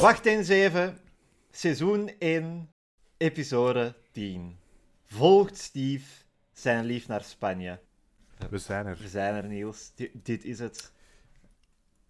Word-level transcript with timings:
Wacht 0.00 0.26
eens 0.26 0.48
even. 0.48 0.98
Seizoen 1.50 2.10
1, 2.18 2.72
episode 3.16 3.94
10. 4.12 4.58
Volgt 5.04 5.56
Steve 5.58 6.24
zijn 6.52 6.84
lief 6.84 7.08
naar 7.08 7.22
Spanje. 7.22 7.80
We 8.50 8.58
zijn 8.58 8.86
er. 8.86 8.96
We 8.96 9.08
zijn 9.08 9.34
er, 9.34 9.44
Niels. 9.48 9.94
Di- 9.94 10.10
dit 10.14 10.44
is 10.44 10.58
het. 10.58 10.92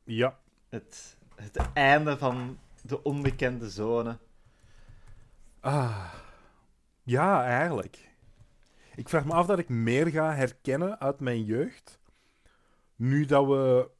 Ja. 0.05 0.39
het. 0.69 1.17
Het 1.35 1.57
einde 1.73 2.19
van 2.19 2.59
de 2.83 3.03
onbekende 3.03 3.71
zone. 3.71 4.19
Ah. 5.61 6.15
Ja, 7.03 7.45
eigenlijk. 7.45 8.09
Ik 8.95 9.09
vraag 9.09 9.25
me 9.25 9.33
af 9.33 9.47
dat 9.47 9.59
ik 9.59 9.69
meer 9.69 10.07
ga 10.07 10.35
herkennen 10.35 11.01
uit 11.01 11.21
mijn 11.21 11.45
jeugd. 11.45 12.01
Nu 12.97 13.25
dat 13.25 13.47
we 13.47 13.91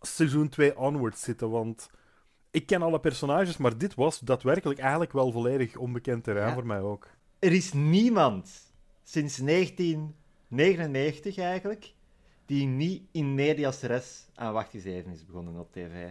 seizoen 0.00 0.48
2 0.48 0.78
onwards 0.78 1.22
zitten. 1.22 1.50
Want 1.50 1.90
ik 2.52 2.66
ken 2.66 2.82
alle 2.82 3.00
personages, 3.00 3.56
maar 3.56 3.78
dit 3.78 3.94
was 3.94 4.18
daadwerkelijk 4.18 4.80
eigenlijk 4.80 5.12
wel 5.12 5.32
volledig 5.32 5.76
onbekend 5.76 6.24
terrein 6.24 6.48
Ja. 6.48 6.54
voor 6.54 6.66
mij 6.66 6.80
ook. 6.80 7.08
Er 7.38 7.52
is 7.52 7.72
niemand 7.72 8.72
sinds 9.02 9.36
1999 9.36 11.38
eigenlijk 11.38 11.94
die 12.46 12.66
niet 12.66 13.02
in 13.12 13.34
medias 13.34 13.80
res 13.80 14.28
aan 14.34 14.52
Wacht 14.52 14.74
eens 14.74 14.84
even 14.84 15.12
is 15.12 15.24
begonnen 15.26 15.58
op 15.58 15.72
tv. 15.72 16.10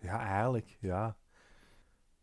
Ja, 0.00 0.20
eigenlijk, 0.26 0.76
ja. 0.80 1.16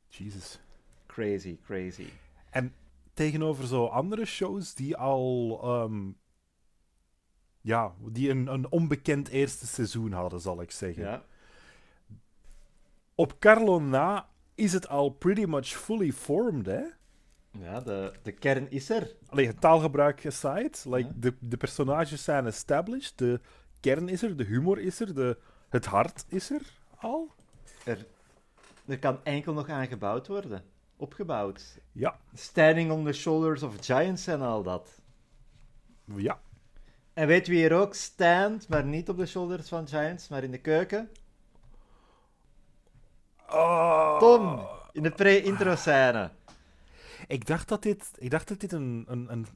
Jesus. 0.07 0.59
Crazy, 1.05 1.57
crazy. 1.63 2.07
En 2.49 2.73
tegenover 3.13 3.67
zo 3.67 3.85
andere 3.85 4.25
shows 4.25 4.73
die 4.73 4.97
al. 4.97 5.59
ehm, 5.63 6.11
ja, 7.61 7.93
die 7.99 8.29
een, 8.29 8.47
een 8.47 8.71
onbekend 8.71 9.27
eerste 9.27 9.67
seizoen 9.67 10.11
hadden, 10.11 10.41
zal 10.41 10.61
ik 10.61 10.71
zeggen. 10.71 11.03
Ja. 11.03 11.23
Op 13.21 13.39
Carlo 13.39 13.79
na 13.79 14.29
is 14.55 14.73
het 14.73 14.87
al 14.87 15.09
pretty 15.09 15.43
much 15.43 15.67
fully 15.67 16.11
formed, 16.11 16.65
hè? 16.65 16.81
Ja, 17.59 17.79
de, 17.79 18.13
de 18.23 18.31
kern 18.31 18.71
is 18.71 18.89
er. 18.89 19.15
Allee, 19.27 19.47
het 19.47 19.61
taalgebruik 19.61 20.25
aside, 20.25 20.71
like, 20.83 21.07
Ja. 21.07 21.11
de, 21.15 21.33
de 21.39 21.57
personages 21.57 22.23
zijn 22.23 22.45
established, 22.45 23.17
de 23.17 23.39
kern 23.79 24.09
is 24.09 24.23
er, 24.23 24.37
de 24.37 24.43
humor 24.43 24.79
is 24.79 24.99
er, 24.99 25.15
de, 25.15 25.37
het 25.69 25.85
hart 25.85 26.25
is 26.27 26.49
er 26.49 26.61
al. 26.97 27.31
er. 27.85 28.05
Er 28.87 28.99
kan 28.99 29.19
enkel 29.23 29.53
nog 29.53 29.69
aan 29.69 29.87
gebouwd 29.87 30.27
worden. 30.27 30.63
Opgebouwd. 30.97 31.79
Ja, 31.91 32.19
Standing 32.33 32.91
on 32.91 33.05
the 33.05 33.13
shoulders 33.13 33.63
of 33.63 33.75
giants 33.81 34.27
en 34.27 34.41
al 34.41 34.63
dat. 34.63 35.01
ja. 36.15 36.39
En 37.13 37.27
weet 37.27 37.47
wie 37.47 37.63
er 37.65 37.73
ook 37.73 37.93
stand, 37.95 38.67
maar 38.67 38.83
niet 38.85 39.09
op 39.09 39.17
de 39.17 39.25
shoulders 39.25 39.67
van 39.69 39.87
giants, 39.87 40.27
maar 40.27 40.43
in 40.43 40.51
de 40.51 40.57
keuken? 40.61 41.09
Oh. 43.53 44.17
Tom, 44.19 44.67
in 44.91 45.03
de 45.03 45.11
pre-intro 45.11 45.75
scène. 45.75 46.29
Ik 47.27 47.45
dacht 47.45 47.67
dat 47.67 47.81
dit, 47.81 48.11
ik 48.17 48.29
dacht 48.29 48.47
dat 48.47 48.59
dit 48.59 48.71
een, 48.71 49.05
een, 49.07 49.31
een, 49.31 49.47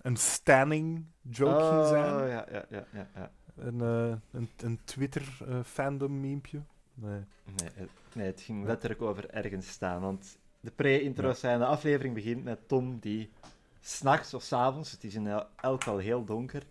een 0.00 0.16
standing 0.16 1.04
joke 1.22 1.60
ging 1.64 1.80
Oh, 1.80 1.88
zijn. 1.88 2.28
ja, 2.28 2.46
ja, 2.50 2.64
ja, 2.70 2.84
ja, 2.92 3.08
ja. 3.14 3.30
Een, 3.56 3.80
eh, 3.80 4.16
een, 4.40 4.50
een 4.56 4.80
Twitter-fandom-memepje. 4.84 6.60
nee. 6.94 7.20
Nee, 7.44 7.70
het, 7.74 7.88
nee, 8.14 8.26
het 8.26 8.40
ging 8.40 8.64
letterlijk 8.66 9.02
over 9.02 9.30
ergens 9.30 9.68
staan. 9.68 10.00
Want 10.00 10.36
de 10.60 10.70
pre-intro 10.70 11.32
scène, 11.32 11.58
de 11.58 11.66
aflevering 11.66 12.14
begint 12.14 12.44
met 12.44 12.68
Tom 12.68 12.98
die 12.98 13.32
s'nachts 13.80 14.34
of 14.34 14.42
s 14.42 14.52
avonds, 14.52 14.90
het 14.90 15.04
is 15.04 15.14
in 15.14 15.26
el- 15.26 15.46
elk 15.56 15.82
geval 15.82 15.98
heel 15.98 16.24
donker, 16.24 16.62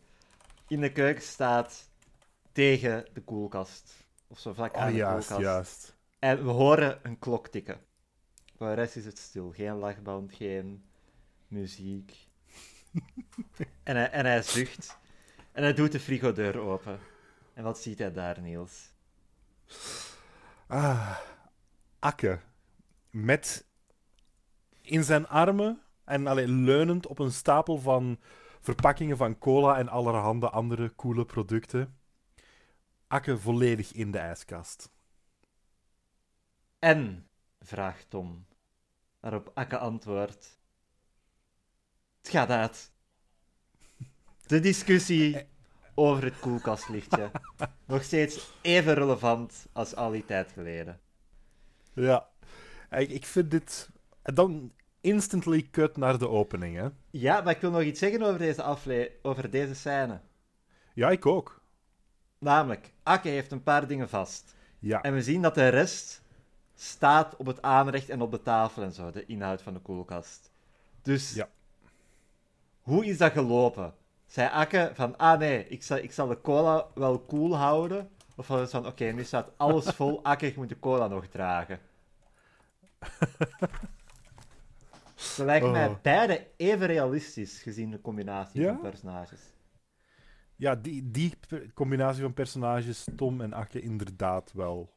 in 0.67 0.81
de 0.81 0.91
keuken 0.91 1.23
staat 1.23 1.89
tegen 2.52 3.05
de 3.13 3.21
koelkast. 3.21 3.93
Of 4.27 4.39
zo 4.39 4.53
vlak 4.53 4.75
aan 4.75 4.85
Oh, 4.85 4.89
de 4.91 4.95
juist, 4.95 5.27
koelkast. 5.27 5.47
juist. 5.53 5.94
En 6.25 6.43
we 6.45 6.49
horen 6.49 6.99
een 7.03 7.19
klok 7.19 7.47
tikken. 7.47 7.79
Voor 8.57 8.67
de 8.67 8.73
rest 8.73 8.95
is 8.95 9.05
het 9.05 9.17
stil. 9.17 9.51
Geen 9.51 9.73
lachband, 9.73 10.33
geen 10.33 10.86
muziek. 11.47 12.27
en, 13.83 13.95
hij, 13.95 14.09
en 14.09 14.25
hij 14.25 14.41
zucht. 14.41 14.97
En 15.52 15.64
hij 15.64 15.73
doet 15.73 15.91
de 15.91 15.99
frigodeur 15.99 16.58
open. 16.58 16.99
En 17.53 17.64
wat 17.64 17.80
ziet 17.80 17.99
hij 17.99 18.11
daar, 18.11 18.41
Niels? 18.41 18.93
Ah, 20.67 21.19
Akke. 21.99 22.39
Met 23.09 23.65
in 24.81 25.03
zijn 25.03 25.27
armen 25.27 25.81
en 26.03 26.27
allee, 26.27 26.47
leunend 26.47 27.08
op 27.08 27.19
een 27.19 27.31
stapel 27.31 27.77
van 27.77 28.19
verpakkingen 28.61 29.17
van 29.17 29.37
cola 29.37 29.77
en 29.77 29.89
allerhande 29.89 30.49
andere 30.49 30.95
coole 30.95 31.25
producten. 31.25 31.97
Akke 33.08 33.37
volledig 33.37 33.93
in 33.93 34.11
de 34.11 34.17
ijskast. 34.17 34.93
En, 36.80 37.27
vraagt 37.59 38.09
Tom. 38.09 38.45
Waarop 39.19 39.52
Akke 39.53 39.77
antwoordt. 39.77 40.59
Het 42.17 42.30
gaat 42.30 42.49
uit. 42.49 42.91
De 44.47 44.59
discussie 44.59 45.47
over 45.93 46.23
het 46.23 46.39
koelkastlichtje. 46.39 47.31
Nog 47.85 48.03
steeds 48.03 48.52
even 48.61 48.93
relevant 48.93 49.67
als 49.71 49.95
al 49.95 50.11
die 50.11 50.25
tijd 50.25 50.52
geleden. 50.52 50.99
Ja. 51.93 52.30
Ik, 52.89 53.09
ik 53.09 53.25
vind 53.25 53.52
dit... 53.52 53.89
Dan 54.21 54.71
instantly 55.02 55.67
cut 55.71 55.97
naar 55.97 56.17
de 56.17 56.30
opening, 56.30 56.75
hè. 56.75 56.87
Ja, 57.09 57.41
maar 57.41 57.53
ik 57.53 57.61
wil 57.61 57.71
nog 57.71 57.81
iets 57.81 57.99
zeggen 57.99 58.21
over 58.21 58.39
deze, 58.39 58.64
afle 58.64 59.11
over 59.21 59.49
deze 59.49 59.75
scène. 59.75 60.19
Ja, 60.93 61.09
ik 61.09 61.25
ook. 61.25 61.61
Namelijk, 62.39 62.91
Akke 63.03 63.30
heeft 63.30 63.52
een 63.52 63.64
paar 63.64 63.87
dingen 63.87 64.09
vast. 64.09 64.55
Ja. 64.80 65.02
En 65.02 65.14
we 65.14 65.21
zien 65.21 65.41
dat 65.41 65.55
de 65.55 65.67
rest 65.67 66.21
staat 66.75 67.36
op 67.36 67.45
het 67.45 67.61
aanrecht 67.61 68.09
en 68.09 68.21
op 68.21 68.31
de 68.31 68.41
tafel 68.41 68.83
en 68.83 68.91
zo, 68.93 69.11
de 69.11 69.25
inhoud 69.25 69.61
van 69.61 69.73
de 69.73 69.80
koelkast. 69.80 70.52
Dus, 71.02 71.33
Ja. 71.33 71.49
hoe 72.81 73.05
is 73.05 73.17
dat 73.17 73.31
gelopen? 73.31 73.93
Zei 74.25 74.49
Akke 74.49 74.91
van, 74.93 75.17
ah 75.17 75.39
nee, 75.39 75.67
ik 75.67 75.83
zal, 75.83 75.97
ik 75.97 76.11
zal 76.11 76.27
de 76.27 76.41
cola 76.41 76.87
wel 76.95 77.25
cool 77.25 77.55
houden. 77.58 78.09
Of 78.35 78.45
van, 78.45 78.85
oké, 78.87 79.05
nu 79.05 79.23
staat 79.23 79.52
alles 79.58 79.85
vol, 79.85 80.23
Akke, 80.23 80.45
je 80.45 80.53
moet 80.55 80.69
de 80.69 80.80
cola 80.80 81.08
nog 81.08 81.27
dragen. 81.27 81.80
Ze 85.15 85.45
lijken 85.45 85.71
mij 85.71 85.87
Oh. 85.87 85.95
beide 86.02 86.47
even 86.58 86.87
realistisch, 86.87 87.61
gezien 87.61 87.91
de 87.91 88.02
combinatie 88.02 88.61
Ja? 88.61 88.67
van 88.73 88.81
personages. 88.81 89.39
Ja, 90.55 90.75
die, 90.75 91.11
die 91.11 91.33
combinatie 91.73 92.21
van 92.21 92.33
personages, 92.33 93.05
Tom 93.15 93.41
en 93.41 93.53
Akke, 93.53 93.81
inderdaad 93.81 94.52
wel. 94.53 94.93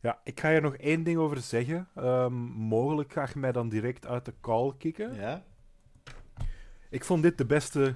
Ja, 0.00 0.20
ik 0.24 0.40
ga 0.40 0.50
hier 0.50 0.60
nog 0.62 0.74
één 0.76 1.02
ding 1.02 1.18
over 1.18 1.40
zeggen. 1.40 1.88
Ehm, 1.94 2.32
mogelijk 2.52 3.12
ga 3.12 3.28
je 3.32 3.38
mij 3.38 3.52
dan 3.52 3.68
direct 3.68 4.06
uit 4.06 4.24
de 4.24 4.34
call 4.40 4.72
kicken. 4.78 5.14
Ja? 5.14 5.42
Ik 6.90 7.04
vond 7.04 7.22
dit 7.22 7.38
de 7.38 7.46
beste 7.46 7.94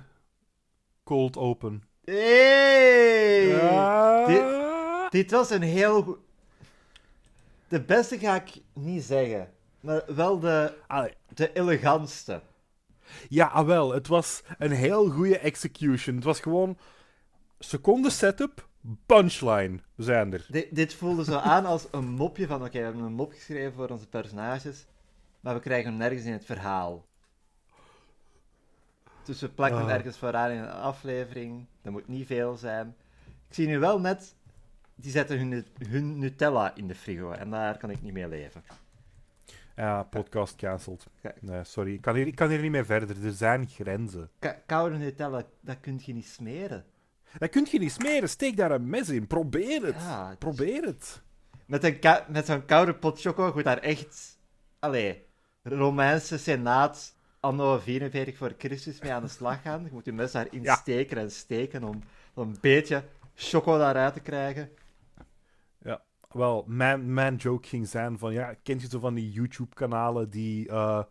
cold 1.05 1.37
open. 1.37 1.83
Hey! 2.05 3.47
Ja. 3.47 4.27
Dit- 4.27 4.63
Dit 5.11 5.31
was 5.31 5.51
een 5.51 5.63
heel 5.63 6.03
goed. 6.03 6.19
De 7.69 7.81
beste 7.81 8.19
ga 8.19 8.35
ik 8.35 8.53
niet 8.73 9.03
zeggen, 9.03 9.51
maar 9.81 10.03
wel 10.15 10.39
de, 10.39 10.75
Allee, 10.87 11.15
de 11.35 11.53
elegantste. 11.53 12.41
ja, 13.29 13.47
ah, 13.47 13.67
wel. 13.67 13.93
Het 13.93 14.07
was 14.09 14.43
een 14.59 14.71
heel 14.71 15.11
goede 15.11 15.39
execution. 15.39 16.15
Het 16.15 16.25
was 16.25 16.41
gewoon 16.41 16.79
seconde 17.59 18.11
setup, 18.11 18.69
punchline. 19.07 19.79
We 19.95 20.03
zijn 20.03 20.33
er. 20.33 20.47
Di- 20.49 20.69
dit 20.71 20.95
voelde 20.95 21.25
zo 21.25 21.37
aan 21.37 21.65
als 21.67 21.87
een 21.91 22.09
mopje 22.09 22.47
van: 22.47 22.61
oké, 22.65 22.79
we 22.79 22.85
hebben 22.85 23.03
een 23.03 23.13
mop 23.13 23.33
geschreven 23.33 23.73
voor 23.73 23.89
onze 23.89 24.09
personages, 24.09 24.87
maar 25.41 25.55
we 25.55 25.61
krijgen 25.61 25.89
hem 25.91 25.99
nergens 25.99 26.25
in 26.25 26.33
het 26.33 26.45
verhaal. 26.45 27.05
Dus 29.25 29.41
we 29.41 29.49
plakken 29.49 29.79
hem 29.79 29.89
Ah. 29.89 29.95
ergens 29.95 30.19
vooraan 30.19 30.51
in 30.51 30.59
een 30.59 30.71
aflevering. 30.71 31.67
Dat 31.83 31.93
moet 31.93 32.09
niet 32.09 32.27
veel 32.27 32.57
zijn. 32.57 32.95
Ik 33.49 33.55
zie 33.55 33.67
nu 33.67 33.79
wel 33.79 34.01
net, 34.01 34.35
die 34.95 35.11
zetten 35.11 35.39
hun, 35.39 35.67
hun 35.89 36.19
Nutella 36.19 36.75
in 36.75 36.87
de 36.87 36.95
frigo 36.95 37.31
en 37.31 37.51
daar 37.51 37.79
kan 37.79 37.91
ik 37.91 38.03
niet 38.03 38.13
mee 38.13 38.29
leven. 38.29 38.65
Ja, 39.77 40.03
podcast 40.03 40.57
cancelled. 40.57 41.07
Nee, 41.41 41.65
sorry. 41.65 41.93
Ik 41.95 42.01
kan, 42.01 42.15
hier, 42.15 42.27
ik 42.27 42.35
kan 42.35 42.49
hier 42.49 42.61
niet 42.61 42.71
mee 42.71 42.85
verder. 42.85 43.25
Er 43.25 43.33
zijn 43.33 43.69
grenzen. 43.69 44.31
Ka- 44.39 44.63
koude 44.67 44.97
Nutella, 44.97 45.43
dat 45.61 45.81
kun 45.81 46.01
je 46.05 46.13
niet 46.13 46.27
smeren. 46.29 46.85
Dat 47.39 47.51
kun 47.51 47.67
je 47.71 47.79
niet 47.79 47.93
smeren. 47.93 48.29
Steek 48.29 48.57
daar 48.57 48.71
een 48.71 48.89
mes 48.89 49.09
in. 49.09 49.27
Probeer 49.27 49.83
het. 49.83 49.95
Ja, 49.95 50.37
Probeer 50.39 50.83
het. 50.83 51.23
Met, 51.67 51.85
een 51.85 51.99
met 52.29 52.47
zo'n 52.47 52.65
koude 52.65 52.95
pot 52.95 53.21
choco 53.21 53.53
moet 53.55 53.65
daar 53.65 53.79
echt... 53.79 54.39
Allee, 54.79 55.27
Romeinse 55.63 56.39
senaat 56.39 57.17
anno 57.41 57.79
44 57.79 58.37
voor 58.37 58.55
Christus 58.59 59.01
mee 59.01 59.13
aan 59.13 59.23
de 59.23 59.29
slag 59.29 59.63
gaan. 59.63 59.85
Je 59.85 59.91
moet 59.93 60.05
je 60.05 60.13
mes 60.13 60.33
daarin 60.33 60.63
Ja. 60.63 60.75
steken 60.75 61.17
en 61.19 61.31
steken 61.31 61.85
om, 61.85 62.03
om 62.35 62.49
een 62.49 62.59
beetje 62.61 63.05
choco 63.35 63.79
daaruit 63.79 64.15
te 64.15 64.21
krijgen. 64.21 64.71
Wel, 66.35 66.65
mijn, 66.67 67.15
mijn 67.15 67.37
joke 67.37 67.69
ging 67.69 67.89
zijn 67.89 68.19
van, 68.19 68.33
ja, 68.33 68.55
kent 68.63 68.81
je 68.83 68.89
zo 68.89 68.99
van 68.99 69.15
die 69.15 69.31
YouTube-kanalen 69.31 70.31
die 70.31 70.69
eh, 70.69 71.03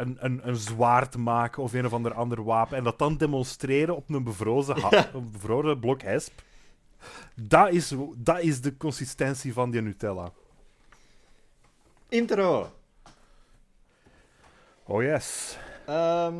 een, 0.00 0.16
een, 0.20 0.48
een 0.48 0.56
zwaard 0.56 1.16
maken 1.16 1.62
of 1.62 1.72
een 1.72 1.86
of 1.86 1.92
ander 1.92 2.14
ander 2.14 2.44
wapen 2.44 2.76
en 2.76 2.84
dat 2.84 2.98
dan 2.98 3.16
demonstreren 3.16 3.96
op 3.96 4.10
een 4.10 4.24
bevrozen, 4.24 4.80
ha- 4.80 4.88
Ja. 4.90 5.10
een 5.14 5.30
bevroren 5.30 5.80
blok 5.80 6.02
hesp? 6.02 6.42
Dat 7.34 7.72
is, 7.72 7.94
dat 8.16 8.40
is 8.40 8.60
de 8.60 8.76
consistentie 8.76 9.52
van 9.52 9.70
die 9.70 9.80
Nutella. 9.82 10.32
Intro. 12.08 12.72
Oh 14.84 15.02
yes. 15.02 15.58
Ehm, 15.86 16.34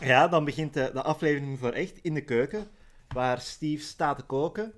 ja, 0.00 0.28
dan 0.28 0.44
begint 0.44 0.74
de, 0.74 0.90
de 0.92 1.02
aflevering 1.02 1.58
voor 1.58 1.72
echt 1.72 1.98
in 2.02 2.14
de 2.14 2.24
keuken, 2.24 2.70
waar 3.08 3.40
Steve 3.40 3.82
staat 3.82 4.18
te 4.18 4.24
koken. 4.24 4.72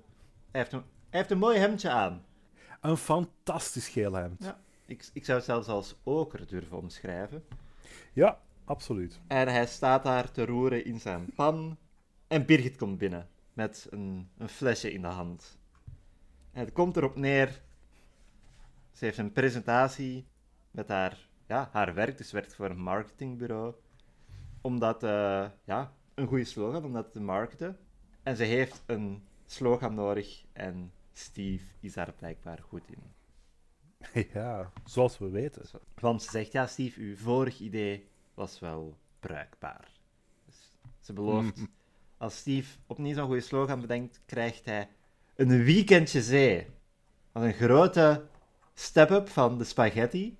Hij 0.51 0.61
heeft 0.61 0.73
een, 0.73 0.83
hij 1.09 1.19
heeft 1.19 1.31
een 1.31 1.37
mooi 1.37 1.57
hemdje 1.57 1.89
aan. 1.89 2.25
Een 2.81 2.97
fantastisch 2.97 3.87
geel 3.87 4.13
hemd. 4.13 4.43
Ja. 4.43 4.59
Ik, 4.85 5.09
ik 5.13 5.25
zou 5.25 5.37
het 5.37 5.47
zelfs 5.47 5.67
als 5.67 5.95
oker 6.03 6.47
durven 6.47 6.77
omschrijven. 6.77 7.43
Ja, 8.13 8.39
absoluut. 8.65 9.19
En 9.27 9.47
hij 9.47 9.65
staat 9.65 10.03
daar 10.03 10.31
te 10.31 10.45
roeren 10.45 10.85
in 10.85 10.99
zijn 10.99 11.33
pan. 11.35 11.77
En 12.27 12.45
Birgit 12.45 12.77
komt 12.77 12.97
binnen 12.97 13.29
met 13.53 13.87
een, 13.89 14.29
een 14.37 14.49
flesje 14.49 14.93
in 14.93 15.01
de 15.01 15.07
hand. 15.07 15.57
En 16.51 16.59
het 16.59 16.73
komt 16.73 16.97
erop 16.97 17.15
neer. 17.15 17.61
Ze 18.91 19.05
heeft 19.05 19.17
een 19.17 19.31
presentatie 19.31 20.27
met 20.71 20.87
haar, 20.87 21.29
ja, 21.47 21.69
haar 21.71 21.93
werk, 21.93 22.17
dus 22.17 22.31
werkt 22.31 22.55
voor 22.55 22.69
een 22.69 22.81
marketingbureau. 22.81 23.73
Omdat, 24.61 25.03
eh, 25.03 25.45
ja, 25.63 25.93
een 26.13 26.27
goede 26.27 26.43
slogan 26.45 26.85
om 26.85 26.93
dat 26.93 27.13
te 27.13 27.21
marketen. 27.21 27.77
En 28.23 28.35
ze 28.35 28.43
heeft 28.43 28.83
een 28.85 29.23
slogan 29.45 29.93
nodig 29.93 30.45
en 30.53 30.91
Steve 31.13 31.65
is 31.79 31.93
daar 31.93 32.13
blijkbaar 32.13 32.59
goed 32.61 32.87
in. 32.87 33.22
Ja, 34.33 34.71
zoals 34.85 35.17
we 35.17 35.29
weten. 35.29 35.65
Want 35.99 36.23
ze 36.23 36.29
zegt, 36.29 36.51
ja 36.51 36.67
Steve, 36.67 37.01
uw 37.01 37.17
vorig 37.17 37.59
idee 37.59 38.07
was 38.33 38.59
wel 38.59 38.97
bruikbaar. 39.19 39.91
Dus 40.45 40.55
ze 40.99 41.13
belooft, 41.13 41.59
als 42.17 42.37
Steve 42.37 42.77
opnieuw 42.87 43.13
zo'n 43.15 43.25
goede 43.25 43.41
slogan 43.41 43.81
bedenkt, 43.81 44.21
krijgt 44.25 44.65
hij 44.65 44.89
een 45.35 45.63
weekendje 45.63 46.21
zee. 46.21 46.67
Dat 47.31 47.43
is 47.43 47.49
een 47.49 47.55
grote 47.67 48.25
step-up 48.73 49.29
van 49.29 49.57
de 49.57 49.63
spaghetti. 49.63 50.37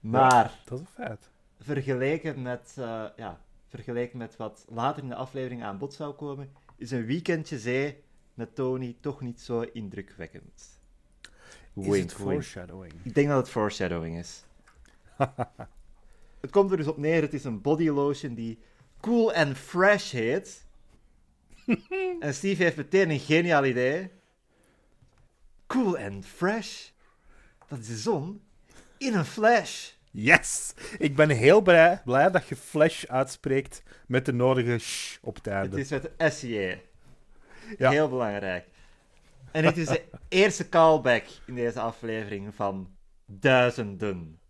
Maar 0.00 0.60
Dat 0.64 0.78
is 0.80 0.80
een 0.80 0.92
feit. 0.92 1.30
vergeleken, 1.60 2.42
met, 2.42 2.74
eh, 2.78 3.04
ja, 3.16 3.40
vergeleken 3.66 4.18
met 4.18 4.36
wat 4.36 4.64
later 4.68 5.02
in 5.02 5.08
de 5.08 5.14
aflevering 5.14 5.62
aan 5.62 5.78
bod 5.78 5.94
zou 5.94 6.14
komen, 6.14 6.52
is 6.76 6.90
een 6.90 7.06
weekendje 7.06 7.58
zee 7.58 8.02
met 8.34 8.54
Tony 8.54 8.96
toch 9.00 9.20
niet 9.20 9.40
zo 9.40 9.60
indrukwekkend. 9.60 10.79
Is 11.74 11.86
Wink, 11.86 12.10
foreshadowing? 12.10 12.92
Ik 13.02 13.14
denk 13.14 13.28
dat 13.28 13.36
het 13.36 13.48
foreshadowing 13.48 14.18
is. 14.18 14.44
het 16.40 16.50
komt 16.50 16.70
er 16.70 16.76
dus 16.76 16.86
op 16.86 16.96
neer, 16.96 17.22
het 17.22 17.34
is 17.34 17.44
een 17.44 17.60
body 17.60 17.88
lotion 17.88 18.34
die 18.34 18.58
Cool 19.00 19.34
and 19.34 19.56
Fresh 19.56 20.12
heet. 20.12 20.64
en 22.20 22.34
Steve 22.34 22.62
heeft 22.62 22.76
meteen 22.76 23.10
een 23.10 23.18
geniaal 23.18 23.64
idee. 23.64 24.10
Cool 25.66 25.98
and 25.98 26.26
Fresh? 26.26 26.88
Dat 27.68 27.78
is 27.78 27.86
de 27.86 27.96
zon 27.96 28.42
in 28.98 29.14
een 29.14 29.24
flash. 29.24 29.90
Yes! 30.10 30.74
Ik 30.98 31.16
ben 31.16 31.28
heel 31.28 31.60
blij, 31.60 32.00
blij 32.04 32.30
dat 32.30 32.48
je 32.48 32.56
Flash 32.56 33.04
uitspreekt 33.04 33.82
met 34.06 34.24
de 34.26 34.32
nodige 34.32 34.78
sh 34.78 35.16
op 35.20 35.34
het 35.34 35.44
Het 35.44 35.74
is 35.74 35.90
met 35.90 36.10
SJ. 36.18 36.78
Ja. 37.78 37.90
Heel 37.90 38.08
belangrijk. 38.08 38.66
En 39.52 39.62
dit 39.62 39.76
is 39.76 39.86
de 39.86 40.08
eerste 40.28 40.68
callback 40.68 41.24
in 41.46 41.54
deze 41.54 41.80
aflevering 41.80 42.54
van 42.54 42.96
duizenden. 43.26 44.40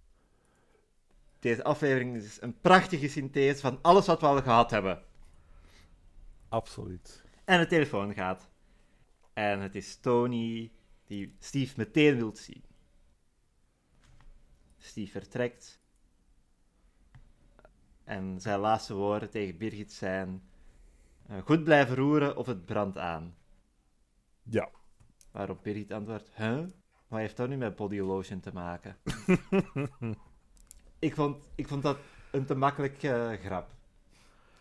Deze 1.39 1.65
aflevering 1.65 2.17
is 2.17 2.41
een 2.41 2.61
prachtige 2.61 3.09
synthese 3.09 3.61
van 3.61 3.79
alles 3.83 4.07
wat 4.07 4.21
we 4.21 4.27
al 4.27 4.43
gehad 4.43 4.71
hebben. 4.71 5.03
Absoluut. 6.49 7.25
En 7.45 7.61
de 7.61 7.67
telefoon 7.67 8.15
gaat. 8.15 8.51
En 9.33 9.61
het 9.61 9.75
is 9.75 9.97
Tony 9.97 10.73
die 11.07 11.37
Steve 11.39 11.75
meteen 11.77 12.17
wilt 12.17 12.39
zien. 12.39 12.65
Steve 14.79 15.11
vertrekt. 15.11 15.81
En 18.05 18.41
zijn 18.41 18.59
laatste 18.59 18.95
woorden 18.95 19.31
tegen 19.31 19.59
Birgit 19.59 19.93
zijn: 19.93 20.43
eh, 21.27 21.39
Goed 21.45 21.65
blijven 21.65 21.97
roeren 21.97 22.37
of 22.37 22.47
het 22.47 22.65
brandt 22.65 22.99
aan. 22.99 23.37
Ja. 24.43 24.71
Waarop 25.31 25.63
Birgit 25.63 25.93
antwoordt: 25.93 26.31
Huh? 26.37 26.59
Wat 27.09 27.19
heeft 27.21 27.37
dat 27.37 27.49
nu 27.49 27.57
met 27.57 27.77
body 27.77 27.99
lotion 27.99 28.41
te 28.41 28.51
maken? 28.53 28.97
ik, 30.99 31.15
vond, 31.15 31.37
ik 31.55 31.69
vond 31.69 31.83
dat 31.83 31.97
een 32.31 32.45
te 32.45 32.55
makkelijk 32.55 33.03
eh, 33.03 33.31
grap. 33.33 33.69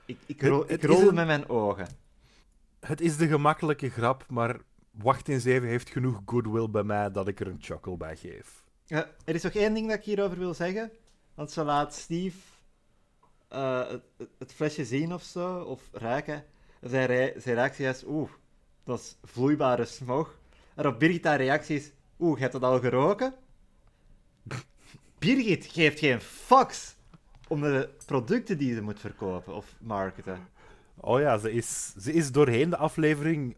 Ik, 0.05 0.17
ik, 0.25 0.41
Het- 0.41 0.49
ro- 0.49 0.61
het 0.61 0.71
ik 0.71 0.83
is 0.83 0.89
rolde 0.89 1.07
een- 1.07 1.15
met 1.15 1.25
mijn 1.25 1.49
ogen. 1.49 1.87
Het 2.79 3.01
is 3.01 3.17
de 3.17 3.27
gemakkelijke 3.27 3.89
grap, 3.89 4.25
maar 4.29 4.59
Wacht 4.91 5.27
in 5.27 5.41
7 5.41 5.67
heeft 5.67 5.89
genoeg 5.89 6.21
goodwill 6.25 6.69
bij 6.69 6.83
mij 6.83 7.11
dat 7.11 7.27
ik 7.27 7.39
er 7.39 7.47
een 7.47 7.61
chuckle 7.61 7.97
bij 7.97 8.15
geef. 8.15 8.63
Ja, 8.85 9.09
er 9.25 9.35
is 9.35 9.43
nog 9.43 9.53
één 9.53 9.73
ding 9.73 9.87
dat 9.89 9.97
ik 9.97 10.03
hierover 10.03 10.37
wil 10.37 10.53
zeggen. 10.53 10.91
Want 11.33 11.51
ze 11.51 11.63
laat 11.63 11.93
Steve 11.95 12.37
eh, 13.47 13.87
het, 14.37 14.53
flesje 14.53 14.85
zien 14.85 15.13
of 15.13 15.23
zo, 15.23 15.59
of 15.59 15.89
ruiken. 15.91 16.43
Re- 16.79 17.33
zijn 17.37 17.55
reactie 17.55 17.87
is: 17.87 18.03
Oeh, 18.05 18.29
dat 18.83 18.99
is 18.99 19.17
vloeibare 19.23 19.85
smog. 19.85 20.38
En 20.79 20.87
op 20.87 20.99
Birgit 20.99 21.23
haar 21.23 21.37
reactie 21.37 21.75
is: 21.75 21.91
Oeh, 22.19 22.35
je 22.35 22.41
hebt 22.41 22.53
dat 22.53 22.63
al 22.63 22.79
geroken? 22.79 23.33
Birgit 25.19 25.65
geeft 25.65 25.99
geen 25.99 26.21
fucks 26.21 26.95
om 27.47 27.61
de 27.61 27.89
producten 28.05 28.57
die 28.57 28.73
ze 28.73 28.81
moet 28.81 28.99
verkopen 28.99 29.55
of 29.55 29.75
marketen. 29.79 30.47
Oh 30.95 31.19
ja, 31.19 31.37
ze 31.37 31.51
is, 31.51 31.93
ze 31.97 32.13
is 32.13 32.31
doorheen 32.31 32.69
de 32.69 32.77
aflevering 32.77 33.57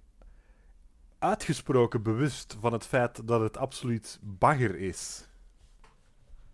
uitgesproken 1.20 2.04
bewust 2.04 2.58
van 2.60 2.74
het 2.74 2.86
feit 2.86 3.28
dat 3.28 3.42
het 3.42 3.58
absoluut 3.58 4.20
bagger 4.22 4.76
is. 4.76 5.28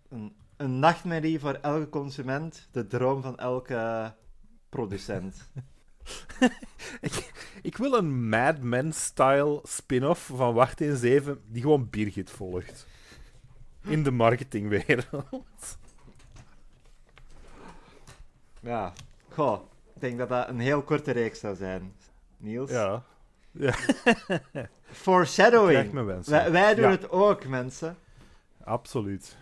Een, 0.08 0.36
een 0.56 0.78
nachtmerrie 0.78 1.40
voor 1.40 1.54
elke 1.54 1.88
consument, 1.88 2.68
de 2.70 2.86
droom 2.86 3.22
van 3.22 3.38
elke 3.38 4.14
producent. 4.68 5.36
Ik, 7.00 7.32
ik 7.62 7.76
wil 7.76 7.92
een 7.94 8.28
Mad 8.28 8.58
Men-style 8.60 9.60
spin-off 9.64 10.30
van 10.34 10.54
Wacht 10.54 10.80
in 10.80 10.96
7 10.96 11.40
die 11.46 11.62
gewoon 11.62 11.90
Birgit 11.90 12.30
volgt. 12.30 12.86
In 13.84 14.02
de 14.02 14.10
marketingwereld. 14.10 15.78
Ja, 18.60 18.92
goh, 19.28 19.60
ik 19.94 20.00
denk 20.00 20.18
dat 20.18 20.28
dat 20.28 20.48
een 20.48 20.58
heel 20.60 20.82
korte 20.82 21.10
reeks 21.10 21.40
zou 21.40 21.56
zijn. 21.56 21.92
Niels? 22.36 22.70
Ja. 22.70 23.04
Krijg 23.52 24.70
Foreshadowing. 24.82 25.92
Wij, 26.24 26.50
wij 26.50 26.74
doen 26.74 26.84
Ja. 26.84 26.90
het 26.90 27.10
ook, 27.10 27.46
mensen. 27.46 27.96
Absoluut. 28.64 29.36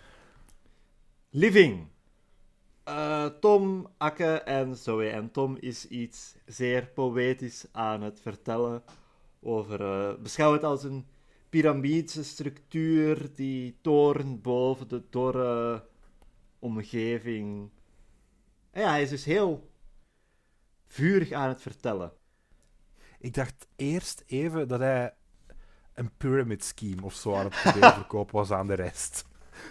Living. 1.30 1.86
Eh, 2.86 3.26
Tom, 3.40 3.86
Akke 3.98 4.40
en 4.40 4.76
Zoe. 4.76 5.08
En 5.08 5.30
Tom 5.30 5.56
is 5.56 5.86
iets 5.88 6.34
zeer 6.44 6.86
poëtisch 6.86 7.66
aan 7.72 8.02
het 8.02 8.20
vertellen 8.20 8.82
over... 9.40 9.80
eh, 9.80 10.22
beschouw 10.22 10.52
het 10.52 10.64
als 10.64 10.84
een 10.84 11.06
piramidische 11.48 12.24
structuur 12.24 13.34
die 13.34 13.78
toren 13.80 14.40
boven 14.40 14.88
de 14.88 15.02
dorre 15.10 15.84
omgeving. 16.58 17.70
En 18.70 18.82
ja, 18.82 18.88
hij 18.90 19.02
is 19.02 19.08
dus 19.10 19.24
heel 19.24 19.70
vurig 20.86 21.32
aan 21.32 21.48
het 21.48 21.62
vertellen. 21.62 22.12
Ik 23.18 23.34
dacht 23.34 23.66
eerst 23.76 24.24
even 24.26 24.68
dat 24.68 24.80
hij 24.80 25.14
een 25.94 26.16
pyramid 26.16 26.64
scheme 26.64 27.02
of 27.02 27.14
zo 27.14 27.34
aan 27.34 27.44
het 27.44 27.60
proberen 27.62 27.94
verkopen 28.02 28.34
was 28.34 28.50
aan 28.50 28.66
de 28.66 28.74
rest. 28.74 29.24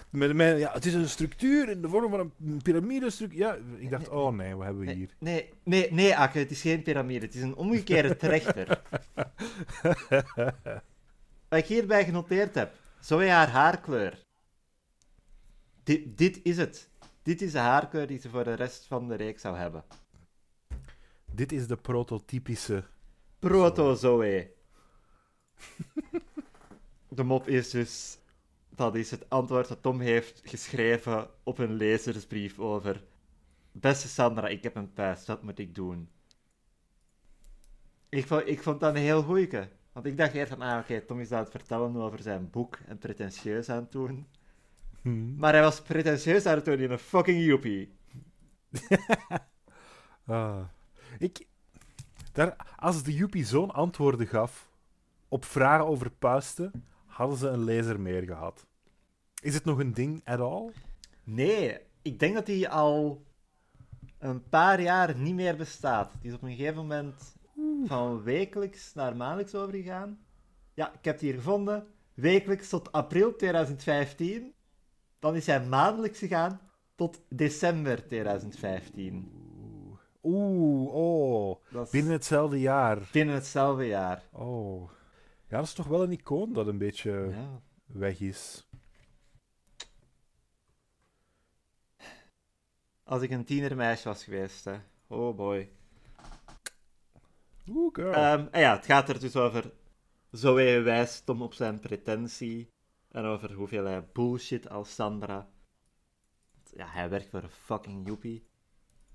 Met, 0.10 0.34
met, 0.34 0.60
ja, 0.60 0.72
het 0.74 0.86
is 0.86 0.94
een 0.94 1.10
structuur 1.10 1.70
in 1.70 1.82
de 1.82 1.90
vorm 1.90 2.10
van 2.10 2.32
een 2.46 2.62
piramidestructuur. 2.62 3.40
Ja, 3.40 3.58
ik 3.78 3.90
dacht, 3.90 4.10
oh 4.10 4.34
nee, 4.34 4.56
wat 4.56 4.64
hebben 4.66 4.80
we 4.82 4.86
Nee, 4.88 4.96
hier? 4.96 5.10
nee, 5.20 5.54
nee, 5.64 5.92
nee, 5.92 6.16
Akke, 6.18 6.40
het 6.40 6.52
is 6.52 6.62
geen 6.62 6.82
piramide. 6.82 7.26
Het 7.26 7.36
is 7.36 7.42
een 7.42 7.56
omgekeerde 7.56 8.16
trechter. 8.16 8.82
Wat 11.50 11.60
ik 11.60 11.66
hierbij 11.66 12.06
genoteerd 12.06 12.56
heb. 12.56 12.74
Zoe 13.00 13.28
haar 13.30 13.50
haarkleur. 13.50 14.24
Dit, 15.84 16.18
dit 16.18 16.40
is 16.44 16.58
het. 16.58 16.90
Dit 17.24 17.42
is 17.42 17.52
de 17.52 17.58
haarkleur 17.60 18.08
die 18.08 18.20
ze 18.20 18.30
voor 18.30 18.44
de 18.44 18.54
rest 18.54 18.86
van 18.86 19.08
de 19.08 19.16
reeks 19.16 19.42
zou 19.42 19.58
hebben. 19.58 19.84
Dit 21.32 21.52
is 21.52 21.68
de 21.68 21.76
prototypische. 21.76 22.84
Proto-Zoe. 23.40 24.52
De 27.10 27.24
mop 27.24 27.48
is 27.48 27.70
dus... 27.70 28.18
Dat 28.76 28.96
is 28.96 29.12
het 29.12 29.30
antwoord 29.30 29.68
dat 29.68 29.82
Tom 29.82 30.00
heeft 30.00 30.42
geschreven 30.44 31.30
op 31.44 31.58
een 31.58 31.74
lezersbrief 31.74 32.60
over... 32.60 33.04
Beste 33.72 34.08
Sandra, 34.08 34.48
ik 34.48 34.64
heb 34.64 34.76
een 34.76 34.94
puist, 34.94 35.28
wat 35.28 35.44
moet 35.44 35.60
ik 35.60 35.76
doen? 35.76 36.10
Ik 38.10 38.28
vond, 38.28 38.48
ik 38.48 38.64
vond 38.64 38.80
dat 38.80 38.96
een 38.96 39.02
heel 39.02 39.24
goeieke. 39.24 39.70
Want 39.92 40.06
ik 40.06 40.18
dacht 40.18 40.34
eerst 40.34 40.52
van, 40.52 40.62
ah 40.62 40.80
oké, 40.80 41.02
Tom 41.02 41.20
is 41.20 41.32
aan 41.32 41.40
het 41.40 41.52
vertellen 41.52 41.96
over 41.96 42.20
zijn 42.20 42.50
boek 42.50 42.80
en 42.88 42.98
pretentieus 42.98 43.70
aan 43.70 43.82
het 43.82 43.92
doen. 43.92 44.28
Hmm. 45.02 45.36
Maar 45.38 45.54
hij 45.54 45.62
was 45.62 45.82
pretentieus 45.82 46.46
aan 46.46 46.56
het 46.56 46.66
doen 46.66 46.80
in 46.80 46.92
een 46.92 47.00
fucking 47.00 47.44
joepie. 47.44 47.94
Ah. 50.28 50.64
Ik, 51.20 51.48
daar, 52.32 52.56
als 52.76 53.04
de 53.04 53.14
Joepie 53.14 53.46
zo'n 53.46 53.72
antwoorden 53.72 54.28
gaf 54.28 54.70
op 55.28 55.46
vragen 55.46 55.86
over 55.86 56.12
puisten, 56.12 56.86
hadden 57.16 57.38
ze 57.38 57.48
een 57.48 57.64
lezer 57.64 58.00
meer 58.00 58.24
gehad. 58.24 58.66
Is 59.42 59.54
het 59.54 59.66
nog 59.66 59.80
een 59.80 59.94
ding 59.94 60.22
at 60.26 60.40
all? 60.40 60.72
Nee, 61.24 61.78
ik 62.02 62.20
denk 62.20 62.34
dat 62.34 62.46
die 62.46 62.70
al 62.70 63.26
een 64.18 64.50
paar 64.50 64.82
jaar 64.82 65.18
niet 65.18 65.36
meer 65.36 65.56
bestaat. 65.56 66.12
Die 66.22 66.30
is 66.30 66.36
op 66.36 66.44
een 66.44 66.56
gegeven 66.56 66.76
moment 66.76 67.36
van 67.86 68.24
wekelijks 68.24 68.94
naar 68.94 69.16
maandelijks 69.16 69.56
overgegaan. 69.56 70.20
Ja, 70.74 70.88
ik 70.94 71.06
heb 71.06 71.14
het 71.14 71.22
hier 71.22 71.34
gevonden. 71.34 71.88
Wekelijks 72.14 72.70
tot 72.70 72.92
april 72.92 73.36
2015. 73.36 74.54
Dan 75.20 75.36
is 75.36 75.46
hij 75.46 75.66
maandelijks 75.66 76.20
gegaan 76.20 76.60
tot 76.96 77.22
december 77.30 78.08
2015. 78.08 79.32
Oeh, 80.24 80.94
oh. 80.94 81.56
Binnen 81.92 82.14
hetzelfde 82.14 82.60
jaar. 82.60 83.10
binnen 83.12 83.36
hetzelfde 83.36 83.88
jaar. 83.88 84.24
Oh. 84.32 84.90
Ja, 85.56 85.62
dat 85.62 85.70
is 85.70 85.76
toch 85.76 85.88
wel 85.88 86.04
een 86.04 86.12
icoon 86.12 86.54
dat 86.54 86.68
een 86.68 86.78
beetje 86.78 87.12
Ja. 87.32 87.62
weg 87.86 88.20
is. 88.20 88.68
Als 93.04 93.22
ik 93.22 93.32
een 93.32 93.46
tienermeisje 93.46 94.08
was 94.08 94.24
geweest, 94.24 94.66
hè. 94.66 94.78
Oh 95.08 95.36
boy. 95.36 95.70
Oeh, 97.68 97.94
girl. 97.94 98.14
Ehm, 98.14 98.48
en 98.52 98.60
ja, 98.62 98.76
het 98.76 98.86
gaat 98.86 99.10
er 99.10 99.20
dus 99.20 99.36
over. 99.36 99.72
Zoe 100.32 100.82
wijst 100.82 101.26
Tom 101.26 101.42
op 101.42 101.54
zijn 101.54 101.80
pretentie. 101.80 102.70
En 103.12 103.26
over 103.26 103.54
hoeveel 103.54 103.86
hij 103.86 104.08
bullshit 104.14 104.70
als 104.70 104.94
Sandra. 104.96 105.50
Ja, 106.76 106.88
hij 106.88 107.10
werkt 107.10 107.30
voor 107.30 107.44
een 107.44 107.50
fucking 107.50 108.08
joepie. 108.08 108.48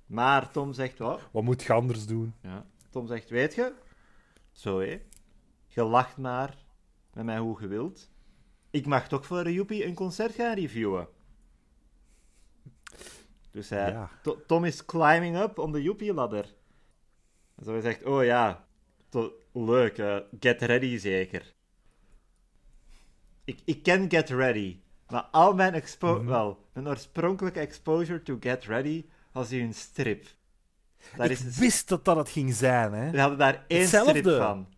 Maar 0.06 0.50
Tom 0.50 0.73
zegt 0.73 0.99
wat? 0.99 1.28
Wat 1.32 1.42
moet 1.42 1.62
je 1.62 1.73
anders 1.73 2.06
doen? 2.06 2.35
Ja. 2.42 2.66
Tom 2.90 3.06
zegt: 3.06 3.30
Weet 3.30 3.54
je, 3.54 3.75
Zoe, 4.52 5.02
je 5.72 5.82
lacht 5.82 6.16
maar 6.16 6.56
met 7.12 7.24
mij 7.24 7.38
hoe 7.38 7.60
je 7.60 7.66
wilt. 7.66 8.10
Ik 8.70 8.86
mag 8.86 9.08
toch 9.08 9.26
voor 9.26 9.38
een 9.38 9.52
joepie 9.52 9.84
een 9.84 9.94
concert 9.94 10.34
gaan 10.34 10.54
reviewen. 10.54 11.08
Dus 13.50 13.68
hij, 13.68 13.90
Ja. 13.90 14.10
To- 14.22 14.42
Tom 14.46 14.64
is 14.64 14.84
climbing 14.84 15.36
up 15.36 15.58
on 15.58 15.72
the 15.72 15.82
joepie-ladder. 15.82 16.54
En 17.56 17.64
zo 17.64 17.80
zegt, 17.80 18.04
oh 18.04 18.24
ja, 18.24 18.66
to- 19.08 19.32
leuk, 19.52 19.98
eh, 19.98 20.16
get 20.40 20.62
ready 20.62 20.98
zeker. 20.98 21.54
Ik, 23.44 23.60
ik 23.64 23.82
ken 23.82 24.10
get 24.10 24.28
ready, 24.28 24.80
maar 25.08 25.22
al 25.22 25.54
mijn 25.54 25.74
expo 25.74 26.14
Mhm. 26.16 26.26
wel, 26.26 26.66
mijn 26.72 26.88
oorspronkelijke 26.88 27.60
exposure 27.60 28.22
to 28.22 28.36
get 28.40 28.64
ready 28.64 29.04
was 29.32 29.52
in 29.52 29.64
een 29.64 29.74
strip. 29.74 30.26
Daar 31.16 31.26
ik 31.26 31.32
is 31.32 31.40
een- 31.44 31.52
wist 31.52 31.88
dat 31.88 32.04
dat 32.04 32.16
het 32.16 32.28
ging 32.28 32.54
zijn, 32.54 32.92
hè. 32.92 33.10
we 33.10 33.20
hadden 33.20 33.38
daar 33.38 33.64
één 33.68 33.80
Hetzelfde. 33.80 34.18
strip 34.18 34.40
van. 34.40 34.68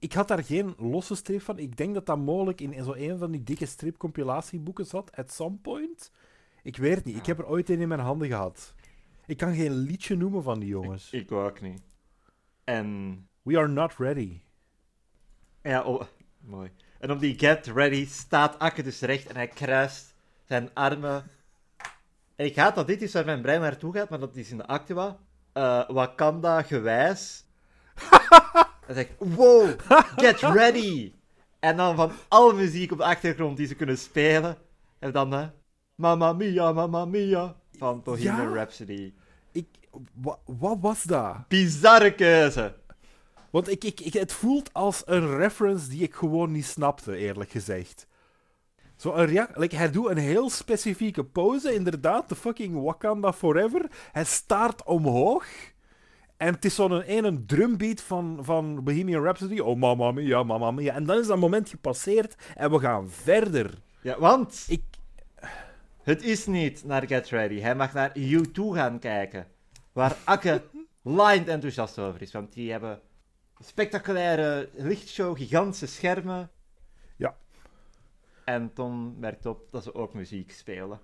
Ik 0.00 0.12
had 0.12 0.28
daar 0.28 0.44
geen 0.44 0.74
losse 0.78 1.14
strip 1.14 1.42
van. 1.42 1.58
Ik 1.58 1.76
denk 1.76 1.94
dat 1.94 2.06
dat 2.06 2.18
mogelijk 2.18 2.60
in 2.60 2.84
zo 2.84 2.92
een 2.92 3.18
van 3.18 3.30
die 3.30 3.42
dikke 3.42 3.66
stripcompilatieboeken 3.66 4.86
zat, 4.86 5.16
at 5.16 5.32
some 5.32 5.56
point. 5.56 6.12
Ik 6.62 6.76
weet 6.76 6.94
het 6.94 7.04
niet. 7.04 7.16
Ik 7.16 7.26
heb 7.26 7.38
er 7.38 7.48
ooit 7.48 7.68
een 7.68 7.80
in 7.80 7.88
mijn 7.88 8.00
handen 8.00 8.28
gehad. 8.28 8.74
Ik 9.26 9.36
kan 9.36 9.54
geen 9.54 9.72
liedje 9.72 10.16
noemen 10.16 10.42
van 10.42 10.58
die 10.60 10.68
jongens. 10.68 11.10
Ik 11.10 11.32
ook 11.32 11.60
niet. 11.60 11.82
En 12.64 13.28
We 13.42 13.58
are 13.58 13.68
not 13.68 13.94
ready. 13.96 14.40
Ja, 15.62 15.82
oh, 15.82 16.02
mooi. 16.40 16.70
En 16.98 17.10
op 17.10 17.20
die 17.20 17.38
get 17.38 17.66
ready 17.66 18.06
staat 18.06 18.58
Akke 18.58 18.82
dus 18.82 19.00
recht 19.00 19.26
en 19.26 19.34
hij 19.34 19.48
kruist 19.48 20.14
zijn 20.44 20.74
armen. 20.74 21.30
En 22.36 22.46
ik 22.46 22.56
haat 22.56 22.74
dat 22.74 22.86
dit 22.86 23.02
is 23.02 23.12
waar 23.12 23.24
mijn 23.24 23.42
brein 23.42 23.60
naartoe 23.60 23.92
gaat, 23.92 24.08
maar 24.08 24.18
dat 24.18 24.36
is 24.36 24.50
in 24.50 24.56
de 24.56 24.66
actua. 24.66 25.18
Eh 25.52 25.88
Wakanda 25.88 26.62
gewijs. 26.62 27.44
hij 28.94 29.06
zegt, 29.18 29.36
wow, 29.38 29.68
get 30.16 30.40
ready. 30.40 31.12
En 31.58 31.76
dan 31.76 31.96
van 31.96 32.12
alle 32.28 32.52
muziek 32.52 32.92
op 32.92 32.98
de 32.98 33.04
achtergrond 33.04 33.56
die 33.56 33.66
ze 33.66 33.74
kunnen 33.74 33.98
spelen. 33.98 34.56
En 34.98 35.12
dan, 35.12 35.34
eh, 35.34 35.46
Mamma 35.94 36.32
Mia, 36.32 36.72
Mamma 36.72 37.04
Mia. 37.04 37.56
Van 37.78 38.02
Bohemian 38.02 38.36
Ja? 38.48 38.54
Rhapsody. 38.54 39.12
Ik, 39.52 39.66
wa- 40.14 40.38
wat 40.44 40.76
was 40.80 41.02
dat? 41.02 41.48
Bizarre 41.48 42.14
keuze. 42.14 42.74
Want 43.50 43.68
ik, 43.70 43.84
ik, 43.84 44.00
ik, 44.00 44.12
het 44.12 44.32
voelt 44.32 44.72
als 44.72 45.02
een 45.06 45.36
reference 45.36 45.88
die 45.88 46.02
ik 46.02 46.14
gewoon 46.14 46.52
niet 46.52 46.66
snapte, 46.66 47.16
eerlijk 47.16 47.50
gezegd. 47.50 48.06
Zo 48.96 49.12
een 49.14 49.48
like, 49.54 49.76
hij 49.76 49.90
doet 49.90 50.10
een 50.10 50.16
heel 50.18 50.50
specifieke 50.50 51.24
pose, 51.24 51.74
inderdaad, 51.74 52.28
de 52.28 52.36
fucking 52.36 52.82
Wakanda 52.82 53.32
Forever. 53.32 53.90
Hij 54.12 54.24
staart 54.24 54.84
omhoog. 54.84 55.46
En 56.40 56.54
het 56.54 56.64
is 56.64 56.74
zo'n 56.74 57.00
ene 57.00 57.44
drumbeat 57.46 58.00
van, 58.00 58.38
van 58.40 58.84
Bohemian 58.84 59.22
Rhapsody. 59.22 59.58
Oh, 59.58 59.76
mamma 59.76 60.12
mia, 60.12 60.42
mamma 60.42 60.70
mia. 60.70 60.94
En 60.94 61.04
dan 61.04 61.18
is 61.18 61.26
dat 61.26 61.38
moment 61.38 61.68
gepasseerd 61.68 62.34
en 62.54 62.70
we 62.70 62.78
gaan 62.78 63.10
verder. 63.10 63.74
Ja, 64.02 64.18
want... 64.18 64.64
Ik... 64.68 64.82
Het 66.02 66.22
is 66.22 66.46
niet 66.46 66.84
naar 66.84 67.06
Get 67.06 67.28
Ready. 67.28 67.60
Hij 67.60 67.74
mag 67.74 67.92
naar 67.92 68.18
U2 68.18 68.52
gaan 68.52 68.98
kijken. 68.98 69.46
Waar 69.92 70.16
Akke 70.24 70.62
blind 71.02 71.48
enthousiast 71.48 71.98
over 71.98 72.22
is. 72.22 72.32
Want 72.32 72.52
die 72.52 72.70
hebben 72.70 73.00
een 73.58 73.64
spectaculaire 73.64 74.68
lichtshow, 74.72 75.36
gigantische 75.36 75.86
schermen. 75.86 76.50
Ja. 77.16 77.36
En 78.44 78.72
Tom 78.72 79.14
merkt 79.18 79.46
op 79.46 79.68
dat 79.70 79.82
ze 79.82 79.94
ook 79.94 80.14
muziek 80.14 80.52
spelen. 80.52 81.00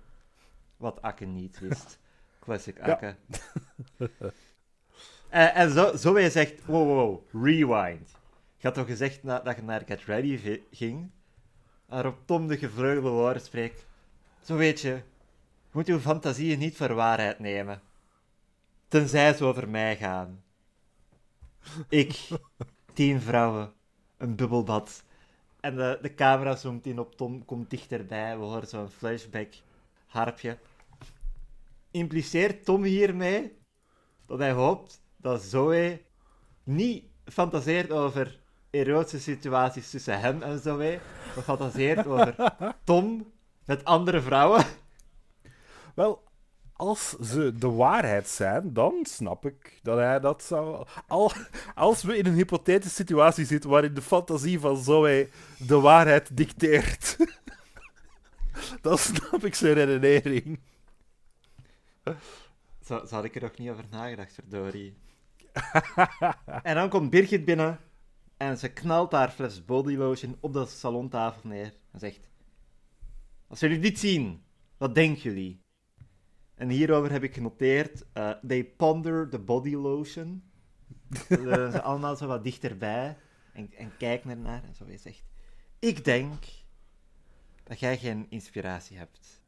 Wat 0.77 1.01
Akke 1.01 1.25
niet 1.25 1.59
wist. 1.59 1.99
Classic 2.43 2.79
Akke. 2.79 3.15
en 5.29 5.53
en 5.53 5.71
zo, 5.71 5.95
zo 5.95 6.13
hij 6.13 6.29
zegt, 6.29 6.65
wow, 6.65 6.87
wow, 6.87 7.43
rewind. 7.43 8.09
Je 8.57 8.67
had 8.67 8.73
toch 8.73 8.85
gezegd 8.85 9.23
na- 9.23 9.39
dat 9.39 9.55
je 9.55 9.61
naar 9.61 9.83
Get 9.85 10.03
Ready 10.03 10.61
ging? 10.71 11.09
Waarop 11.85 12.17
Tom 12.25 12.47
de 12.47 12.57
gevleugelde 12.57 13.09
woorden 13.09 13.41
spreekt. 13.41 13.85
Zo 14.41 14.55
weet 14.55 14.81
je, 14.81 14.89
je 14.89 15.03
moet 15.71 15.87
uw 15.87 15.99
fantasieën 15.99 16.59
niet 16.59 16.77
voor 16.77 16.93
waarheid 16.93 17.39
nemen. 17.39 17.81
Tenzij 18.87 19.33
ze 19.33 19.43
over 19.45 19.69
mij 19.69 19.97
gaan. 19.97 20.43
Ik, 21.89 22.27
tien 22.93 23.21
vrouwen, 23.21 23.73
een 24.17 24.35
bubbelbad. 24.35 25.03
En 25.59 25.75
de, 25.75 25.99
de 26.01 26.13
camera 26.13 26.55
zoomt 26.55 26.85
in 26.85 26.99
op 26.99 27.15
Tom, 27.15 27.45
komt 27.45 27.69
dichterbij. 27.69 28.37
We 28.37 28.43
horen 28.43 28.67
zo'n 28.67 28.89
flashback 28.89 29.53
harpje. 30.05 30.57
Impliceert 31.91 32.65
Tom 32.65 32.83
hiermee 32.83 33.57
dat 34.25 34.39
hij 34.39 34.51
hoopt 34.51 35.01
dat 35.17 35.41
Zoe 35.41 36.01
niet 36.63 37.05
fantaseert 37.25 37.91
over 37.91 38.39
erotische 38.69 39.19
situaties 39.19 39.89
tussen 39.89 40.19
hem 40.19 40.41
en 40.41 40.59
Zoe, 40.59 40.99
maar 41.35 41.43
fantaseert 41.43 42.07
over 42.13 42.53
Tom 42.83 43.31
met 43.65 43.85
andere 43.85 44.21
vrouwen? 44.21 44.65
Wel, 45.95 46.23
als 46.73 47.09
ze 47.09 47.53
de 47.55 47.69
waarheid 47.69 48.27
zijn, 48.27 48.73
dan 48.73 49.05
snap 49.09 49.45
ik 49.45 49.79
dat 49.83 49.97
hij 49.97 50.19
dat 50.19 50.43
zou... 50.43 50.85
Al, 51.07 51.31
als 51.75 52.03
we 52.03 52.17
in 52.17 52.25
een 52.25 52.33
hypothetische 52.33 52.95
situatie 52.95 53.45
zitten 53.45 53.69
waarin 53.69 53.93
de 53.93 54.01
fantasie 54.01 54.59
van 54.59 54.77
Zoe 54.77 55.29
de 55.57 55.79
waarheid 55.79 56.37
dicteert, 56.37 57.17
dan 58.81 58.97
snap 58.97 59.45
ik 59.45 59.55
zijn 59.55 59.73
redenering. 59.73 60.59
Zo, 62.85 63.05
zo 63.05 63.15
had 63.15 63.23
ik 63.23 63.35
er 63.35 63.41
nog 63.41 63.57
niet 63.57 63.69
over 63.69 63.85
nagedacht, 63.89 64.33
verdorie. 64.33 64.97
En 66.63 66.75
dan 66.75 66.89
komt 66.89 67.09
Birgit 67.09 67.45
binnen 67.45 67.79
en 68.37 68.57
ze 68.57 68.73
knalt 68.73 69.11
haar 69.11 69.29
fles 69.29 69.65
bodylotion 69.65 70.37
op 70.39 70.53
de 70.53 70.65
salontafel 70.65 71.49
neer 71.49 71.73
en 71.91 71.99
zegt: 71.99 72.29
Als 73.47 73.59
jullie 73.59 73.79
dit 73.79 73.99
zien, 73.99 74.43
wat 74.77 74.95
denken 74.95 75.21
jullie? 75.21 75.65
En 76.55 76.69
hierover 76.69 77.11
heb 77.11 77.23
ik 77.23 77.33
genoteerd: 77.33 78.05
eh, 78.13 78.29
They 78.47 78.65
ponder 78.65 79.29
the 79.29 79.39
body 79.39 79.75
lotion. 79.75 80.43
Ze 81.27 81.69
ze 81.71 81.81
allemaal 81.81 82.15
zo 82.15 82.27
wat 82.27 82.43
dichterbij 82.43 83.17
en, 83.53 83.73
en 83.73 83.97
kijken 83.97 84.29
ernaar. 84.29 84.63
En 84.63 84.75
zo 84.75 84.85
hij 84.85 84.97
zegt: 84.97 85.23
Ik 85.79 86.05
denk 86.05 86.43
dat 87.63 87.79
jij 87.79 87.97
geen 87.97 88.25
inspiratie 88.29 88.97
hebt. 88.97 89.41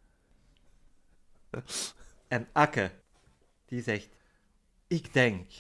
En 2.28 2.48
Akke, 2.52 2.92
die 3.66 3.82
zegt: 3.82 4.16
Ik 4.88 5.14
denk. 5.14 5.52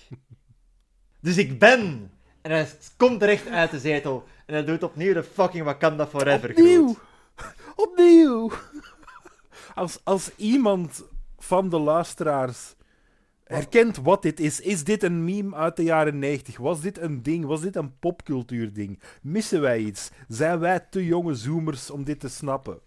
Dus 1.22 1.38
ik 1.38 1.60
ben. 1.60 2.12
En 2.42 2.52
hij 2.52 2.68
komt 2.98 3.24
recht 3.24 3.48
uit 3.48 3.72
de 3.72 3.80
zetel. 3.80 4.24
En 4.46 4.54
hij 4.54 4.64
doet 4.66 4.84
opnieuw 4.84 5.14
de 5.14 5.24
fucking 5.24 5.64
Wakanda 5.64 6.08
Forever 6.08 6.50
Opnieuw! 6.50 6.94
groet. 6.94 7.54
Opnieuw! 7.76 8.52
Als, 9.76 10.00
als 10.04 10.36
iemand 10.36 11.04
van 11.38 11.70
de 11.70 11.80
luisteraars 11.80 12.76
herkent 13.44 13.98
wat 13.98 14.22
dit 14.22 14.40
is, 14.40 14.60
is 14.60 14.84
dit 14.84 15.04
een 15.04 15.24
meme 15.24 15.56
uit 15.56 15.76
de 15.76 15.84
jaren 15.84 16.20
90? 16.20 16.58
Was 16.58 16.82
dit 16.82 16.98
een 16.98 17.24
ding? 17.24 17.46
Was 17.46 17.62
dit 17.62 17.76
een 17.76 18.00
popcultuurding? 18.00 19.00
Missen 19.22 19.62
wij 19.62 19.80
iets? 19.80 20.10
Zijn 20.28 20.60
wij 20.60 20.80
te 20.80 21.06
jonge 21.06 21.34
zoomers 21.36 21.90
om 21.90 22.04
dit 22.04 22.20
te 22.20 22.30
snappen? 22.30 22.80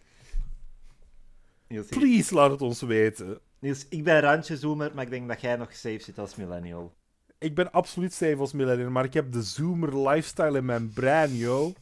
Niels, 1.69 1.87
ik- 1.89 1.99
Please, 1.99 2.35
laat 2.35 2.51
het 2.51 2.63
ons 2.63 2.81
weten. 2.83 3.39
Niels, 3.59 3.87
ik 3.89 4.05
ben 4.05 4.21
randje 4.21 4.57
zoomer, 4.57 4.91
maar 4.95 5.05
ik 5.05 5.11
denk 5.11 5.29
dat 5.29 5.41
jij 5.41 5.57
nog 5.57 5.73
safe 5.73 5.99
zit 6.03 6.19
als 6.19 6.35
millennial. 6.37 6.95
Ik 7.43 7.55
ben 7.55 7.73
absoluut 7.73 8.13
safe 8.13 8.37
als 8.37 8.53
millennial, 8.53 8.91
maar 8.91 9.05
ik 9.05 9.15
heb 9.15 9.33
de 9.33 9.43
zoomer 9.43 10.09
lifestyle 10.09 10.59
in 10.59 10.65
mijn 10.65 10.93
brein, 10.93 11.37
yo. 11.37 11.73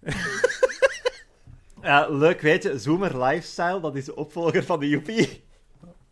Ja, 1.82 2.08
leuk 2.08 2.40
weet 2.40 2.62
je, 2.62 2.78
Zoomer 2.78 3.24
Lifestyle, 3.24 3.80
dat 3.80 3.96
is 3.96 4.04
de 4.04 4.16
opvolger 4.16 4.64
van 4.64 4.80
de 4.80 4.88
Joepie. 4.88 5.44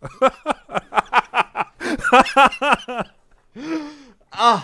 ah. 4.29 4.63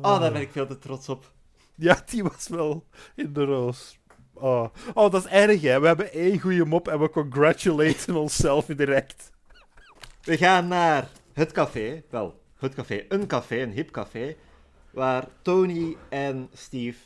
ah, 0.00 0.20
daar 0.20 0.32
ben 0.32 0.40
ik 0.40 0.50
veel 0.52 0.66
te 0.66 0.78
trots 0.78 1.08
op. 1.08 1.32
Ja, 1.74 2.02
die 2.06 2.22
was 2.22 2.48
wel 2.48 2.84
in 3.14 3.32
de 3.32 3.44
roos. 3.44 3.98
Oh, 4.34 4.66
oh 4.94 5.10
dat 5.10 5.24
is 5.24 5.30
erg, 5.30 5.60
hè. 5.60 5.80
We 5.80 5.86
hebben 5.86 6.12
één 6.12 6.40
goede 6.40 6.64
mop 6.64 6.88
en 6.88 7.00
we 7.00 7.10
congratulaten 7.10 8.16
onszelf 8.26 8.66
direct. 8.66 9.30
We 10.22 10.36
gaan 10.36 10.68
naar 10.68 11.08
het 11.32 11.52
café. 11.52 12.02
Wel, 12.10 12.40
het 12.66 12.74
café. 12.74 13.04
Een 13.08 13.26
café, 13.26 13.62
een 13.62 13.72
hip 13.72 13.90
café. 13.90 14.36
Waar 14.90 15.28
Tony 15.42 15.96
en 16.08 16.48
Steve 16.52 16.98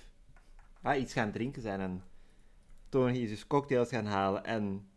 ah, 0.83 1.01
iets 1.01 1.13
gaan 1.13 1.33
drinken 1.33 1.63
zijn. 1.63 1.81
En 1.81 2.03
Tony 2.89 3.19
is 3.19 3.29
dus 3.29 3.47
cocktails 3.47 3.89
gaan 3.89 4.07
halen. 4.07 4.45
En 4.45 4.89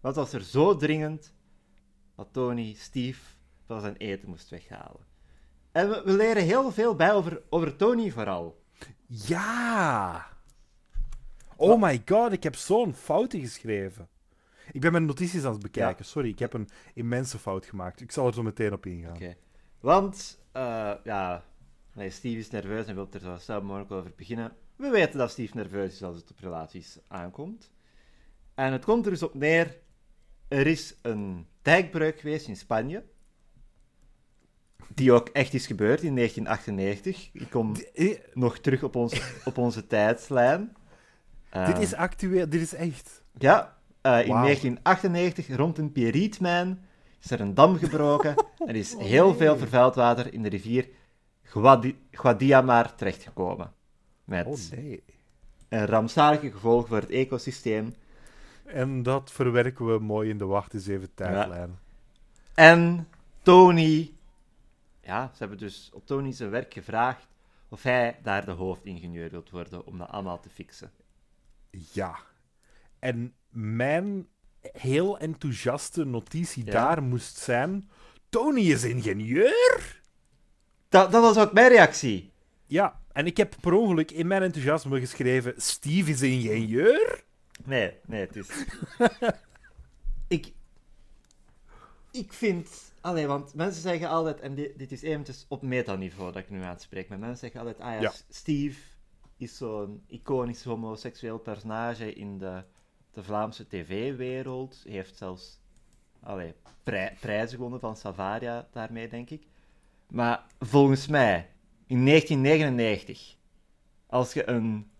wat 0.00 0.16
was 0.16 0.32
er 0.32 0.42
zo 0.42 0.76
dringend 0.76 1.34
dat 2.16 2.28
Tony 2.32 2.74
Steve 2.74 3.20
van 3.66 3.80
zijn 3.80 3.96
eten 3.96 4.28
moest 4.28 4.50
weghalen. 4.50 5.06
En 5.72 5.88
we, 5.88 6.02
we 6.04 6.12
leren 6.12 6.42
heel 6.42 6.72
veel 6.72 6.94
bij 6.94 7.12
over, 7.12 7.42
over 7.48 7.76
Tony 7.76 8.10
vooral. 8.10 8.62
Ja! 9.06 10.26
Oh 11.56 11.82
my 11.82 12.02
god, 12.06 12.32
ik 12.32 12.42
heb 12.42 12.54
zo'n 12.54 12.94
fouten 12.94 13.40
geschreven. 13.40 14.08
Ik 14.72 14.80
ben 14.80 14.92
mijn 14.92 15.04
notities 15.04 15.44
aan 15.44 15.52
het 15.52 15.62
bekijken. 15.62 16.04
Ja. 16.04 16.10
Sorry, 16.10 16.28
ik 16.28 16.38
heb 16.38 16.52
een 16.52 16.68
immense 16.94 17.38
fout 17.38 17.66
gemaakt. 17.66 18.00
Ik 18.00 18.12
zal 18.12 18.26
er 18.26 18.34
zo 18.34 18.42
meteen 18.42 18.72
op 18.72 18.86
ingaan. 18.86 19.14
Oké. 19.14 19.36
Want, 19.82 20.38
eh, 20.52 20.92
ja, 21.04 21.44
nee, 21.94 22.10
Steve 22.10 22.38
is 22.38 22.50
nerveus 22.50 22.86
en 22.86 22.94
wil 22.94 23.08
er 23.12 23.20
zo 23.20 23.36
snel 23.40 23.62
mogelijk 23.62 23.90
over 23.90 24.12
beginnen. 24.16 24.52
We 24.76 24.88
weten 24.90 25.18
dat 25.18 25.30
Steve 25.30 25.56
nerveus 25.56 25.92
is 25.94 26.02
als 26.02 26.16
het 26.16 26.30
op 26.30 26.38
relaties 26.40 26.98
aankomt. 27.08 27.70
En 28.54 28.72
het 28.72 28.84
komt 28.84 29.04
er 29.04 29.10
dus 29.10 29.22
op 29.22 29.34
neer, 29.34 29.76
er 30.48 30.66
is 30.66 30.94
een 31.02 31.46
dijkbreuk 31.62 32.20
geweest 32.20 32.48
in 32.48 32.56
Spanje. 32.56 33.04
Die 34.94 35.12
ook 35.12 35.28
echt 35.28 35.54
is 35.54 35.66
gebeurd 35.66 36.02
in 36.02 36.14
1998. 36.14 37.30
Ik 37.32 37.50
kom 37.50 37.74
Eh, 37.94 38.18
nog 38.32 38.58
terug 38.58 38.82
op, 38.82 38.96
ons, 38.96 39.22
op 39.44 39.58
onze 39.58 39.86
tijdslijn. 39.96 40.76
Eh, 41.50 41.66
Dit 41.66 41.78
is 41.78 41.94
actueel, 41.94 42.48
dit 42.48 42.60
is 42.60 42.74
echt. 42.74 43.22
Ja, 43.38 43.76
in 44.02 44.10
Wauw. 44.10 44.42
1998, 44.42 45.56
rond 45.56 45.78
een 45.78 45.92
Pierrietmijn, 45.92 46.84
is 47.22 47.30
er 47.30 47.40
een 47.40 47.54
dam 47.54 47.76
gebroken 47.76 48.34
en 48.66 48.74
is 48.74 48.96
heel 48.96 49.34
veel 49.34 49.56
vervuild 49.56 49.94
water 49.94 50.32
in 50.32 50.42
de 50.42 50.48
rivier 50.48 50.88
Guadi 51.42 51.98
Guadiamar 52.10 52.94
terechtgekomen. 52.94 53.72
Met 54.24 54.46
Oh 54.46 54.58
nee. 54.70 55.02
een 55.68 55.86
rampzalige 55.86 56.50
gevolg 56.50 56.86
voor 56.86 56.96
het 56.96 57.10
ecosysteem. 57.10 57.94
En 58.64 59.02
dat 59.02 59.30
verwerken 59.32 59.86
we 59.86 59.98
mooi 59.98 60.30
in 60.30 60.38
de 60.38 60.44
wacht 60.44 60.74
eens 60.74 60.86
even 60.86 61.14
tijdlijn. 61.14 61.78
En 62.54 63.08
Tony, 63.42 64.12
ja, 65.00 65.30
ze 65.32 65.38
hebben 65.38 65.58
dus 65.58 65.90
op 65.92 66.06
Tony 66.06 66.32
zijn 66.32 66.50
werk 66.50 66.72
gevraagd 66.72 67.26
of 67.68 67.82
hij 67.82 68.18
daar 68.22 68.44
de 68.44 68.50
hoofdingenieur 68.50 69.30
wilt 69.30 69.50
worden 69.50 69.86
om 69.86 69.98
dat 69.98 70.08
allemaal 70.08 70.40
te 70.40 70.48
fixen. 70.48 70.90
Ja. 71.70 72.18
En 72.98 73.34
mijn 73.48 74.26
heel 74.72 75.18
enthousiaste 75.18 76.04
notitie 76.04 76.64
Ja. 76.64 76.72
daar 76.72 77.02
moest 77.02 77.36
zijn... 77.36 77.90
Tony 78.28 78.60
is 78.60 78.84
ingenieur? 78.84 80.00
Dat, 80.88 81.12
dat 81.12 81.22
was 81.22 81.38
ook 81.38 81.52
mijn 81.52 81.68
reactie. 81.68 82.32
Ja, 82.66 83.00
en 83.12 83.26
ik 83.26 83.36
heb 83.36 83.54
per 83.60 83.72
ongeluk 83.72 84.10
in 84.10 84.26
mijn 84.26 84.42
enthousiasme 84.42 85.00
geschreven... 85.00 85.54
Steve 85.56 86.10
is 86.10 86.22
ingenieur? 86.22 87.24
Nee, 87.64 87.92
nee, 88.06 88.20
het 88.20 88.36
is. 88.36 88.48
ik. 90.28 90.52
Ik 92.10 92.32
vind. 92.32 92.68
Allee, 93.00 93.26
want 93.26 93.54
mensen 93.54 93.82
zeggen 93.82 94.08
altijd, 94.08 94.40
en 94.40 94.54
dit, 94.54 94.78
dit 94.78 94.92
is 94.92 95.02
eventjes 95.02 95.44
op 95.48 95.62
metaniveau 95.62 96.32
dat 96.32 96.42
ik 96.42 96.50
nu 96.50 96.62
aanspreek, 96.62 97.08
maar 97.08 97.18
mensen 97.18 97.38
zeggen 97.38 97.60
altijd: 97.60 97.80
ah 97.80 97.92
ja, 97.94 98.00
Ja. 98.00 98.12
Steve 98.28 98.80
is 99.36 99.56
zo'n 99.56 100.02
iconisch 100.06 100.64
homoseksueel 100.64 101.38
personage 101.38 102.12
in 102.14 102.38
de, 102.38 102.62
de 103.12 103.22
Vlaamse 103.22 103.66
tv-wereld. 103.66 104.82
Heeft 104.88 105.16
zelfs 105.16 105.58
allee, 106.22 106.54
pri- 106.82 107.12
prijzen 107.20 107.56
gewonnen 107.56 107.80
van 107.80 107.96
Savaria 107.96 108.68
daarmee, 108.72 109.08
denk 109.08 109.30
ik. 109.30 109.46
Maar 110.08 110.42
volgens 110.60 111.06
mij, 111.06 111.48
in 111.86 112.04
1999, 112.06 113.36
als 114.06 114.32
je 114.32 114.48
een 114.48 114.90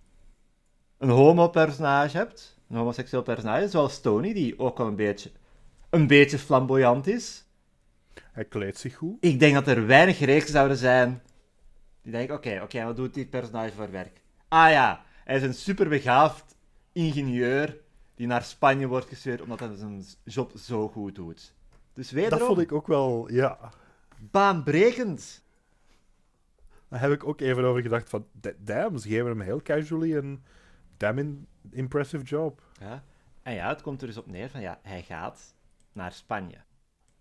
een 0.99 1.09
homo-personage 1.09 2.17
hebt, 2.17 2.59
een 2.69 2.77
homoseksueel 2.77 3.23
personage, 3.23 3.69
zoals 3.69 4.01
Tony, 4.01 4.33
die 4.33 4.59
ook 4.59 4.79
wel 4.79 4.87
een 4.87 4.97
beetje, 4.97 5.31
een 5.91 6.07
beetje 6.07 6.39
flamboyant 6.39 7.07
is, 7.07 7.45
Hij 8.33 8.45
kleedt 8.45 8.79
zich 8.79 8.95
goed. 8.97 9.17
ik 9.21 9.39
denk 9.39 9.55
dat 9.55 9.67
er 9.69 9.87
weinig 9.87 10.19
reeks 10.19 10.51
zouden 10.51 10.77
zijn 10.77 11.23
die 12.03 12.13
denken, 12.13 12.35
oké, 12.35 12.61
oké, 12.63 12.85
wat 12.85 12.97
doet 12.97 13.15
dit 13.15 13.31
personage 13.31 13.73
voor 13.75 13.91
werk? 13.91 14.21
Ah 14.49 14.71
ja, 14.71 15.05
hij 15.25 15.37
is 15.37 15.43
een 15.43 15.55
superbegaafd 15.55 16.57
ingenieur 16.93 17.77
die 18.23 18.31
naar 18.31 18.43
Spanje 18.43 18.87
wordt 18.87 19.07
gestuurd 19.09 19.41
omdat 19.41 19.59
hij 19.61 19.75
zijn 19.77 20.05
job 20.25 20.53
zo 20.59 20.89
goed 20.89 21.15
doet. 21.15 21.55
Dus 21.93 22.11
wederom, 22.11 22.39
Dat 22.39 22.47
vond 22.49 22.61
ik 22.61 22.73
ook 22.73 22.87
wel... 22.87 23.31
Ja, 23.33 23.73
baanbrekend. 24.19 25.43
daar 26.89 27.01
heb 27.01 27.11
ik 27.13 27.25
ook 27.27 27.41
even 27.41 27.65
over 27.65 27.83
gedacht 27.83 28.09
van... 28.09 28.27
da- 28.33 28.53
Damn, 28.59 28.99
ze 28.99 29.09
geven 29.09 29.27
hem 29.27 29.41
heel 29.41 29.63
casually 29.63 30.17
een 30.17 30.43
damn 30.97 31.47
impressive 31.71 32.25
job. 32.25 32.63
Ja. 32.81 33.05
En 33.43 33.55
ja, 33.55 33.69
het 33.69 33.83
komt 33.83 34.01
er 34.01 34.07
dus 34.07 34.17
op 34.17 34.27
neer 34.27 34.51
van, 34.51 34.61
ja, 34.61 34.79
hij 34.83 35.03
gaat 35.03 35.55
naar 35.93 36.13
Spanje. 36.13 36.59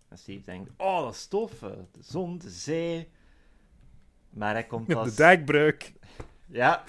En 0.08 0.18
Steve 0.18 0.44
denkt, 0.44 0.70
oh, 0.76 1.02
dat 1.02 1.14
is 1.14 1.26
tof, 1.26 1.62
eh, 1.62 1.70
de 1.70 2.02
zon, 2.02 2.38
de 2.38 2.50
zee. 2.50 3.08
Maar 4.30 4.52
hij 4.52 4.66
komt 4.66 4.86
De 4.88 4.94
pas... 4.94 5.14
dijkbreuk. 5.14 5.92
Ja, 6.46 6.84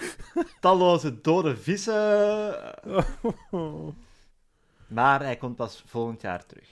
talloze 0.60 1.20
dode 1.20 1.56
vissen. 1.56 2.54
Maar 4.86 5.20
hij 5.20 5.36
komt 5.36 5.56
pas 5.56 5.82
volgend 5.86 6.20
jaar 6.20 6.46
terug. 6.46 6.68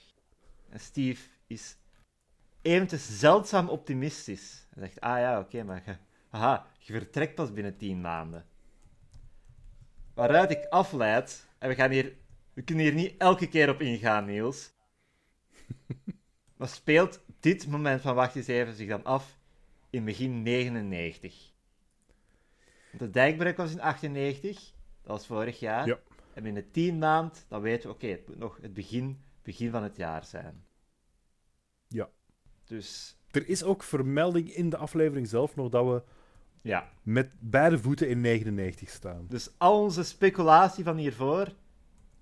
En 0.68 0.80
Steve 0.80 1.28
is 1.46 1.76
eventjes 2.62 3.18
zeldzaam 3.18 3.68
optimistisch. 3.68 4.66
Hij 4.74 4.82
zegt, 4.82 5.00
ah 5.00 5.18
ja, 5.18 5.38
oké, 5.38 5.62
maar 5.62 5.82
je, 5.86 5.96
aha, 6.30 6.66
je 6.78 6.92
vertrekt 6.92 7.34
pas 7.34 7.52
binnen 7.52 7.76
tien 7.76 8.00
maanden. 8.00 8.46
Waaruit 10.14 10.50
ik 10.50 10.66
afleid, 10.68 11.48
en 11.58 11.68
we, 11.68 11.74
gaan 11.74 11.90
hier, 11.90 12.16
we 12.52 12.62
kunnen 12.62 12.84
hier 12.84 12.94
niet 12.94 13.14
elke 13.18 13.48
keer 13.48 13.68
op 13.68 13.80
ingaan, 13.80 14.24
Niels. 14.24 14.72
maar 16.56 16.68
speelt 16.68 17.20
dit 17.40 17.66
moment 17.66 18.00
van 18.00 18.14
wacht 18.14 18.36
eens 18.36 18.46
even 18.46 18.74
zich 18.74 18.88
dan 18.88 19.04
af 19.04 19.38
in 19.90 20.04
begin 20.04 20.42
99? 20.42 21.50
De 22.90 23.10
dijkbreuk 23.10 23.56
was 23.56 23.72
in 23.72 23.80
98, 23.80 24.56
dat 25.02 25.12
was 25.12 25.26
vorig 25.26 25.60
jaar. 25.60 25.86
Ja. 25.86 25.98
En 26.34 26.42
binnen 26.42 26.70
10 26.70 26.98
maand, 26.98 27.44
dan 27.48 27.60
weten 27.60 27.88
we, 27.88 27.94
oké, 27.94 28.06
het 28.06 28.26
moet 28.28 28.38
nog 28.38 28.58
het 28.60 28.74
begin, 28.74 29.22
begin 29.42 29.70
van 29.70 29.82
het 29.82 29.96
jaar 29.96 30.24
zijn. 30.24 30.64
Ja. 31.88 32.10
Dus, 32.64 33.16
Er 33.30 33.48
is 33.48 33.62
ook 33.64 33.82
vermelding 33.82 34.54
in 34.54 34.70
de 34.70 34.76
aflevering 34.76 35.28
zelf 35.28 35.56
nog 35.56 35.68
dat 35.68 35.86
we 35.86 36.02
ja. 36.62 36.88
met 37.02 37.34
beide 37.40 37.78
voeten 37.78 38.08
in 38.08 38.20
99 38.20 38.88
staan. 38.88 39.26
Dus 39.28 39.58
al 39.58 39.82
onze 39.82 40.02
speculatie 40.02 40.84
van 40.84 40.96
hiervoor, 40.96 41.54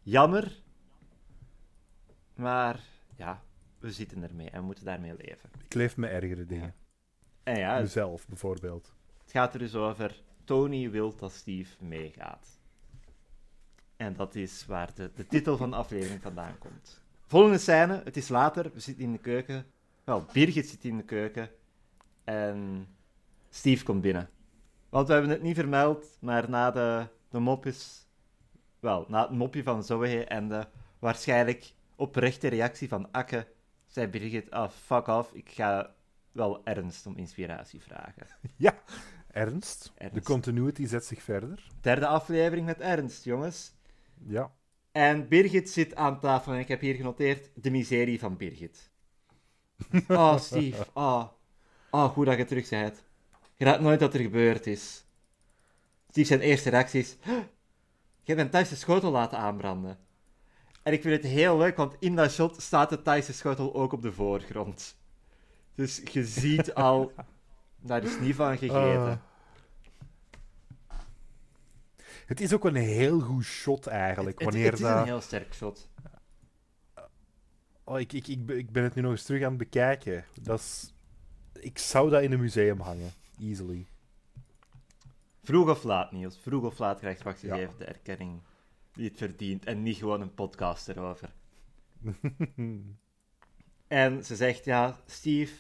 jammer. 0.03 0.63
Maar, 2.35 2.81
ja, 3.17 3.43
we 3.79 3.93
zitten 3.93 4.23
ermee 4.23 4.51
en 4.51 4.61
we 4.61 4.67
moeten 4.67 4.85
daarmee 4.85 5.17
leven. 5.17 5.51
Ik 5.65 5.75
leef 5.75 5.97
met 5.97 6.11
ergere 6.11 6.47
dingen. 6.47 6.75
En 7.43 7.59
ja, 7.59 7.73
het 7.73 7.83
Mezelf, 7.83 8.29
bijvoorbeeld. 8.29 8.95
gaat 9.27 9.53
er 9.53 9.59
dus 9.59 9.75
over, 9.75 10.23
Tony 10.45 10.91
wil 10.91 11.17
dat 11.17 11.33
Steve 11.33 11.85
meegaat. 11.85 12.60
En 14.01 14.17
dat 14.17 14.35
is 14.35 14.67
waar 14.67 14.95
de, 14.95 15.11
de 15.15 15.27
titel 15.27 15.57
van 15.57 15.71
de 15.71 15.77
aflevering 15.77 16.23
vandaan 16.23 16.59
komt. 16.59 17.03
Volgende 17.27 17.59
scène, 17.59 18.01
het 18.05 18.17
is 18.17 18.29
later, 18.29 18.71
we 18.73 18.81
zitten 18.81 19.05
in 19.05 19.13
de 19.13 19.19
keuken. 19.19 19.67
Wel, 20.05 20.25
Birgit 20.33 20.69
zit 20.69 20.85
in 20.85 20.97
de 20.97 21.03
keuken. 21.03 21.51
En 22.25 22.87
Steve 23.51 23.85
komt 23.85 24.01
binnen. 24.01 24.29
Want 24.89 25.07
we 25.07 25.13
hebben 25.13 25.31
het 25.31 25.43
niet 25.43 25.55
vermeld, 25.55 26.19
maar 26.21 26.51
na 26.51 26.71
de, 26.71 27.07
de 27.29 27.39
mop 27.39 27.67
is... 27.67 28.07
Wel, 28.79 29.05
na 29.09 29.23
het 29.23 29.31
mopje 29.31 29.63
van 29.63 29.85
Zoe 29.85 30.25
en 30.25 30.49
de 30.49 30.67
waarschijnlijk 30.99 31.73
oprechte 31.97 32.49
reactie 32.49 32.89
van 32.89 33.13
Akke, 33.13 33.47
zei 33.87 34.07
Birgit, 34.07 34.51
ah, 34.51 34.71
fuck 34.71 35.07
off, 35.07 35.33
ik 35.33 35.49
ga 35.49 35.95
wel 36.33 36.65
ernst 36.65 37.07
om 37.07 37.17
inspiratie 37.17 37.81
vragen. 37.81 38.27
Ernst. 39.31 39.93
Ernst. 39.97 40.15
De 40.15 40.23
continuity 40.23 40.87
zet 40.87 41.05
zich 41.05 41.23
verder. 41.23 41.67
Derde 41.81 42.07
aflevering 42.07 42.67
met 42.67 42.81
Ernst, 42.81 43.25
jongens. 43.25 43.79
Ja. 44.27 44.53
En 44.93 45.29
Birgit 45.29 45.71
zit 45.71 45.95
aan 45.95 46.21
tafel 46.21 46.53
en 46.53 46.59
ik 46.59 46.69
heb 46.69 46.81
hier 46.81 46.95
genoteerd 46.95 47.51
de 47.55 47.71
miserie 47.71 48.19
van 48.19 48.37
Birgit. 48.37 48.91
Oh, 50.09 50.39
Steve. 50.49 50.87
Oh, 50.95 51.25
oh 51.91 52.05
goed 52.05 52.27
dat 52.27 52.37
je 52.39 52.45
terug 52.45 52.69
bent. 52.69 53.03
Je 53.57 53.65
raadt 53.65 53.81
nooit 53.81 54.01
wat 54.01 54.15
er 54.15 54.21
gebeurd 54.21 54.67
is. 54.67 55.07
Steve 56.09 56.27
zijn 56.27 56.41
eerste 56.41 56.71
reactie 56.71 57.01
is... 57.01 57.17
"Huh, 57.21 57.39
je 58.23 58.33
hebt 58.33 58.41
een 58.41 58.51
Thaise 58.51 58.77
schotel 58.77 59.11
laten 59.11 59.39
aanbranden. 59.39 59.99
En 60.83 60.93
ik 60.93 61.03
vind 61.03 61.23
het 61.23 61.33
heel 61.33 61.59
leuk, 61.59 61.77
want 61.77 61.97
in 61.99 62.17
dat 62.17 62.31
shot 62.31 62.63
staat 62.63 62.91
de 62.91 63.03
Thaise 63.03 63.33
schotel 63.33 63.75
ook 63.75 63.93
op 63.93 64.03
de 64.03 64.13
voorgrond. 64.13 64.99
Dus 65.75 66.03
je 66.13 66.25
ziet 66.25 66.75
al, 66.75 67.13
daar 67.81 68.05
is 68.05 68.19
niet 68.21 68.35
van 68.35 68.59
gegeten. 68.59 69.11
Ah. 69.11 69.30
Het 72.31 72.41
is 72.41 72.53
ook 72.55 72.65
een 72.65 72.75
heel 72.75 73.21
goed 73.21 73.45
shot 73.45 73.87
eigenlijk. 73.87 74.39
het, 74.39 74.45
het, 74.45 74.55
wanneer 74.55 74.71
het 74.71 74.81
is 74.81 74.87
dat... 74.87 74.99
een 74.99 75.05
heel 75.05 75.21
sterk 75.21 75.55
shot. 75.55 75.89
oh, 77.85 78.01
ik, 78.01 78.13
ik, 78.13 78.27
ik, 78.29 78.47
ben- 78.47 78.59
ik 78.59 78.71
ben 78.71 78.83
het 78.83 78.95
nu 78.95 79.03
nog 79.03 79.11
eens 79.11 79.23
terug 79.23 79.43
aan 79.43 79.49
het 79.49 79.59
bekijken. 79.59 80.25
Dat 80.41 80.59
is... 80.59 80.95
Ik 81.53 81.79
zou 81.79 82.11
dat 82.11 82.23
in 82.23 82.33
een 82.33 82.41
museum 82.41 82.81
hangen. 82.81 83.11
Easily. 83.41 83.87
Vroeg 85.43 85.69
of 85.69 85.83
laat, 85.83 86.13
Niels. 86.13 86.39
Vroeg 86.39 86.65
of 86.65 86.79
laat 86.79 86.99
krijgt 86.99 87.25
eens 87.27 87.41
Ja. 87.41 87.57
even 87.57 87.79
de 87.79 87.85
erkenning 87.85 88.41
die 88.93 89.09
het 89.09 89.17
verdient. 89.17 89.65
En 89.65 89.83
niet 89.83 89.97
gewoon 89.97 90.21
een 90.21 90.35
podcast 90.35 90.89
erover. 90.89 91.33
En 93.87 94.25
ze 94.25 94.37
zegt, 94.37 94.65
ja, 94.65 95.01
Steve, 95.07 95.55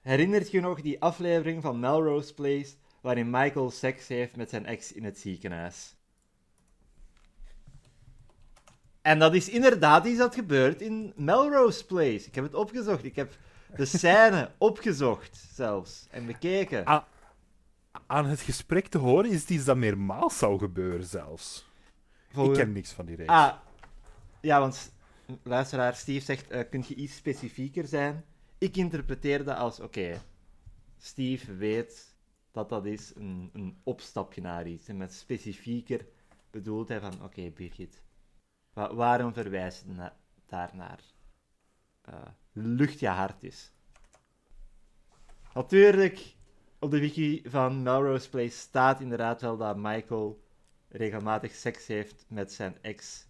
herinnert 0.00 0.50
je 0.50 0.60
nog 0.60 0.80
die 0.80 1.00
aflevering 1.00 1.62
van 1.62 1.80
Melrose 1.80 2.34
Place 2.34 2.74
waarin 3.02 3.30
Michael 3.30 3.70
seks 3.70 4.08
heeft 4.08 4.36
met 4.36 4.50
zijn 4.50 4.66
ex 4.66 4.92
in 4.92 5.04
het 5.04 5.18
ziekenhuis? 5.18 5.94
En 9.00 9.18
dat 9.18 9.34
is 9.34 9.48
inderdaad 9.48 10.06
iets 10.06 10.18
dat 10.18 10.34
gebeurt 10.34 10.80
in 10.80 11.12
Melrose 11.16 11.86
Place. 11.86 12.26
Ik 12.26 12.34
heb 12.34 12.44
het 12.44 12.54
opgezocht. 12.54 13.04
Ik 13.04 13.16
heb 13.16 13.32
de 13.76 13.84
scène 13.96 14.50
opgezocht 14.58 15.48
zelfs 15.54 16.06
en 16.10 16.26
bekeken. 16.26 17.04
Aan 18.06 18.26
het 18.26 18.40
gesprek 18.40 18.86
te 18.86 18.98
horen 18.98 19.30
is 19.30 19.40
het 19.40 19.50
iets 19.50 19.64
dat 19.64 19.76
meermaals 19.76 20.38
zou 20.38 20.58
gebeuren 20.58 21.06
zelfs. 21.06 21.70
Ik 22.36 22.52
ken 22.52 22.72
niks 22.72 22.92
van 22.92 23.06
die 23.06 23.16
reeks. 23.16 23.30
Ah, 23.30 23.54
ja, 24.40 24.60
want 24.60 24.92
luisteraar 25.42 25.94
Steve 25.94 26.24
zegt, 26.24 26.68
kun 26.70 26.84
je 26.88 26.94
iets 26.94 27.16
specifieker 27.16 27.86
zijn? 27.86 28.24
Ik 28.58 28.76
interpreteer 28.76 29.44
dat 29.44 29.56
als, 29.56 29.80
oké, 29.80 30.22
Steve 30.98 31.56
weet 31.56 32.11
dat 32.52 32.68
dat 32.68 32.86
is 32.86 33.14
een, 33.14 33.50
een 33.52 33.80
opstapje 33.82 34.40
naar 34.40 34.66
iets. 34.66 34.88
En 34.88 34.96
met 34.96 35.14
specifieker 35.14 36.06
bedoelt 36.50 36.88
hij 36.88 37.00
van, 37.00 37.22
oké 37.22 37.50
Birgit, 37.50 38.02
wa- 38.72 38.94
waarom 38.94 39.32
verwijst 39.32 39.84
je 39.84 39.92
na- 39.92 40.16
daarnaar? 40.46 41.00
Eh, 42.02 42.26
lucht 42.52 42.98
je 42.98 43.08
hart 43.08 43.42
is. 43.42 43.72
Natuurlijk, 45.54 46.34
op 46.78 46.90
de 46.90 47.00
wiki 47.00 47.42
van 47.44 47.82
Melrose 47.82 48.28
Place 48.28 48.56
staat 48.56 49.00
inderdaad 49.00 49.40
wel 49.40 49.56
dat 49.56 49.76
Michael 49.76 50.42
regelmatig 50.88 51.54
seks 51.54 51.86
heeft 51.86 52.24
met 52.28 52.52
zijn 52.52 52.82
ex. 52.82 53.26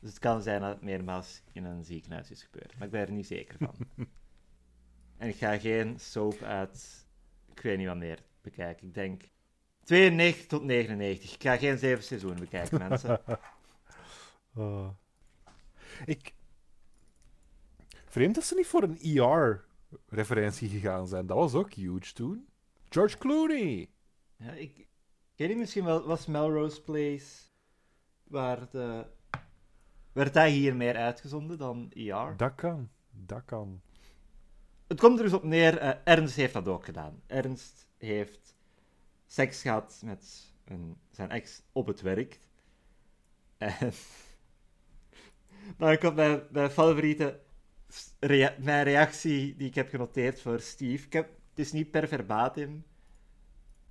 Dus 0.00 0.10
het 0.10 0.18
kan 0.18 0.42
zijn 0.42 0.60
dat 0.60 0.70
het 0.70 0.82
meermaals 0.82 1.42
in 1.52 1.64
een 1.64 1.84
ziekenhuis 1.84 2.30
is 2.30 2.42
gebeurd. 2.42 2.74
Maar 2.76 2.86
ik 2.86 2.92
ben 2.92 3.00
er 3.00 3.12
niet 3.12 3.26
zeker 3.26 3.58
van. 3.58 3.74
en 5.18 5.28
ik 5.28 5.36
ga 5.36 5.58
geen 5.58 6.00
soap 6.00 6.42
uit, 6.42 7.06
ik 7.50 7.60
weet 7.60 7.78
niet 7.78 7.86
wanneer, 7.86 8.22
bekijken. 8.44 8.86
Ik 8.86 8.94
denk 8.94 9.22
92 9.84 10.46
tot 10.46 10.62
99. 10.62 11.34
Ik 11.34 11.42
ga 11.42 11.56
geen 11.56 11.78
zeven 11.78 12.04
seizoenen 12.04 12.40
bekijken, 12.40 12.78
mensen. 12.88 13.20
Ah. 14.54 14.88
Ik... 16.04 16.34
Vreemd 18.06 18.34
dat 18.34 18.44
ze 18.44 18.54
niet 18.54 18.66
voor 18.66 18.82
een 18.82 18.98
ER-referentie 19.00 20.68
gegaan 20.68 21.06
zijn. 21.06 21.26
Dat 21.26 21.36
was 21.36 21.54
ook 21.54 21.72
huge 21.72 22.12
toen. 22.12 22.48
George 22.88 23.18
Clooney. 23.18 23.90
Ja, 24.36 24.52
ik, 24.52 24.86
weet 25.36 25.48
niet, 25.48 25.56
misschien 25.58 25.84
wel, 25.84 26.06
was 26.06 26.26
Melrose 26.26 26.82
Place 26.82 27.42
waar 28.24 28.70
de... 28.70 29.06
Werd 30.12 30.34
hij 30.34 30.50
hier 30.50 30.76
meer 30.76 30.96
uitgezonden 30.96 31.58
dan 31.58 31.90
ER? 31.92 32.36
Dat 32.36 32.54
kan. 32.54 32.90
Dat 33.10 33.42
kan. 33.44 33.80
Het 34.86 35.00
komt 35.00 35.18
er 35.18 35.24
dus 35.24 35.32
op 35.32 35.44
neer, 35.44 35.78
eh, 35.78 35.90
Ernst 36.04 36.36
heeft 36.36 36.52
dat 36.52 36.68
ook 36.68 36.84
gedaan. 36.84 37.22
Ernst 37.26 37.88
heeft 38.04 38.54
seks 39.26 39.62
gehad 39.62 40.00
met 40.04 40.52
een, 40.64 40.96
zijn 41.10 41.30
ex 41.30 41.62
op 41.72 41.86
het 41.86 42.00
werk. 42.00 42.38
En 43.58 43.92
dan 45.78 45.98
komt 45.98 46.14
mijn, 46.14 46.42
mijn 46.50 46.70
favoriete 46.70 47.42
mijn 48.58 48.82
reactie 48.82 49.56
die 49.56 49.68
ik 49.68 49.74
heb 49.74 49.88
genoteerd 49.88 50.40
voor 50.40 50.60
Steve. 50.60 51.06
Ik 51.06 51.12
heb, 51.12 51.28
het 51.50 51.58
is 51.58 51.72
niet 51.72 51.90
per 51.90 52.08
verbatim. 52.08 52.84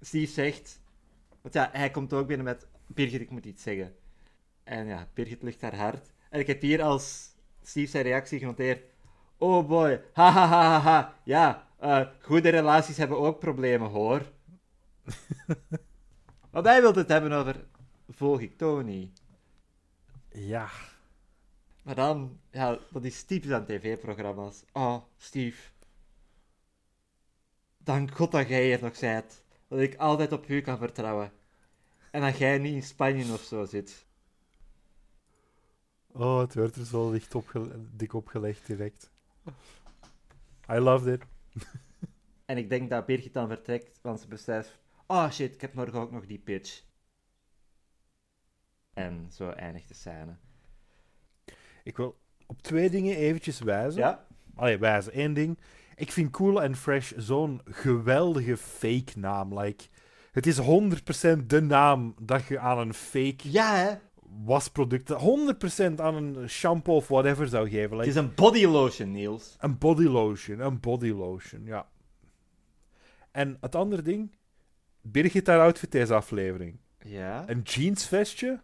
Steve 0.01 0.31
zegt, 0.31 0.81
want 1.41 1.53
ja, 1.53 1.69
hij 1.71 1.91
komt 1.91 2.13
ook 2.13 2.27
binnen 2.27 2.45
met 2.45 2.67
Birgit, 2.87 3.21
ik 3.21 3.29
moet 3.29 3.45
iets 3.45 3.63
zeggen. 3.63 3.95
En 4.63 4.85
ja, 4.85 5.09
Birgit 5.13 5.43
ligt 5.43 5.61
haar 5.61 5.75
hart. 5.75 6.11
En 6.29 6.39
ik 6.39 6.47
heb 6.47 6.61
hier 6.61 6.81
als 6.81 7.35
Steve 7.61 7.89
zijn 7.89 8.03
reactie 8.03 8.39
genoteerd. 8.39 8.83
Oh 9.37 9.67
boy, 9.67 10.01
ha 10.13 10.31
ha 10.31 10.47
ha 10.47 10.61
ha, 10.61 10.79
ha. 10.79 11.19
Ja, 11.23 11.67
eh, 11.83 12.07
goede 12.21 12.49
relaties 12.49 12.97
hebben 12.97 13.17
ook 13.19 13.39
problemen 13.39 13.89
hoor. 13.89 14.21
Want 16.51 16.65
hij 16.65 16.81
wil 16.81 16.93
het 16.95 17.07
hebben 17.07 17.31
over 17.31 17.65
volg 18.09 18.41
ik 18.41 18.57
Tony. 18.57 19.11
Ja. 20.29 20.69
Maar 21.83 21.95
dan, 21.95 22.39
ja, 22.51 22.77
dat 22.91 23.03
is 23.03 23.23
typisch 23.23 23.51
aan 23.51 23.65
tv-programma's. 23.65 24.63
Oh, 24.71 25.03
Steve. 25.17 25.61
Dank 27.77 28.15
God 28.15 28.31
dat 28.31 28.47
jij 28.47 28.65
hier 28.65 28.81
nog 28.81 28.99
bent. 28.99 29.43
Dat 29.67 29.79
ik 29.79 29.95
altijd 29.95 30.31
op 30.31 30.49
u 30.49 30.61
kan 30.61 30.77
vertrouwen. 30.77 31.31
En 32.11 32.21
dat 32.21 32.37
jij 32.37 32.57
niet 32.57 32.73
in 32.73 32.83
Spanje 32.83 33.33
of 33.33 33.41
zo 33.41 33.65
zit. 33.65 34.05
Oh, 36.11 36.39
het 36.39 36.53
werd 36.53 36.75
er 36.75 36.85
zo 36.85 37.11
licht 37.11 37.35
opge- 37.35 37.79
dik 37.91 38.13
opgelegd 38.13 38.67
direct. 38.67 39.11
I 40.69 40.77
loved 40.77 41.13
it. 41.13 41.32
En 42.45 42.57
ik 42.57 42.69
denk 42.69 42.89
dat 42.89 43.05
Birgit 43.05 43.33
dan 43.33 43.47
vertrekt, 43.47 43.99
want 44.01 44.19
ze 44.19 44.27
beseft... 44.27 44.79
Oh 45.07 45.31
shit, 45.31 45.53
ik 45.53 45.61
heb 45.61 45.73
morgen 45.73 45.99
ook 45.99 46.11
nog 46.11 46.25
die 46.25 46.39
pitch. 46.39 46.83
En 48.93 49.27
zo 49.31 49.49
eindigt 49.49 49.87
de 49.87 49.93
scène. 49.93 50.35
Ik 51.83 51.97
wil 51.97 52.19
op 52.45 52.61
twee 52.61 52.89
dingen 52.89 53.15
eventjes 53.15 53.59
wijzen. 53.59 54.01
Ja? 54.01 54.27
Allee, 54.55 54.77
wijzen. 54.77 55.13
Één 55.13 55.33
ding. 55.33 55.59
Ik 55.95 56.11
vind 56.11 56.31
Cool 56.31 56.61
and 56.61 56.77
Fresh 56.77 57.11
zo'n 57.15 57.61
geweldige 57.65 58.57
fake 58.57 59.19
naam. 59.19 59.59
Like, 59.59 59.85
het 60.31 60.47
is 60.47 60.59
100% 60.59 61.45
de 61.45 61.61
naam 61.61 62.15
dat 62.21 62.45
je 62.45 62.59
aan 62.59 62.77
een 62.77 62.93
fake 62.93 63.51
Ja, 63.51 63.99
hè? 64.37 64.43
wasproduct, 64.45 65.11
100% 65.11 65.95
aan 65.95 66.15
een 66.15 66.49
shampoo 66.49 66.95
of 66.95 67.07
whatever 67.07 67.47
zou 67.47 67.69
geven. 67.69 67.97
Het 67.97 68.07
is 68.07 68.15
een 68.15 68.33
body 68.35 68.65
lotion, 68.65 69.11
Niels. 69.11 69.55
Een 69.59 69.77
body 69.77 70.05
lotion, 70.05 70.59
een 70.59 70.79
body 70.79 71.11
lotion, 71.11 71.65
ja. 71.65 71.87
En 73.31 73.57
het 73.61 73.75
andere 73.75 74.01
ding, 74.01 74.35
Birgit 75.01 75.47
haar 75.47 75.59
outfit 75.59 75.91
deze 75.91 76.13
aflevering. 76.13 76.77
Ja? 77.01 77.49
Een 77.49 77.61
jeansvestje 77.61 78.61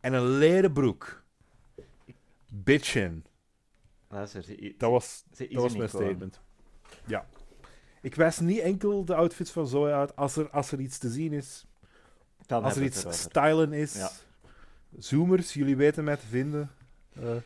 en 0.00 0.12
een 0.12 0.38
leren 0.38 0.72
broek. 0.72 1.24
Bitchin. 2.52 3.24
Luister, 4.08 4.42
ze, 4.42 4.74
Dat 4.78 4.90
was, 4.90 5.24
ze 5.32 5.48
dat 5.48 5.62
was 5.62 5.76
mijn 5.76 5.88
statement. 5.88 6.40
Ja. 7.06 7.26
Ik 8.02 8.14
wijs 8.14 8.38
niet 8.38 8.58
enkel 8.58 9.04
de 9.04 9.14
outfits 9.14 9.50
van 9.50 9.66
Zoe 9.66 9.92
uit. 9.92 10.16
Als 10.16 10.36
er, 10.36 10.50
als 10.50 10.72
er 10.72 10.80
iets 10.80 10.98
te 10.98 11.10
zien 11.10 11.32
is, 11.32 11.66
Dan 12.46 12.64
als 12.64 12.76
er 12.76 12.82
iets 12.82 13.04
stylen 13.08 13.72
is. 13.72 13.94
Ja. 13.94 14.10
Zoomers, 14.98 15.54
jullie 15.54 15.76
weten 15.76 16.04
mij 16.04 16.16
te 16.16 16.26
vinden. 16.26 16.70
Eh, 17.12 17.36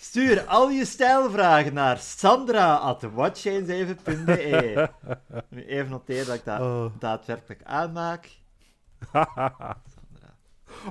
Stuur 0.00 0.44
al 0.44 0.70
je 0.70 0.84
stijlvragen 0.84 1.74
naar 1.74 1.98
sandra.watchains7.be 1.98 4.90
Nu 5.48 5.64
even 5.76 5.90
noteren 5.90 6.26
dat 6.26 6.34
ik 6.34 6.44
dat 6.44 6.60
oh. 6.60 6.86
daadwerkelijk 6.98 7.62
aanmaak. 7.64 8.30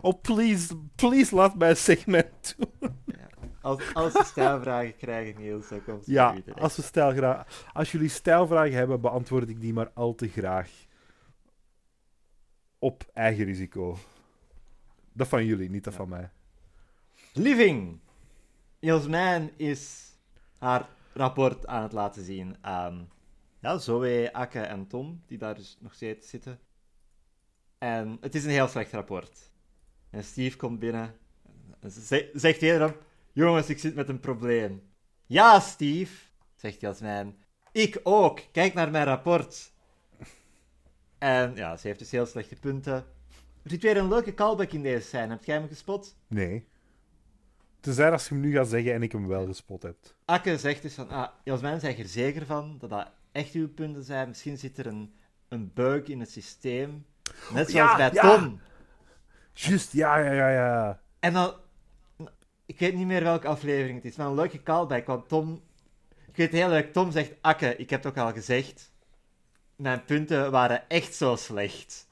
oh, 0.02 0.22
please, 0.22 0.76
please 0.96 1.36
laat 1.36 1.56
mij 1.56 1.70
een 1.70 1.78
segment 1.78 2.56
doen. 2.58 2.96
Als, 3.62 3.94
als 3.94 4.14
je 4.14 4.24
stijlvragen 4.24 4.96
krijgen, 4.96 5.42
Niels, 5.42 5.68
dan 5.68 5.84
komt 5.84 5.98
het 5.98 6.08
Ja, 6.08 6.36
als, 6.56 6.92
we 6.92 7.46
als 7.74 7.92
jullie 7.92 8.10
stijlvragen 8.10 8.74
hebben, 8.74 9.02
beantwoord 9.02 9.50
ik 9.50 9.62
die 9.62 9.74
maar 9.74 9.92
al 9.94 10.16
te 10.16 10.28
graag. 10.28 10.70
Op 12.80 13.04
eigen 13.14 13.46
risico. 13.46 13.98
Dat 15.18 15.28
van 15.28 15.46
jullie, 15.46 15.70
niet 15.70 15.84
dat 15.84 15.94
van 15.94 16.10
mij. 16.10 16.30
Living. 17.34 18.00
Jasmijn 18.80 19.52
is 19.58 20.12
haar 20.58 20.90
rapport 21.14 21.68
aan 21.68 21.84
het 21.84 21.92
laten 21.92 22.24
zien 22.24 22.58
aan 22.62 23.10
ja, 23.60 23.78
Zoe, 23.78 24.34
Akke 24.34 24.60
en 24.60 24.88
Tom, 24.88 25.24
die 25.26 25.38
daar 25.38 25.56
dus 25.56 25.78
nog 25.80 25.94
steeds 25.94 26.30
zitten. 26.30 26.60
En 27.78 28.18
het 28.22 28.36
is 28.36 28.44
een 28.44 28.50
heel 28.50 28.68
slecht 28.68 28.92
rapport. 28.92 29.52
En 30.10 30.24
Steve 30.24 30.58
komt 30.58 30.80
binnen 30.80 31.16
en 31.80 31.92
ze 31.92 32.02
ze- 32.02 32.30
zegt 32.34 32.62
wederom: 32.62 32.96
Jongens, 33.34 33.70
ik 33.70 33.80
zit 33.80 33.96
met 33.96 34.10
een 34.10 34.20
probleem. 34.20 34.82
Ja, 35.26 35.60
Steve, 35.60 36.26
zegt 36.56 36.80
Jasmijn. 36.82 37.36
Ik 37.72 38.00
ook. 38.04 38.40
Kijk 38.52 38.74
naar 38.74 38.92
mijn 38.92 39.06
rapport. 39.06 39.72
En 41.18 41.56
ja, 41.56 41.78
ze 41.78 41.88
heeft 41.88 42.00
dus 42.00 42.12
heel 42.12 42.26
slechte 42.26 42.56
punten. 42.56 43.06
Er 43.68 43.74
zit 43.74 43.82
weer 43.82 43.98
een 43.98 44.08
leuke 44.08 44.34
callback 44.34 44.72
in 44.72 44.82
deze 44.82 45.08
scène. 45.08 45.28
Heb 45.28 45.44
jij 45.44 45.56
hem 45.56 45.68
gespot? 45.68 46.16
Nee. 46.28 46.68
Tenzij 47.80 48.12
als 48.12 48.28
je 48.28 48.34
hem 48.34 48.44
nu 48.44 48.52
gaat 48.54 48.68
zeggen 48.68 48.94
en 48.94 49.04
ik 49.04 49.12
hem 49.12 49.28
wel 49.28 49.46
gespot 49.46 49.84
heb. 49.84 49.96
Akke 50.26 50.58
zegt 50.58 50.82
dus 50.82 50.94
van, 50.94 51.10
ah, 51.10 51.28
Jasmijn, 51.44 51.80
zijn 51.80 51.98
je 51.98 52.04
er 52.04 52.10
zeker 52.10 52.46
van 52.46 52.78
dat 52.80 52.90
dat 52.90 53.12
echt 53.32 53.54
uw 53.54 53.70
punten 53.74 54.04
zijn? 54.04 54.28
Misschien 54.28 54.58
zit 54.58 54.78
er 54.78 54.88
een, 54.88 55.14
een 55.48 55.72
bug 55.74 56.04
in 56.04 56.20
het 56.20 56.32
systeem. 56.32 57.06
Net 57.54 57.70
zoals 57.70 57.72
Ja, 57.72 57.96
bij 57.96 58.10
ja. 58.14 58.36
Tom. 58.36 58.60
Juist, 59.54 59.92
ja, 59.94 60.18
ja, 60.18 60.32
ja, 60.32 60.50
ja. 60.50 61.02
En 61.20 61.34
dan... 61.34 61.54
Ik 62.66 62.80
weet 62.80 62.94
niet 62.94 63.08
meer 63.08 63.24
welke 63.24 63.48
aflevering 63.48 63.96
het 63.96 64.06
is, 64.12 64.16
maar 64.16 64.28
een 64.28 64.36
leuke 64.36 64.64
callback, 64.64 65.06
want 65.06 65.28
Tom... 65.28 65.62
Ik 66.28 66.36
weet 66.36 66.52
heel 66.52 66.70
leuk, 66.70 66.94
Tom 66.94 67.12
zegt, 67.12 67.32
Akke, 67.42 67.76
ik 67.76 67.90
heb 67.90 68.04
het 68.04 68.12
ook 68.12 68.26
al 68.26 68.34
gezegd, 68.34 68.92
mijn 69.76 70.06
punten 70.06 70.52
waren 70.52 70.90
echt 70.90 71.14
zo 71.16 71.36
slecht. 71.36 72.07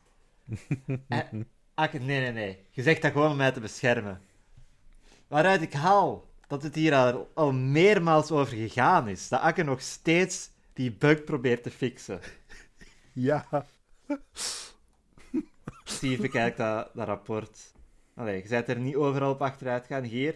En, 1.08 1.48
Akke, 1.74 2.00
nee, 2.00 2.20
nee, 2.20 2.32
nee. 2.32 2.58
Je 2.72 2.82
zegt 2.82 3.02
dat 3.02 3.12
gewoon 3.12 3.32
om 3.32 3.38
mij 3.38 3.52
te 3.52 3.60
beschermen. 3.60 4.22
Waaruit 5.28 5.62
ik 5.62 5.74
haal 5.74 6.30
dat 6.48 6.64
het 6.64 6.76
hier 6.76 6.94
al, 6.96 7.32
al 7.34 7.52
meermaals 7.54 8.32
over 8.32 8.56
gegaan 8.58 9.08
is. 9.08 9.28
Dat 9.28 9.40
Akke 9.42 9.64
nog 9.64 9.82
steeds 9.82 10.50
die 10.74 10.92
bug 10.92 11.24
probeert 11.24 11.64
te 11.64 11.72
fixen. 11.72 12.20
Ja. 13.14 13.66
Steve 15.84 16.22
bekijkt 16.22 16.58
dat, 16.58 16.90
dat 16.94 17.08
rapport. 17.08 17.74
Allee, 18.16 18.44
je 18.44 18.50
bent 18.50 18.68
er 18.70 18.80
niet 18.80 18.96
overal 18.96 19.32
op 19.32 19.42
achteruit 19.42 19.86
gaan. 19.86 20.04
Hier, 20.04 20.34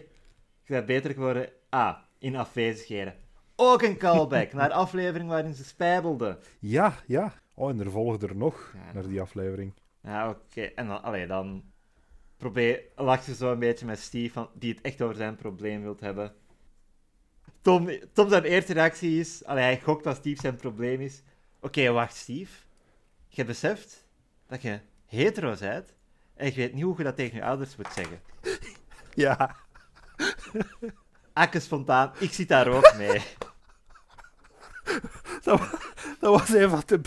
je 0.64 0.72
bent 0.74 0.86
beter 0.86 1.10
geworden. 1.10 1.48
Ah, 1.68 1.96
in 2.18 2.36
afwezigheden. 2.36 3.14
Ook 3.56 3.82
een 3.82 3.96
callback 3.96 4.52
naar 4.52 4.68
de 4.68 4.74
aflevering 4.84 5.28
waarin 5.28 5.54
ze 5.54 5.64
spijbelden. 5.64 6.38
Ja, 6.58 6.94
ja. 7.06 7.34
Oh, 7.54 7.70
en 7.70 7.80
er 7.80 7.90
volgde 7.90 8.26
er 8.26 8.36
nog 8.36 8.74
Ja. 8.74 8.92
naar 8.92 9.08
die 9.08 9.20
aflevering. 9.20 9.72
Ja, 10.02 10.28
oké. 10.28 10.62
En 10.62 10.86
dan, 10.86 11.02
allee, 11.02 11.26
dan 11.26 11.64
probeer, 12.36 12.82
lach 12.96 13.26
je 13.26 13.34
zo 13.34 13.52
een 13.52 13.58
beetje 13.58 13.86
met 13.86 13.98
Steve, 13.98 14.32
van, 14.32 14.50
die 14.54 14.72
het 14.74 14.82
echt 14.82 15.02
over 15.02 15.16
zijn 15.16 15.36
probleem 15.36 15.82
wilt 15.82 16.00
hebben. 16.00 16.34
Tom, 17.60 17.90
Tom 18.12 18.28
zijn 18.28 18.44
eerste 18.44 18.72
reactie 18.72 19.20
is, 19.20 19.44
allee, 19.44 19.62
hij 19.62 19.80
gokt 19.80 20.04
dat 20.04 20.16
Steve 20.16 20.40
zijn 20.40 20.56
probleem 20.56 21.00
is. 21.00 21.22
Oké, 21.60 21.90
wacht 21.90 22.16
Steve. 22.16 22.52
Je 23.28 23.44
beseft 23.44 24.06
dat 24.46 24.62
je 24.62 24.80
hetero 25.06 25.54
bent 25.58 25.94
en 26.34 26.46
je 26.46 26.52
weet 26.52 26.74
niet 26.74 26.84
hoe 26.84 26.94
je 26.96 27.02
dat 27.04 27.16
tegen 27.16 27.36
je 27.36 27.44
ouders 27.44 27.76
moet 27.76 27.92
zeggen. 27.92 28.20
Ja. 29.14 29.56
Akke 31.32 31.60
spontaan, 31.60 32.12
ik 32.18 32.32
zit 32.32 32.48
daar 32.48 32.68
ook 32.68 32.94
mee. 32.96 33.20
Dat, 35.42 35.58
wa- 35.58 35.78
dat 36.20 36.38
was 36.38 36.48
een 36.48 36.68
van 36.70 36.82
de... 36.86 37.00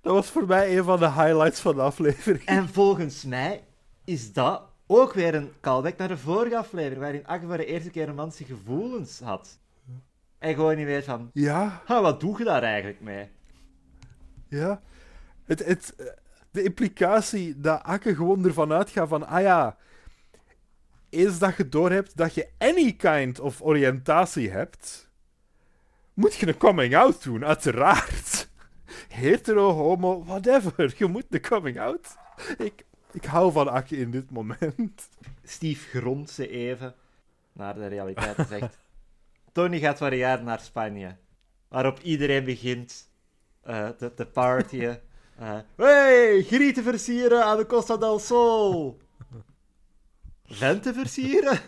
Dat 0.00 0.12
was 0.14 0.30
voor 0.30 0.46
mij 0.46 0.78
een 0.78 0.84
van 0.84 0.98
de 0.98 1.10
highlights 1.10 1.60
van 1.60 1.74
de 1.74 1.82
aflevering. 1.82 2.44
En 2.44 2.68
volgens 2.68 3.24
mij 3.24 3.64
is 4.04 4.32
dat 4.32 4.62
ook 4.86 5.12
weer 5.12 5.34
een 5.34 5.52
callback 5.60 5.96
naar 5.96 6.08
de 6.08 6.18
vorige 6.18 6.56
aflevering, 6.56 7.00
waarin 7.00 7.26
Akke 7.26 7.46
voor 7.46 7.56
de 7.56 7.66
eerste 7.66 7.90
keer 7.90 8.06
romantische 8.06 8.44
gevoelens 8.44 9.20
had. 9.20 9.58
En 10.38 10.54
gewoon 10.54 10.76
niet 10.76 10.86
weet 10.86 11.04
van, 11.04 11.30
Ja, 11.32 11.82
ha, 11.84 12.02
wat 12.02 12.20
doe 12.20 12.38
je 12.38 12.44
daar 12.44 12.62
eigenlijk 12.62 13.00
mee? 13.00 13.28
ja. 14.48 14.80
Het, 15.44 15.64
het, 15.64 15.94
eh, 15.96 16.06
de 16.50 16.62
implicatie 16.62 17.60
dat 17.60 17.82
Akke 17.82 18.14
gewoon 18.14 18.44
ervan 18.44 18.72
uitgaat 18.72 19.08
van... 19.08 19.26
Ah 19.26 19.40
ja, 19.42 19.76
eens 21.08 21.38
dat 21.38 21.56
je 21.56 21.68
doorhebt 21.68 22.16
dat 22.16 22.34
je 22.34 22.48
any 22.58 22.92
kind 22.92 23.40
of 23.40 23.62
oriëntatie 23.62 24.50
hebt... 24.50 25.08
Moet 26.14 26.34
je 26.34 26.48
een 26.48 26.56
coming-out 26.56 27.22
doen, 27.22 27.44
uiteraard. 27.44 28.39
Hetero, 29.10 29.70
homo, 29.70 30.24
whatever. 30.24 30.94
Je 30.98 31.06
moet 31.06 31.24
een 31.28 31.40
coming-out. 31.40 32.16
Ik, 32.58 32.84
ik 33.12 33.24
hou 33.24 33.52
van 33.52 33.68
Akke 33.68 33.96
in 33.96 34.10
dit 34.10 34.30
moment. 34.30 35.08
Steve 35.42 35.98
grondt 35.98 36.30
ze 36.30 36.48
even 36.48 36.94
naar 37.52 37.74
de 37.74 37.86
realiteit 37.86 38.36
en 38.36 38.46
zegt: 38.46 38.78
Tony 39.52 39.78
gaat 39.78 39.98
voor 39.98 40.06
een 40.06 40.16
jaar 40.16 40.42
naar 40.42 40.60
Spanje. 40.60 41.16
Waarop 41.68 41.98
iedereen 41.98 42.44
begint 42.44 43.10
eh, 43.62 43.88
te, 43.88 44.14
te 44.14 44.26
partyen. 44.26 45.00
Eh, 45.36 45.58
hey, 45.76 46.42
grieten 46.42 46.82
versieren 46.82 47.44
aan 47.44 47.56
de 47.56 47.66
Costa 47.66 47.96
del 47.96 48.18
Sol. 48.18 49.00
Lente 50.42 50.92
versieren? 50.92 51.58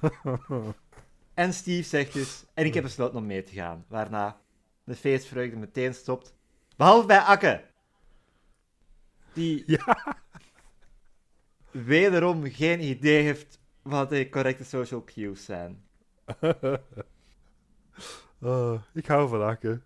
en 1.34 1.54
Steve 1.54 1.88
zegt 1.88 2.12
dus: 2.12 2.44
En 2.54 2.66
ik 2.66 2.74
heb 2.74 2.82
besloten 2.82 3.18
om 3.18 3.26
mee 3.26 3.42
te 3.42 3.52
gaan. 3.52 3.84
Waarna 3.88 4.40
de 4.84 4.94
feestvreugde 4.94 5.56
meteen 5.56 5.94
stopt. 5.94 6.34
Behalve 6.82 7.06
bij 7.06 7.18
Akke. 7.18 7.64
Die 9.32 9.62
Ja. 9.66 10.16
wederom 11.70 12.50
geen 12.50 12.80
idee 12.80 13.22
heeft 13.22 13.58
wat 13.82 14.08
de 14.08 14.28
correcte 14.28 14.64
social 14.64 15.04
cues 15.04 15.44
zijn. 15.44 15.84
Oh, 18.44 18.82
ik 18.94 19.06
hou 19.06 19.28
van 19.28 19.42
Akke. 19.46 19.80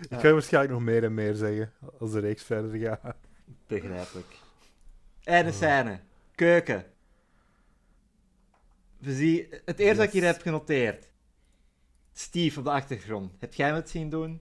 Ik 0.00 0.10
Ja. 0.10 0.18
ga 0.18 0.32
waarschijnlijk 0.32 0.72
nog 0.74 0.82
meer 0.82 1.04
en 1.04 1.14
meer 1.14 1.34
zeggen 1.34 1.72
als 1.98 2.12
de 2.12 2.18
reeks 2.18 2.42
verder 2.42 2.80
gaat. 2.80 3.16
Begrijpelijk. 3.66 4.36
Einde 5.24 5.52
scène. 5.52 6.00
Keuken. 6.34 6.84
We 8.98 9.14
zien, 9.14 9.46
het 9.64 9.78
eerste 9.78 9.96
wat 9.96 10.06
ik 10.06 10.12
hier 10.12 10.22
Yes. 10.22 10.32
heb 10.32 10.42
genoteerd. 10.42 11.10
Steve 12.12 12.58
op 12.58 12.64
de 12.64 12.70
achtergrond. 12.70 13.32
Heb 13.38 13.54
jij 13.54 13.66
hem 13.66 13.76
het 13.76 13.90
zien 13.90 14.10
doen? 14.10 14.40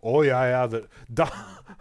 Oh 0.00 0.24
ja, 0.24 0.46
ja. 0.46 0.66
De, 0.66 0.88
dat, 1.08 1.32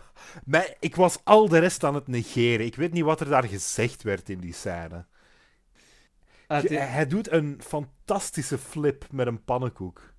maar 0.45 0.75
ik 0.79 0.95
was 0.95 1.19
al 1.23 1.47
de 1.49 1.59
rest 1.59 1.83
aan 1.83 1.95
het 1.95 2.07
negeren. 2.07 2.65
Ik 2.65 2.75
weet 2.75 2.91
niet 2.93 3.03
wat 3.03 3.19
er 3.19 3.29
daar 3.29 3.43
gezegd 3.47 4.03
werd 4.03 4.29
in 4.29 4.39
die 4.39 4.53
scène. 4.53 5.05
Ah, 6.47 6.63
Je- 6.63 6.77
hij 6.79 7.07
doet 7.07 7.31
een 7.31 7.61
fantastische 7.63 8.57
flip 8.57 9.05
met 9.11 9.27
een 9.27 9.43
pannenkoek. 9.43 10.13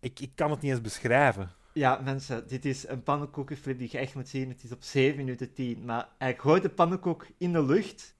Ik, 0.00 0.20
ik 0.20 0.30
kan 0.34 0.50
het 0.50 0.60
niet 0.60 0.70
eens 0.70 0.80
beschrijven. 0.80 1.50
ja, 1.72 2.00
mensen, 2.04 2.48
dit 2.48 2.64
is 2.64 2.88
een 2.88 3.02
pannenkoekenflip 3.02 3.78
die 3.78 3.88
je 3.90 3.98
echt 3.98 4.14
moet 4.14 4.28
zien. 4.28 4.48
Het 4.48 4.64
is 4.64 4.72
op 4.72 4.82
7 4.82 5.16
minuten 5.16 5.52
10. 5.52 5.84
Maar 5.84 6.08
hij 6.18 6.34
gooit 6.38 6.62
de 6.62 6.68
pannenkoek 6.68 7.26
in 7.38 7.52
de 7.52 7.62
lucht. 7.64 8.14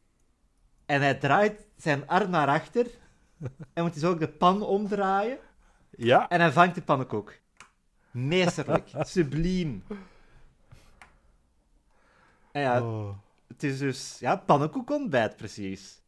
En 0.86 1.00
hij 1.00 1.14
draait 1.14 1.66
zijn 1.76 2.06
arm 2.08 2.30
naar 2.30 2.48
achter. 2.48 2.86
En 3.74 3.82
moet 3.84 3.94
dus 3.94 4.04
ook 4.04 4.20
de 4.20 4.28
pan 4.28 4.62
omdraaien. 4.62 5.38
Ja, 5.90 6.28
En 6.28 6.40
hij 6.40 6.52
vangt 6.52 6.74
de 6.74 6.82
pannenkoek. 6.82 7.32
Meesterlijk. 8.14 8.90
Subliem. 9.00 9.82
En 12.52 12.62
ja, 12.62 12.82
Oh. 12.82 13.16
het 13.48 13.62
is 13.62 13.78
dus... 13.78 14.16
Ja, 14.18 14.36
pannenkoekontbijt, 14.36 15.36
precies. 15.36 16.02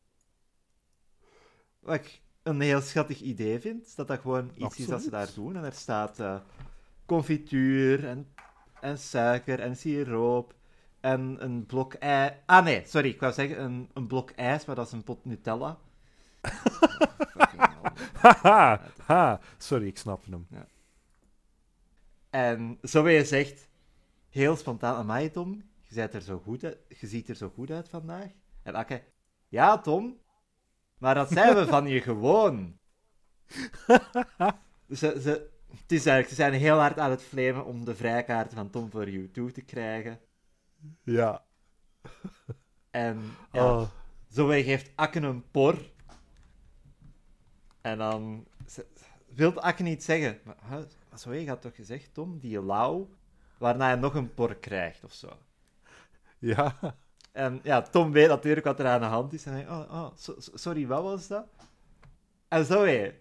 Wat 1.80 1.94
ik 1.94 2.20
een 2.42 2.60
heel 2.60 2.80
schattig 2.80 3.20
idee 3.20 3.60
vind. 3.60 3.96
Dat 3.96 4.08
dat 4.08 4.20
gewoon 4.20 4.50
iets 4.54 4.78
is 4.78 4.86
dat 4.86 5.02
ze 5.02 5.10
daar 5.10 5.28
doen. 5.34 5.56
En 5.56 5.64
er 5.64 5.72
staat 5.72 6.20
eh, 6.20 6.36
confituur 7.06 8.06
en, 8.06 8.34
en 8.80 8.98
suiker 8.98 9.60
en 9.60 9.76
siroop 9.76 10.54
en 11.00 11.36
een 11.38 11.66
blok 11.66 11.94
ijs... 11.94 12.32
Ah, 12.46 12.64
nee, 12.64 12.82
sorry. 12.86 13.08
Ik 13.08 13.20
wou 13.20 13.32
zeggen 13.32 13.62
een, 13.62 13.90
een 13.92 14.06
blok 14.06 14.30
ijs, 14.30 14.64
maar 14.64 14.76
dat 14.76 14.86
is 14.86 14.92
een 14.92 15.04
pot 15.04 15.24
Nutella. 15.24 15.78
Haha, 18.22 18.80
ha. 19.02 19.40
Sorry, 19.58 19.86
ik 19.86 19.98
snap 19.98 20.24
hem. 20.30 20.46
En 22.36 22.78
Zoe 22.82 23.24
zegt 23.24 23.68
heel 24.28 24.56
spontaan, 24.56 24.96
amai 24.96 25.30
Tom, 25.30 25.62
je, 25.82 25.94
bent 25.94 26.14
er 26.14 26.20
zo 26.20 26.38
goed 26.38 26.64
uit, 26.64 26.78
je 26.88 27.06
ziet 27.06 27.28
er 27.28 27.34
zo 27.34 27.48
goed 27.54 27.70
uit 27.70 27.88
vandaag. 27.88 28.30
En 28.62 28.74
Akke, 28.74 29.02
ja 29.48 29.78
Tom, 29.78 30.20
maar 30.98 31.14
dat 31.14 31.30
zijn 31.30 31.54
we 31.54 31.66
van 31.66 31.86
je 31.86 32.00
gewoon. 32.00 32.78
Dus 34.86 34.98
ze, 35.02 35.18
ze, 35.20 35.50
het 35.70 35.92
is 35.92 36.06
eigenlijk, 36.06 36.28
ze 36.28 36.34
zijn 36.34 36.52
heel 36.52 36.78
hard 36.78 36.98
aan 36.98 37.10
het 37.10 37.22
flamen 37.22 37.64
om 37.64 37.84
de 37.84 37.94
vrijkaarten 37.94 38.56
van 38.56 38.70
Tom 38.70 38.90
voor 38.90 39.10
You 39.10 39.30
toe 39.30 39.52
te 39.52 39.62
krijgen. 39.62 40.20
Ja. 41.02 41.44
En 42.90 43.22
ja, 43.52 43.64
Oh. 43.80 43.88
Zoe 44.28 44.64
geeft 44.64 44.90
Akke 44.94 45.20
een 45.20 45.50
por. 45.50 45.78
En 47.80 47.98
dan 47.98 48.46
ze- 48.66 48.86
wil 49.26 49.60
Akke 49.60 49.82
niet 49.82 50.04
zeggen. 50.04 50.40
Maar 50.44 50.56
huh, 51.24 51.34
Zoe 51.34 51.48
had 51.48 51.60
toch 51.60 51.74
gezegd, 51.74 52.14
Tom, 52.14 52.38
die 52.38 52.62
lauw, 52.62 53.08
waarna 53.58 53.86
hij 53.86 53.96
nog 53.96 54.14
een 54.14 54.34
por 54.34 54.54
krijgt 54.54 55.04
of 55.04 55.12
zo. 55.12 55.38
Ja. 56.38 56.96
En 57.32 57.60
ja, 57.62 57.82
Tom 57.82 58.12
weet 58.12 58.28
natuurlijk 58.28 58.66
wat 58.66 58.78
er 58.78 58.86
aan 58.86 59.00
de 59.00 59.06
hand 59.06 59.32
is. 59.32 59.46
En 59.46 59.52
hij, 59.52 59.68
oh, 59.68 59.90
oh, 59.90 60.10
so- 60.14 60.40
so- 60.40 60.56
sorry, 60.56 60.86
wat 60.86 61.02
was 61.02 61.26
dat? 61.26 61.46
En 62.48 62.64
Zoe, 62.64 63.14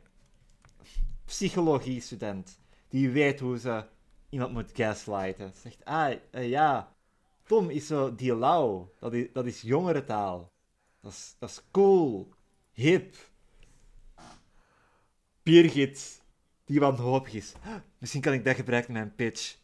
psychologie-student, 1.26 2.60
die 2.88 3.10
weet 3.10 3.40
hoe 3.40 3.60
ze 3.60 3.86
iemand 4.30 4.52
moet 4.54 4.72
gaslighten. 4.74 5.52
Zegt, 5.56 5.86
ah, 5.86 6.16
eh, 6.32 6.50
ja, 6.50 6.96
Tom 7.44 7.70
is 7.70 7.88
zo 7.88 8.16
die 8.16 8.36
lauw. 8.36 8.94
Dat 9.00 9.14
is, 9.14 9.28
dat 9.34 9.46
is 9.46 9.62
jongerentaal. 9.62 10.52
Dat 11.02 11.12
is, 11.12 11.36
dat 11.40 11.50
is 11.50 11.62
cool, 11.72 12.34
hip. 12.72 13.16
Birgit, 15.44 16.22
die 16.66 16.80
wanhopig 16.80 17.34
is. 17.34 17.54
"Ah, 17.64 17.76
Misschien 17.98 18.22
kan 18.22 18.34
ik 18.34 18.46
dat 18.46 18.56
gebruiken 18.56 18.90
in 18.94 19.00
mijn 19.00 19.16
pitch. 19.16 19.58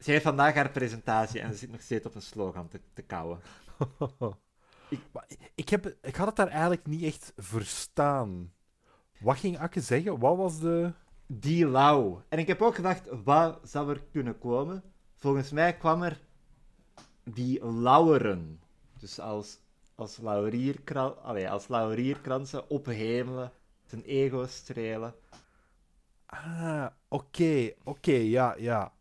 Ze 0.00 0.10
heeft 0.10 0.24
vandaag 0.24 0.54
haar 0.54 0.70
presentatie 0.70 1.40
en 1.40 1.52
ze 1.52 1.58
zit 1.58 1.70
nog 1.70 1.80
steeds 1.80 2.06
op 2.06 2.14
een 2.14 2.22
slogan 2.22 2.68
te, 2.68 2.80
te 2.92 3.02
kauwen. 3.02 3.40
ik, 4.88 5.00
ik, 5.54 5.68
heb, 5.68 5.96
ik 6.02 6.16
had 6.16 6.26
het 6.26 6.36
daar 6.36 6.48
eigenlijk 6.48 6.86
niet 6.86 7.02
echt 7.02 7.32
verstaan. 7.36 8.52
Wat 9.20 9.36
ging 9.38 9.58
Akke 9.58 9.80
zeggen? 9.80 10.18
Wat 10.18 10.36
was 10.36 10.60
de... 10.60 10.92
Die 11.26 11.66
lauw. 11.66 12.22
En 12.28 12.38
ik 12.38 12.46
heb 12.46 12.62
ook 12.62 12.74
gedacht, 12.74 13.08
wat 13.24 13.58
zou 13.62 13.90
er 13.90 14.02
kunnen 14.12 14.38
komen? 14.38 14.82
Volgens 15.14 15.50
mij 15.50 15.76
kwam 15.76 16.02
er 16.02 16.20
die 17.24 17.64
lauweren. 17.66 18.60
Dus 18.98 19.20
als, 19.20 19.58
als, 19.94 20.16
laurierkran, 20.16 21.22
allee, 21.22 21.50
als 21.50 21.68
laurierkransen 21.68 22.70
ophemelen, 22.70 23.52
zijn 23.86 24.02
ego 24.02 24.46
strelen. 24.46 25.14
Ah, 26.44 26.86
oké, 27.08 27.72
oké, 27.84 28.12
ja, 28.12 28.54
ja. 28.58 28.92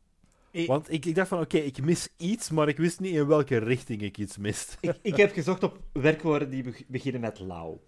Want 0.66 0.92
ik, 0.92 1.06
ik 1.06 1.16
dacht 1.16 1.28
van, 1.28 1.40
oké, 1.40 1.58
ik 1.58 1.82
mis 1.82 2.10
iets, 2.18 2.50
maar 2.50 2.68
ik 2.68 2.78
wist 2.78 3.00
niet 3.00 3.14
in 3.14 3.28
welke 3.28 3.58
richting 3.58 4.02
ik 4.02 4.18
iets 4.18 4.38
mist. 4.38 4.78
ik, 4.80 5.00
ik 5.02 5.16
heb 5.16 5.32
gezocht 5.34 5.64
op 5.64 5.80
werkwoorden 5.92 6.50
die 6.50 6.86
beginnen 6.88 7.22
met 7.22 7.40
lauw. 7.40 7.82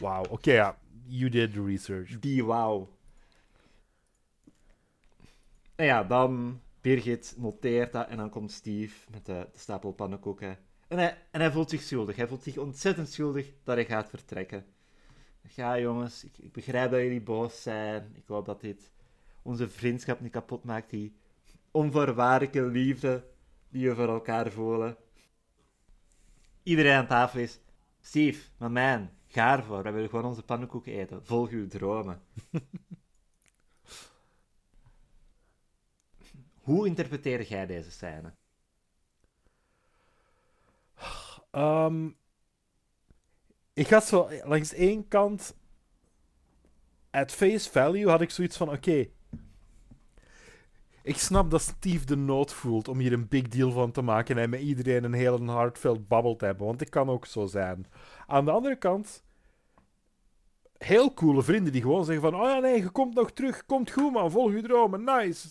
Wauw, 0.00 0.24
oké, 0.30 0.52
ja. 0.52 0.78
You 1.06 1.30
did 1.30 1.52
the 1.52 1.64
research. 1.64 2.18
Die 2.18 2.44
wauw. 2.44 2.88
En 5.74 5.84
ja, 5.84 6.04
dan 6.04 6.60
Birgit 6.80 7.34
noteert 7.36 7.92
dat 7.92 8.08
en 8.08 8.16
dan 8.16 8.30
komt 8.30 8.52
Steve 8.52 8.96
met 9.10 9.26
de, 9.26 9.48
de 9.52 9.58
stapel 9.58 9.92
pannenkoeken. 9.92 10.58
En 10.88 10.98
hij, 10.98 11.18
en 11.30 11.40
hij 11.40 11.52
voelt 11.52 11.70
zich 11.70 11.82
schuldig. 11.82 12.16
Hij 12.16 12.28
voelt 12.28 12.42
zich 12.42 12.56
ontzettend 12.56 13.08
schuldig 13.08 13.52
dat 13.64 13.74
hij 13.74 13.84
gaat 13.84 14.08
vertrekken. 14.08 14.64
Ja, 15.48 15.78
jongens, 15.78 16.24
ik, 16.24 16.38
ik 16.38 16.52
begrijp 16.52 16.90
dat 16.90 17.00
jullie 17.00 17.20
boos 17.22 17.62
zijn. 17.62 18.12
Ik 18.14 18.26
hoop 18.26 18.46
dat 18.46 18.60
dit 18.60 18.90
onze 19.42 19.68
vriendschap 19.68 20.20
niet 20.20 20.32
kapot 20.32 20.64
maakt. 20.64 20.90
Die 20.90 21.16
onvoorwaardelijke 21.70 22.62
liefde 22.62 23.24
die 23.68 23.88
we 23.88 23.94
voor 23.94 24.08
elkaar 24.08 24.50
voelen. 24.50 24.96
Iedereen 26.62 26.96
aan 26.96 27.06
tafel 27.06 27.40
is. 27.40 27.60
Steve, 28.00 28.48
mijn 28.56 28.72
man, 28.72 29.10
ga 29.26 29.56
ervoor. 29.56 29.82
We 29.82 29.90
willen 29.90 30.08
gewoon 30.08 30.24
onze 30.24 30.42
pannenkoeken 30.42 30.92
eten. 30.92 31.26
Volg 31.26 31.50
uw 31.50 31.68
dromen. 31.68 32.22
Hoe 36.62 36.86
interpreteer 36.86 37.42
jij 37.42 37.66
deze 37.66 37.90
scène? 37.90 38.34
Um, 41.52 42.16
ik 43.72 43.88
had 43.88 44.04
zo 44.04 44.28
langs 44.44 44.72
één 44.72 45.08
kant, 45.08 45.56
at 47.10 47.32
face 47.32 47.70
value, 47.70 48.08
had 48.08 48.20
ik 48.20 48.30
zoiets 48.30 48.56
van: 48.56 48.70
oké, 48.70 49.06
ik 51.02 51.16
snap 51.16 51.50
dat 51.50 51.62
Steve 51.62 52.06
de 52.06 52.16
nood 52.16 52.52
voelt 52.52 52.88
om 52.88 52.98
hier 52.98 53.12
een 53.12 53.28
big 53.28 53.48
deal 53.48 53.70
van 53.70 53.90
te 53.90 54.02
maken 54.02 54.38
en 54.38 54.50
met 54.50 54.60
iedereen 54.60 55.04
een 55.04 55.12
hele 55.12 55.44
hardveld 55.44 56.08
babbel 56.08 56.36
te 56.36 56.44
hebben, 56.44 56.66
want 56.66 56.80
ik 56.80 56.90
kan 56.90 57.08
ook 57.08 57.26
zo 57.26 57.46
zijn. 57.46 57.86
Aan 58.26 58.44
de 58.44 58.50
andere 58.50 58.76
kant, 58.76 59.24
heel 60.78 61.14
coole 61.14 61.42
vrienden 61.42 61.72
die 61.72 61.82
gewoon 61.82 62.04
zeggen 62.04 62.30
van, 62.30 62.40
oh 62.40 62.48
ja 62.48 62.58
nee, 62.58 62.82
je 62.82 62.90
komt 62.90 63.14
nog 63.14 63.30
terug, 63.30 63.66
komt 63.66 63.90
goed 63.90 64.12
man, 64.12 64.30
volg 64.30 64.52
je 64.52 64.62
dromen, 64.62 65.04
nice. 65.04 65.48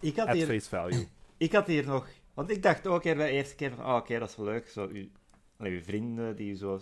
Ik 0.00 0.16
had 0.16 0.28
At 0.28 0.34
hier, 0.34 0.46
face 0.46 0.68
value. 0.68 1.08
Ik 1.36 1.52
had 1.52 1.66
hier 1.66 1.86
nog, 1.86 2.08
want 2.34 2.50
ik 2.50 2.62
dacht 2.62 2.86
ook 2.86 3.00
keer 3.00 3.16
bij 3.16 3.26
de 3.26 3.32
eerste 3.32 3.54
keer 3.54 3.74
van, 3.74 3.84
oh 3.84 3.94
oké, 3.94 4.18
dat 4.18 4.28
is 4.28 4.36
wel 4.36 4.46
leuk, 4.46 4.68
zo, 4.68 4.88
uw 5.70 5.82
vrienden 5.82 6.36
die 6.36 6.50
u 6.50 6.56
zo 6.56 6.80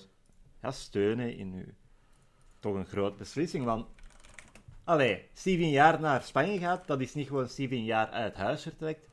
ja, 0.62 0.70
steunen 0.70 1.36
in 1.36 1.52
uw 1.52 1.72
toch 2.58 2.74
een 2.74 2.86
grote 2.86 3.16
beslissing, 3.16 3.64
want 3.64 3.86
Allee, 4.84 5.28
Stevie 5.32 5.64
een 5.64 5.70
jaar 5.70 6.00
naar 6.00 6.22
Spanje 6.22 6.58
gaat, 6.58 6.86
dat 6.86 7.00
is 7.00 7.14
niet 7.14 7.26
gewoon 7.26 7.48
Stevie 7.48 7.78
een 7.78 7.84
jaar 7.84 8.08
uit 8.08 8.36
huis 8.36 8.62
vertrekt. 8.62 9.08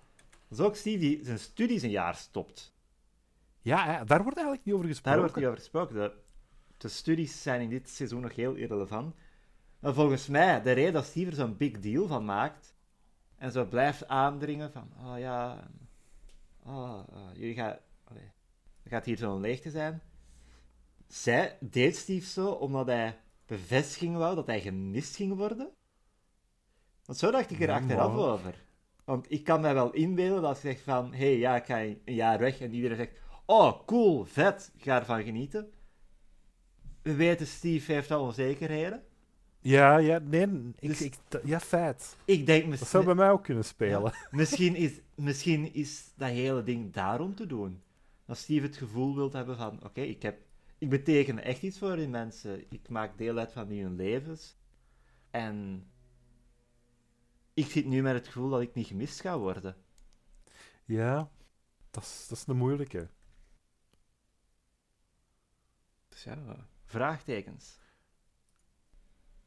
Dat 0.48 0.60
is 0.60 0.66
ook 0.66 0.76
Stevie 0.76 1.20
zijn 1.24 1.40
studies 1.40 1.82
een 1.82 1.90
jaar 1.90 2.16
stopt. 2.16 2.76
Ja, 3.62 4.04
daar 4.04 4.24
wordt 4.24 4.38
eigenlijk 4.38 4.66
niet 4.66 4.76
over 4.76 4.88
gesproken. 4.88 5.12
Daar 5.12 5.20
wordt 5.20 5.36
niet 5.36 5.46
over 5.46 5.60
gesproken. 5.60 5.96
De, 5.96 6.12
de 6.78 6.88
studies 6.88 7.42
zijn 7.42 7.62
in 7.62 7.70
dit 7.70 7.90
seizoen 7.90 8.22
nog 8.22 8.36
heel 8.36 8.54
irrelevant. 8.54 9.16
Maar 9.80 9.94
volgens 9.94 10.28
mij, 10.28 10.62
de 10.62 10.72
reden 10.72 10.94
dat 10.94 11.06
Steve 11.06 11.30
er 11.30 11.36
zo'n 11.36 11.58
big 11.58 11.80
deal 11.80 12.08
van 12.08 12.26
maakt, 12.26 12.76
en 13.36 13.52
zo 13.52 13.66
blijft 13.66 14.08
aandringen 14.08 14.72
van, 14.72 14.92
oh 14.98 15.20
ja, 15.20 15.68
oh, 16.64 17.00
oh 17.10 17.30
jullie 17.34 17.56
gaan, 17.56 17.78
gaat 18.88 19.06
hier 19.06 19.18
zo'n 19.18 19.42
leegte 19.42 19.70
zijn. 19.70 20.02
Zij 21.08 21.58
deed 21.60 21.96
Steve 21.96 22.28
zo 22.28 22.50
omdat 22.50 22.88
hij 22.88 23.20
bevestiging 23.46 24.16
wou 24.16 24.36
dat 24.36 24.48
hij 24.48 24.62
gemist 24.62 25.16
ging 25.16 25.36
worden. 25.36 25.70
Want 27.06 27.20
zo 27.20 27.32
dacht 27.32 27.52
ik 27.52 27.62
er 27.62 27.72
achteraf 27.72 28.16
over. 28.16 28.66
Want 29.06 29.32
ik 29.32 29.44
kan 29.44 29.62
mij 29.62 29.74
wel 29.74 29.94
inbeelden 29.94 30.42
dat 30.42 30.62
je 30.62 30.68
zegt 30.68 30.82
van, 30.82 31.14
hé, 31.14 31.18
hey, 31.18 31.38
ja, 31.38 31.56
ik 31.56 31.66
ga 31.66 31.82
een 31.82 32.00
jaar 32.06 32.40
weg. 32.40 32.60
En 32.60 32.74
iedereen 32.74 32.98
zegt, 32.98 33.12
oh, 33.46 33.86
cool, 33.86 34.26
vet, 34.26 34.72
ga 34.78 35.00
ervan 35.00 35.24
genieten. 35.24 35.72
We 37.02 37.16
weten, 37.16 37.48
Steve 37.48 37.92
heeft 37.94 38.12
al 38.12 38.24
onzekerheden. 38.24 39.04
Ja, 39.60 39.98
ja, 39.98 40.20
nee, 40.20 40.48
ik, 40.80 40.88
dus, 40.88 41.02
ik, 41.02 41.14
ja, 41.44 41.60
feit. 41.60 42.16
Ik 42.26 42.46
denk 42.46 42.80
Dat 42.80 42.88
zou 42.88 43.06
bij 43.06 43.16
mij 43.16 43.32
ook 43.32 43.44
kunnen 43.44 43.66
spelen. 43.66 44.14
misschien, 44.32 44.76
is, 44.76 44.92
misschien 45.16 45.74
is 45.74 46.12
dat 46.16 46.30
hele 46.30 46.64
ding 46.64 46.94
daarom 46.94 47.36
te 47.36 47.46
doen. 47.46 47.82
Dat 48.28 48.38
Steve 48.38 48.66
het 48.66 48.78
gevoel 48.78 49.16
wilt 49.16 49.34
hebben 49.34 49.58
van, 49.58 49.84
oké, 49.84 50.02
ik 50.02 50.22
heb 50.22 50.48
ik 50.78 50.90
beteken 50.90 51.44
echt 51.44 51.62
iets 51.62 51.78
voor 51.78 51.96
die 51.96 52.08
mensen. 52.08 52.72
Ik 52.72 52.90
maak 52.90 53.18
deel 53.18 53.38
uit 53.38 53.52
van 53.52 53.68
hun 53.68 53.96
levens. 53.96 54.58
En 55.32 55.88
ik 57.54 57.66
zit 57.66 57.86
nu 57.86 58.02
met 58.02 58.14
het 58.14 58.28
gevoel 58.28 58.50
dat 58.50 58.62
ik 58.62 58.74
niet 58.74 58.88
gemist 58.88 59.22
ga 59.22 59.38
worden. 59.38 59.76
Ja, 60.86 61.32
dat 61.92 62.04
is, 62.04 62.26
dat 62.30 62.38
is 62.38 62.48
een 62.48 62.58
moeilijke. 62.58 63.10
Dus 66.10 66.24
ja, 66.24 66.68
vraagtekens. 66.84 67.80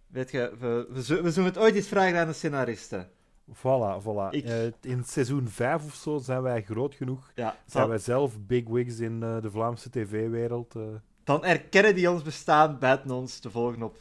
Weet 0.07 0.31
je, 0.31 0.57
we, 0.59 0.87
we, 0.89 1.23
we 1.23 1.31
zullen 1.31 1.45
het 1.45 1.59
ooit 1.59 1.75
eens 1.75 1.89
vragen 1.89 2.19
aan 2.19 2.27
de 2.27 2.33
scenaristen. 2.33 3.13
Voilà, 3.53 4.03
voilà. 4.03 4.35
Uh, 4.35 4.67
in 4.81 5.05
seizoen 5.05 5.49
5 5.49 5.85
of 5.85 5.95
zo 5.95 6.19
zijn 6.19 6.43
wij 6.43 6.63
groot 6.63 6.95
genoeg. 6.95 7.33
Ja, 7.35 7.57
zijn 7.67 7.89
wij 7.89 7.99
zelf 7.99 8.41
big 8.41 8.69
wigs 8.69 8.99
in 8.99 9.21
uh, 9.23 9.43
de 9.43 9.51
Vlaamse 9.51 9.91
tv-wereld. 9.91 10.75
Uh 10.75 10.83
dan 11.31 11.45
erkennen 11.45 11.95
die 11.95 12.11
ons 12.11 12.23
bestaan 12.23 12.79
buiten 12.79 13.11
ons 13.11 13.39
te 13.39 13.51
volgen 13.51 13.83
op 13.83 13.97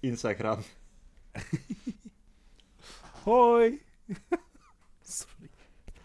Instagram. 0.00 0.62
Hoi. 3.24 3.82
Sorry. 5.02 5.50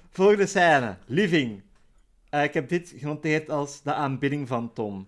Volgende 0.10 0.46
scène. 0.46 0.98
Living. 1.06 1.62
Ik 2.30 2.54
heb 2.54 2.70
dit 2.70 2.94
genoteerd 2.96 3.50
als 3.50 3.82
de 3.82 3.94
aanbidding 3.94 4.48
van 4.48 4.74
Tom. 4.74 5.08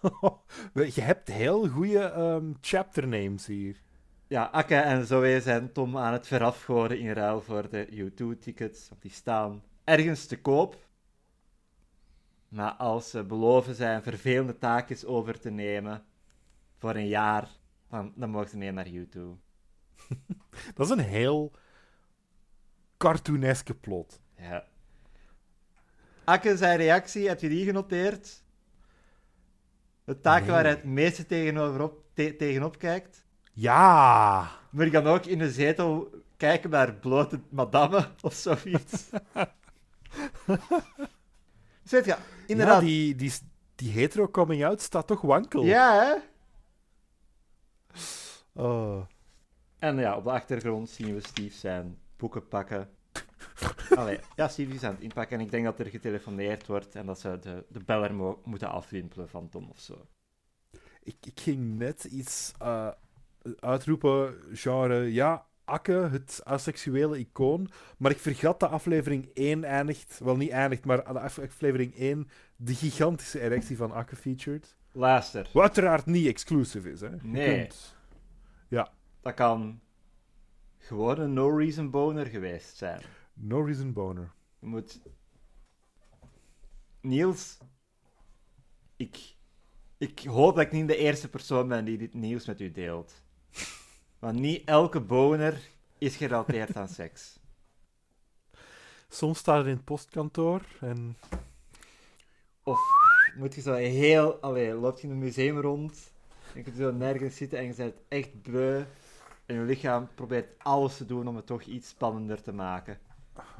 Je 0.94 1.00
hebt 1.00 1.28
heel 1.28 1.68
goede 1.68 2.12
um, 2.12 2.56
chapter 2.60 3.08
names 3.08 3.46
hier. 3.46 3.76
Ja, 4.28 4.44
Akke 4.44 4.74
en 4.74 5.06
Zoe 5.06 5.40
zijn 5.40 5.72
Tom 5.72 5.98
aan 5.98 6.12
het 6.12 6.26
verafgoden 6.26 6.98
in 6.98 7.12
ruil 7.12 7.40
voor 7.40 7.68
de 7.68 7.88
U2-tickets. 7.88 8.90
Die 8.98 9.10
staan 9.10 9.62
ergens 9.84 10.26
te 10.26 10.40
koop. 10.40 10.76
Maar 12.48 12.72
als 12.72 13.10
ze 13.10 13.24
beloven 13.24 13.74
zijn 13.74 14.02
vervelende 14.02 14.58
taakjes 14.58 15.04
over 15.04 15.40
te 15.40 15.50
nemen 15.50 16.04
voor 16.76 16.94
een 16.94 17.08
jaar, 17.08 17.48
dan, 17.88 18.12
dan 18.16 18.30
mogen 18.30 18.48
ze 18.48 18.56
mee 18.56 18.72
naar 18.72 18.88
YouTube. 18.88 19.36
dat 20.74 20.86
is 20.86 20.92
een 20.92 20.98
heel 20.98 21.52
cartooneske 22.96 23.74
plot. 23.74 24.20
Ja. 24.36 24.64
Akke, 26.24 26.56
zijn 26.56 26.76
reactie, 26.76 27.28
heb 27.28 27.40
je 27.40 27.48
die 27.48 27.64
genoteerd? 27.64 28.42
De 30.04 30.20
taak 30.20 30.44
waar 30.44 30.62
hij 30.62 30.70
het 30.70 30.84
meeste 30.84 31.26
tegenop 32.14 32.78
kijkt? 32.78 33.25
Ja! 33.56 34.50
Moet 34.70 34.84
ik 34.84 34.92
dan 34.92 35.06
ook 35.06 35.24
in 35.24 35.38
de 35.38 35.50
zetel 35.50 36.10
kijken 36.36 36.70
naar 36.70 36.94
blote 36.94 37.40
madame 37.48 38.08
of 38.20 38.34
zoiets? 38.34 39.04
Zet 41.82 42.04
ja, 42.04 42.18
inderdaad. 42.46 42.80
Ja, 42.80 42.86
die, 42.86 43.14
die, 43.14 43.32
die 43.74 43.92
hetero 43.92 44.28
coming 44.28 44.64
out 44.64 44.80
staat 44.80 45.06
toch 45.06 45.20
wankel. 45.20 45.64
Ja, 45.64 46.04
hè? 46.04 46.14
Oh. 48.62 49.06
En 49.78 49.98
ja, 49.98 50.16
op 50.16 50.24
de 50.24 50.30
achtergrond 50.30 50.90
zien 50.90 51.14
we 51.14 51.20
Steve 51.20 51.56
zijn 51.56 51.98
boeken 52.16 52.48
pakken. 52.48 52.90
Allee, 53.96 54.18
ja, 54.34 54.48
Steve 54.48 54.74
is 54.74 54.82
aan 54.82 54.94
het 54.94 55.02
inpakken 55.02 55.38
en 55.38 55.44
ik 55.44 55.50
denk 55.50 55.64
dat 55.64 55.78
er 55.78 55.86
getelefoneerd 55.86 56.66
wordt 56.66 56.94
en 56.94 57.06
dat 57.06 57.20
ze 57.20 57.38
de, 57.38 57.64
de 57.68 57.80
beller 57.84 58.14
mo 58.14 58.40
moeten 58.44 58.70
afwimpelen 58.70 59.28
van 59.28 59.48
Tom 59.48 59.68
of 59.70 59.80
zo. 59.80 60.06
Ik, 61.02 61.16
ik 61.20 61.40
ging 61.40 61.78
net 61.78 62.04
iets 62.04 62.52
uh, 62.62 62.90
uitroepen, 63.60 64.34
genre, 64.52 65.12
ja, 65.12 65.46
Akke, 65.66 65.92
het 65.92 66.40
asexuele 66.44 67.18
icoon. 67.18 67.68
Maar 67.98 68.10
ik 68.10 68.18
vergat 68.18 68.60
dat 68.60 68.70
aflevering 68.70 69.30
1 69.34 69.64
eindigt. 69.64 70.18
Wel 70.18 70.36
niet 70.36 70.50
eindigt, 70.50 70.84
maar 70.84 71.12
de 71.12 71.20
aflevering 71.20 71.94
1 71.94 72.28
de 72.56 72.74
gigantische 72.74 73.40
erectie 73.40 73.76
van 73.76 73.92
Akke 73.92 74.16
featured. 74.16 74.76
Luister. 74.92 75.50
Wat 75.52 75.62
uiteraard 75.62 76.06
niet 76.06 76.26
exclusief 76.26 76.84
is, 76.84 77.00
hè? 77.00 77.10
nee. 77.22 77.68
Ja. 78.68 78.92
Dat 79.20 79.34
kan 79.34 79.80
gewoon 80.78 81.18
een 81.18 81.32
no-reason 81.32 81.90
boner 81.90 82.26
geweest 82.26 82.76
zijn. 82.76 83.00
No 83.32 83.60
reason 83.60 83.92
boner. 83.92 84.32
Je 84.58 84.66
moet... 84.66 85.00
Niels, 87.00 87.58
ik, 88.96 89.36
ik 89.98 90.20
hoop 90.20 90.54
dat 90.54 90.64
ik 90.64 90.72
niet 90.72 90.88
de 90.88 90.96
eerste 90.96 91.28
persoon 91.28 91.68
ben 91.68 91.84
die 91.84 91.98
dit 91.98 92.14
nieuws 92.14 92.46
met 92.46 92.60
u 92.60 92.70
deelt. 92.70 93.24
Want 94.18 94.38
niet 94.38 94.62
elke 94.64 95.00
boner 95.00 95.60
is 95.98 96.16
gerelateerd 96.16 96.76
aan 96.76 96.88
seks. 96.88 97.38
Soms 99.08 99.38
staat 99.38 99.56
het 99.56 99.66
in 99.66 99.72
het 99.72 99.84
postkantoor 99.84 100.62
en... 100.80 101.16
Moet 103.36 103.54
je 103.54 103.60
zo 103.60 103.74
heel... 103.74 104.34
Allee, 104.34 104.74
loop 104.74 104.98
je 104.98 105.06
in 105.06 105.12
een 105.12 105.18
museum 105.18 105.60
rond, 105.60 106.12
en 106.52 106.58
je 106.58 106.62
kunt 106.62 106.76
zo 106.76 106.92
nergens 106.92 107.36
zitten 107.36 107.58
en 107.58 107.66
je 107.66 107.74
bent 107.74 107.94
echt 108.08 108.42
beu. 108.42 108.84
En 109.46 109.54
je 109.54 109.60
lichaam 109.60 110.08
probeert 110.14 110.48
alles 110.58 110.96
te 110.96 111.06
doen 111.06 111.28
om 111.28 111.36
het 111.36 111.46
toch 111.46 111.62
iets 111.62 111.88
spannender 111.88 112.42
te 112.42 112.52
maken. 112.52 112.98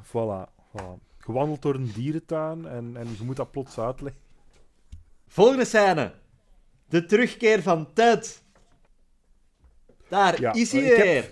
Voilà, 0.03 0.49
voilà. 0.71 1.05
Gewandeld 1.17 1.61
door 1.61 1.75
een 1.75 1.91
dierentuin 1.91 2.65
en, 2.65 2.97
en 2.97 3.07
je 3.17 3.23
moet 3.23 3.35
dat 3.35 3.51
plots 3.51 3.79
uitleggen. 3.79 4.21
Volgende 5.27 5.65
scène. 5.65 6.13
De 6.85 7.05
terugkeer 7.05 7.61
van 7.61 7.93
Ted. 7.93 8.43
Daar 10.09 10.41
Ja, 10.41 10.53
is 10.53 10.71
hij 10.71 10.81
ik 10.81 10.95
heb- 10.95 11.05
weer. 11.05 11.31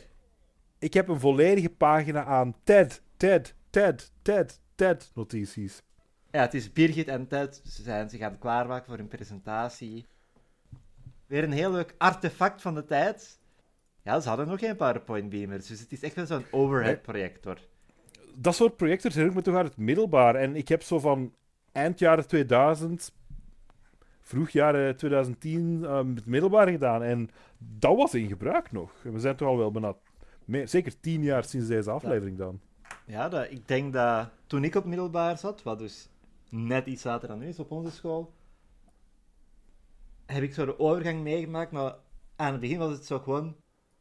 Ik 0.80 0.94
heb 0.94 1.08
een 1.08 1.20
volledige 1.20 1.70
pagina 1.70 2.24
aan 2.26 2.56
TED, 2.64 3.02
TED, 3.18 3.56
TED, 3.70 4.12
TED, 4.22 4.60
TED 4.76 5.12
notities. 5.14 5.82
Ja, 6.32 6.42
het 6.42 6.54
is 6.54 6.74
Birgit 6.74 7.08
en 7.08 7.28
Ted. 7.28 7.62
Ze 7.68 7.84
zijn 7.84 8.10
zich 8.10 8.22
aan 8.22 8.32
het 8.32 8.40
klaarmaken 8.40 8.86
voor 8.86 8.98
hun 8.98 9.08
presentatie. 9.08 10.06
Weer 11.28 11.44
een 11.44 11.52
heel 11.52 11.72
leuk 11.72 11.96
artefact 11.98 12.62
van 12.62 12.76
de 12.76 12.86
tijd. 12.86 13.40
Ja, 14.04 14.20
ze 14.20 14.28
hadden 14.28 14.48
nog 14.48 14.60
geen 14.60 14.76
PowerPoint 14.76 15.30
beamers, 15.30 15.68
dus 15.68 15.80
het 15.80 15.92
is 15.92 16.02
echt 16.04 16.16
wel 16.16 16.26
zo'n 16.26 16.46
overhead 16.52 17.02
projector. 17.02 17.58
Dat 18.36 18.56
soort 18.56 18.76
projectors 18.78 19.14
herinner 19.16 19.40
ik 19.40 19.46
me 19.46 19.52
toch 19.52 19.62
uit 19.62 19.70
het 19.72 19.78
middelbaar. 19.86 20.36
En 20.36 20.56
ik 20.56 20.68
heb 20.68 20.82
zo 20.84 21.00
van 21.00 21.34
eind 21.72 22.00
jaren 22.00 22.28
2000, 22.28 23.12
vroeg 24.26 24.50
jaren 24.50 24.96
2010, 24.98 25.84
ehm, 25.84 26.16
het 26.16 26.26
middelbaar 26.26 26.68
gedaan. 26.68 27.04
En 27.04 27.30
dat 27.58 27.96
was 27.96 28.14
in 28.14 28.28
gebruik 28.28 28.72
nog. 28.72 28.92
We 29.04 29.20
zijn 29.20 29.36
toch 29.36 29.48
al 29.48 29.58
wel 29.58 29.72
bijna, 29.72 29.96
zeker 30.68 31.00
tien 31.00 31.24
jaar 31.24 31.44
sinds 31.44 31.68
deze 31.68 31.92
aflevering 31.92 32.38
dan. 32.38 32.60
Ja, 33.06 33.30
dat, 33.30 33.52
ik 33.52 33.68
denk 33.68 33.94
dat 33.94 34.30
toen 34.48 34.64
ik 34.64 34.76
op 34.76 34.86
middelbaar 34.86 35.38
zat, 35.38 35.64
wat 35.64 35.80
dus 35.80 36.10
net 36.50 36.86
iets 36.86 37.04
later 37.04 37.28
dan 37.28 37.40
nu 37.40 37.48
is 37.48 37.60
op 37.60 37.72
onze 37.72 37.92
school, 37.92 38.34
heb 40.26 40.44
ik 40.44 40.54
zo 40.54 40.66
de 40.66 40.80
overgang 40.80 41.22
meegemaakt, 41.22 41.72
maar 41.72 41.96
aan 42.36 42.52
het 42.52 42.62
begin 42.62 42.78
was 42.78 42.92
het 42.92 43.06
zo 43.06 43.20
gewoon 43.20 43.56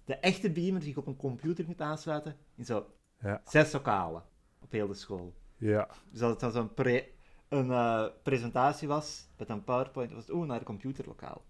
de 0.04 0.14
echte 0.14 0.50
beamer 0.50 0.80
die 0.80 0.90
ik 0.90 0.96
op 0.96 1.06
een 1.06 1.16
computer 1.16 1.64
moet 1.66 1.80
aansluiten, 1.80 2.36
in 2.56 2.64
zo 2.64 2.86
Ja. 3.22 3.40
zes 3.44 3.72
lokalen 3.72 4.22
op 4.60 4.72
heel 4.72 4.86
de 4.86 4.94
school. 4.94 5.34
Ja. 5.56 5.88
Dus 6.10 6.20
dat 6.20 6.30
het 6.30 6.40
dan 6.40 6.52
zo'n 6.52 6.74
pre- 6.74 7.06
een 7.48 7.70
eh, 7.70 8.04
presentatie 8.22 8.88
was 8.88 9.26
met 9.38 9.48
een 9.48 9.64
PowerPoint, 9.64 10.12
was 10.12 10.26
het 10.26 10.34
oeh, 10.34 10.46
naar 10.46 10.58
een 10.58 10.64
computerlokaal. 10.64 11.42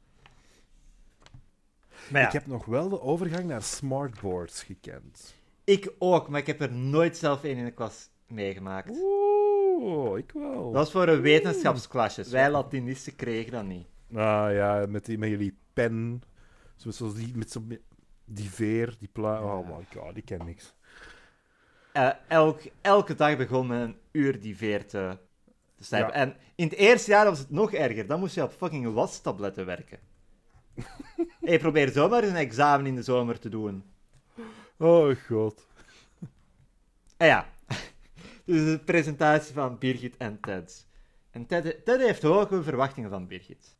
Maar 2.11 2.21
ja, 2.21 2.27
Ik 2.27 2.33
heb 2.33 2.47
nog 2.47 2.65
wel 2.65 2.89
de 2.89 3.01
overgang 3.01 3.45
naar 3.45 3.63
smartboards 3.63 4.63
gekend. 4.63 5.35
ik 5.65 5.93
ook, 5.99 6.29
maar 6.29 6.41
ik 6.41 6.47
heb 6.47 6.61
er 6.61 6.73
nooit 6.73 7.17
zelf 7.17 7.45
een 7.45 7.57
in 7.57 7.65
de 7.65 7.71
klas 7.71 8.09
meegemaakt. 8.27 8.91
Oeh, 8.91 10.19
ik 10.19 10.33
wel. 10.33 10.63
Dat 10.65 10.73
was 10.73 10.91
voor 10.91 11.09
een 11.09 11.21
wetenschapsklasjes. 11.21 12.31
Wij 12.31 12.51
Latinisten 12.51 13.17
kregen 13.17 13.53
dat 13.53 13.65
niet. 13.65 13.87
Ah 14.15 14.53
ja, 14.53 14.87
met, 14.89 15.05
die, 15.05 15.19
met 15.19 15.29
jullie 15.29 15.59
pen. 15.73 16.23
Zo, 16.77 16.91
zoals 16.91 17.15
die, 17.15 17.37
met 17.37 17.51
zo, 17.51 17.63
die 18.25 18.51
veer, 18.51 18.97
die 18.99 19.09
pla... 19.13 19.43
Oh 19.43 19.69
my 19.69 19.87
god, 19.97 20.15
die 20.15 20.23
ken 20.23 20.45
niks. 20.45 20.75
Eh, 21.93 22.11
elk, 22.29 22.61
elke 22.81 23.15
dag 23.15 23.37
begon 23.37 23.67
men 23.67 23.81
een 23.81 23.97
uur 24.13 24.41
die 24.41 24.57
veer 24.57 24.87
te, 24.87 25.19
te. 25.75 25.97
Ja. 25.97 26.11
En 26.11 26.37
in 26.55 26.65
het 26.69 26.75
eerste 26.75 27.11
jaar 27.11 27.25
was 27.25 27.39
het 27.39 27.51
nog 27.51 27.73
erger. 27.73 28.07
Dan 28.07 28.21
moest 28.21 28.35
je 28.35 28.43
op 28.43 28.53
fucking 28.53 28.93
wastabletten 28.93 29.67
werken. 29.67 29.99
hey, 31.41 31.59
probeer 31.59 31.89
zomaar 31.89 32.25
een 32.25 32.37
examen 32.37 32.87
in 32.87 32.95
de 32.95 33.03
zomer 33.03 33.39
te 33.39 33.49
doen. 33.49 33.85
Oh 34.77 35.17
god. 35.27 35.67
Ah 37.17 37.27
ja, 37.27 37.49
dus 38.45 38.65
de 38.65 38.81
presentatie 38.85 39.55
van 39.55 39.79
Birgit 39.79 40.17
en 40.17 40.41
Ted. 40.41 40.87
En 41.31 41.47
Ted, 41.47 41.85
Ted 41.85 42.01
heeft 42.01 42.23
hoge 42.23 42.63
verwachtingen 42.63 43.11
van 43.11 43.27
Birgit. 43.27 43.77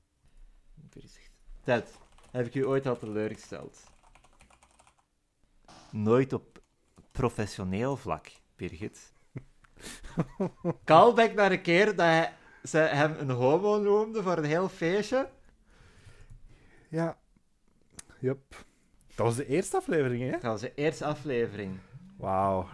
Ted, 1.65 1.99
heb 2.31 2.47
ik 2.47 2.55
u 2.55 2.67
ooit 2.67 2.87
al 2.87 2.97
teleurgesteld? 2.97 3.83
Nooit 5.91 6.33
op 6.33 6.63
professioneel 7.13 7.97
vlak, 7.97 8.33
Birgit. 8.57 9.14
Callback 10.85 11.35
naar 11.35 11.53
een 11.53 11.63
keer 11.63 11.87
dat 11.87 11.97
hij, 11.97 12.33
ze 12.63 12.79
hem 12.79 13.17
een 13.19 13.31
homo 13.31 13.79
noemde 13.79 14.23
voor 14.23 14.37
een 14.37 14.45
heel 14.45 14.69
feestje. 14.69 15.29
Ja. 16.89 17.19
Yep. 18.19 18.65
Dat 19.15 19.27
was 19.27 19.37
de 19.37 19.47
eerste 19.47 19.77
aflevering, 19.77 20.23
hè? 20.23 20.31
Dat 20.31 20.43
was 20.43 20.61
de 20.61 20.75
eerste 20.75 21.05
aflevering. 21.05 21.79
Wauw. 22.17 22.69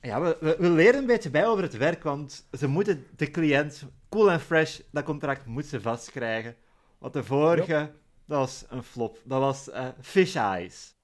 Ja, 0.00 0.20
we, 0.20 0.36
we, 0.40 0.56
we 0.58 0.68
leren 0.68 1.00
een 1.00 1.06
beetje 1.06 1.30
bij 1.30 1.46
over 1.46 1.62
het 1.62 1.76
werk, 1.76 2.02
want 2.02 2.48
ze 2.52 2.66
moeten 2.66 3.06
de 3.16 3.30
cliënt, 3.30 3.84
cool 4.08 4.30
en 4.30 4.40
fresh, 4.40 4.80
dat 4.90 5.04
contract 5.04 5.46
moet 5.46 5.66
ze 5.66 5.80
vastkrijgen. 5.80 6.56
Want 6.98 7.12
de 7.12 7.24
vorige, 7.24 7.92
dat 8.24 8.38
was 8.38 8.64
een 8.68 8.82
flop. 8.82 9.18
Dat 9.24 9.40
was 9.40 9.70
eh, 9.70 9.88
Fish 10.00 10.34
Eyes. 10.34 10.94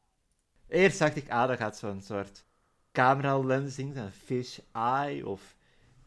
Eerst 0.69 0.99
dacht 0.99 1.17
ik, 1.17 1.31
ah, 1.31 1.49
dat 1.49 1.59
gaat 1.59 1.77
zo'n 1.77 2.01
soort 2.01 2.45
camera-lens 2.93 3.75
ding 3.75 3.95
zijn, 3.95 4.13
Fish 4.13 4.59
Eye, 4.73 5.27
of 5.27 5.57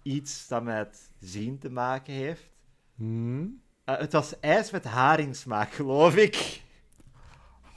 iets 0.01 0.47
dat 0.47 0.63
met 0.63 1.09
zien 1.19 1.59
te 1.59 1.69
maken 1.69 2.13
heeft. 2.13 2.49
Hmm. 2.95 3.61
Eh, 3.83 3.97
het 3.97 4.11
was 4.11 4.39
ijs 4.39 4.71
met 4.71 4.83
haringsmaak, 4.83 5.71
geloof 5.71 6.15
ik. 6.15 6.63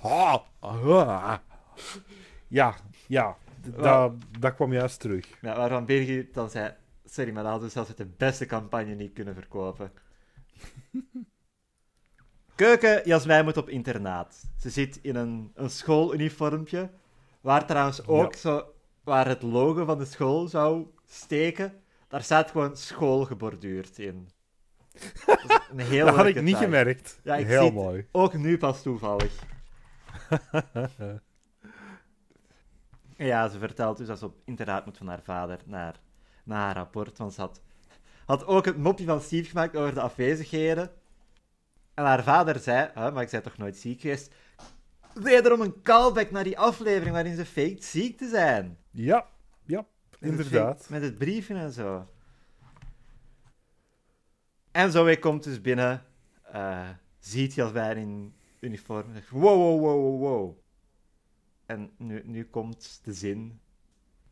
Ah. 0.02 1.34
Ja, 2.48 2.74
ja. 3.06 3.36
Dat, 3.76 4.12
dat 4.38 4.54
kwam 4.54 4.72
juist 4.72 5.00
terug. 5.00 5.26
Ja, 5.40 5.56
waarvan 5.56 5.84
Birgit 5.84 6.34
dan 6.34 6.50
zei, 6.50 6.74
sorry, 7.04 7.32
maar 7.32 7.42
dat 7.42 7.50
hadden 7.50 7.68
we 7.68 7.74
zelfs 7.74 7.88
met 7.88 7.98
de 7.98 8.14
beste 8.16 8.46
campagne 8.46 8.94
niet 8.94 9.12
kunnen 9.12 9.34
verkopen. 9.34 9.92
Keuken, 12.54 13.02
Jasmijn 13.04 13.44
moet 13.44 13.56
op 13.56 13.68
internaat. 13.68 14.44
Ze 14.58 14.70
zit 14.70 14.98
in 15.02 15.16
een, 15.16 15.52
een 15.54 15.70
schooluniformpje, 15.70 16.90
waar 17.40 17.66
trouwens 17.66 18.06
ook 18.06 18.34
zo, 18.34 18.72
waar 19.08 19.26
het 19.26 19.42
logo 19.42 19.84
van 19.84 19.98
de 19.98 20.04
school 20.04 20.48
zou 20.48 20.86
steken, 21.06 21.82
daar 22.08 22.22
staat 22.22 22.50
gewoon 22.50 22.76
school 22.76 23.24
geborduurd 23.24 23.98
in. 23.98 24.28
Dat 25.26 25.44
is 25.48 25.58
een 25.70 25.78
heel 25.78 26.06
dat 26.06 26.14
had 26.14 26.26
ik 26.26 26.42
niet 26.42 26.56
gemerkt. 26.56 27.20
Ja, 27.22 27.36
ik 27.36 27.46
Heel 27.46 27.62
zie 27.62 27.72
mooi. 27.72 28.06
Ook 28.12 28.34
nu 28.34 28.58
pas 28.58 28.82
toevallig. 28.82 29.32
ja, 33.16 33.48
ze 33.48 33.58
vertelt 33.58 33.96
dus 33.96 34.06
dat 34.06 34.18
ze 34.18 34.24
op 34.24 34.36
internaat 34.44 34.84
moet 34.84 34.96
van 34.96 35.08
haar 35.08 35.22
vader 35.22 35.58
naar, 35.64 36.00
naar 36.44 36.64
haar 36.64 36.74
rapport. 36.74 37.18
Want 37.18 37.34
ze 37.34 37.40
had, 37.40 37.60
had 38.26 38.46
ook 38.46 38.64
het 38.64 38.76
mopje 38.76 39.04
van 39.04 39.20
Steve 39.20 39.48
gemaakt 39.48 39.76
over 39.76 39.94
de 39.94 40.00
afwezigheden. 40.00 40.90
En 41.94 42.04
haar 42.04 42.22
vader 42.22 42.58
zei, 42.58 42.90
"Huh, 42.94 43.12
maar 43.12 43.22
ik 43.22 43.30
ben 43.30 43.42
toch 43.42 43.56
nooit 43.56 43.76
ziek 43.76 44.00
geweest? 44.00 44.34
Wederom 45.22 45.60
een 45.60 45.82
callback 45.82 46.30
naar 46.30 46.44
die 46.44 46.58
aflevering 46.58 47.12
waarin 47.12 47.36
ze 47.36 47.46
faked 47.46 47.84
ziek 47.84 48.18
te 48.18 48.28
zijn. 48.28 48.78
Ja, 48.90 49.26
ja, 49.66 49.86
inderdaad. 50.20 50.80
fake- 50.80 50.92
Met 50.92 51.02
het 51.02 51.18
briefje 51.18 51.54
en 51.54 51.72
zo. 51.72 52.06
En 54.70 54.90
Zoe 54.92 55.18
komt 55.18 55.44
dus 55.44 55.60
binnen, 55.60 56.04
eh, 56.42 56.88
ziet 57.18 57.54
Jasmijn 57.54 57.96
in 57.96 58.34
uniform 58.60 59.06
en 59.08 59.14
zegt: 59.14 59.28
Wow, 59.30 59.42
wow, 59.42 59.80
wow, 59.80 60.00
wow, 60.00 60.20
wow. 60.20 60.58
En 61.66 61.90
nu, 61.96 62.22
nu 62.24 62.44
komt 62.44 63.00
de 63.04 63.12
zin 63.12 63.60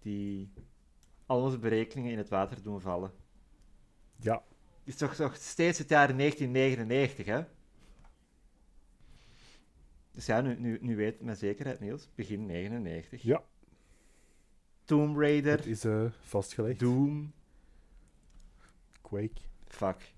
die 0.01 0.53
al 1.27 1.43
onze 1.43 1.59
berekeningen 1.59 2.13
in 2.13 2.19
het 2.19 2.29
water 2.29 2.63
doen 2.63 2.81
vallen. 2.81 3.13
Ja, 4.17 4.35
Het 4.35 4.95
is 4.95 4.97
toch, 4.97 5.15
toch 5.15 5.37
steeds 5.37 5.79
het 5.79 5.89
jaar 5.89 6.17
1999, 6.17 7.27
hè? 7.27 7.45
Dus 10.17 10.27
ja, 10.27 10.41
nu, 10.41 10.57
nu, 10.59 10.79
nu 10.81 10.97
weet 10.97 11.13
het 11.13 11.23
met 11.23 11.39
zekerheid, 11.39 11.81
Niels. 11.81 12.09
Begin 12.15 12.47
99. 12.47 13.23
ja. 13.23 13.43
Tomb 14.85 15.19
Raider, 15.19 15.57
Het 15.57 15.67
is 15.67 15.85
eh, 15.85 16.05
vastgelegd. 16.21 16.79
Doom, 16.81 17.33
Quake. 19.03 19.41
Fuck. 19.67 20.13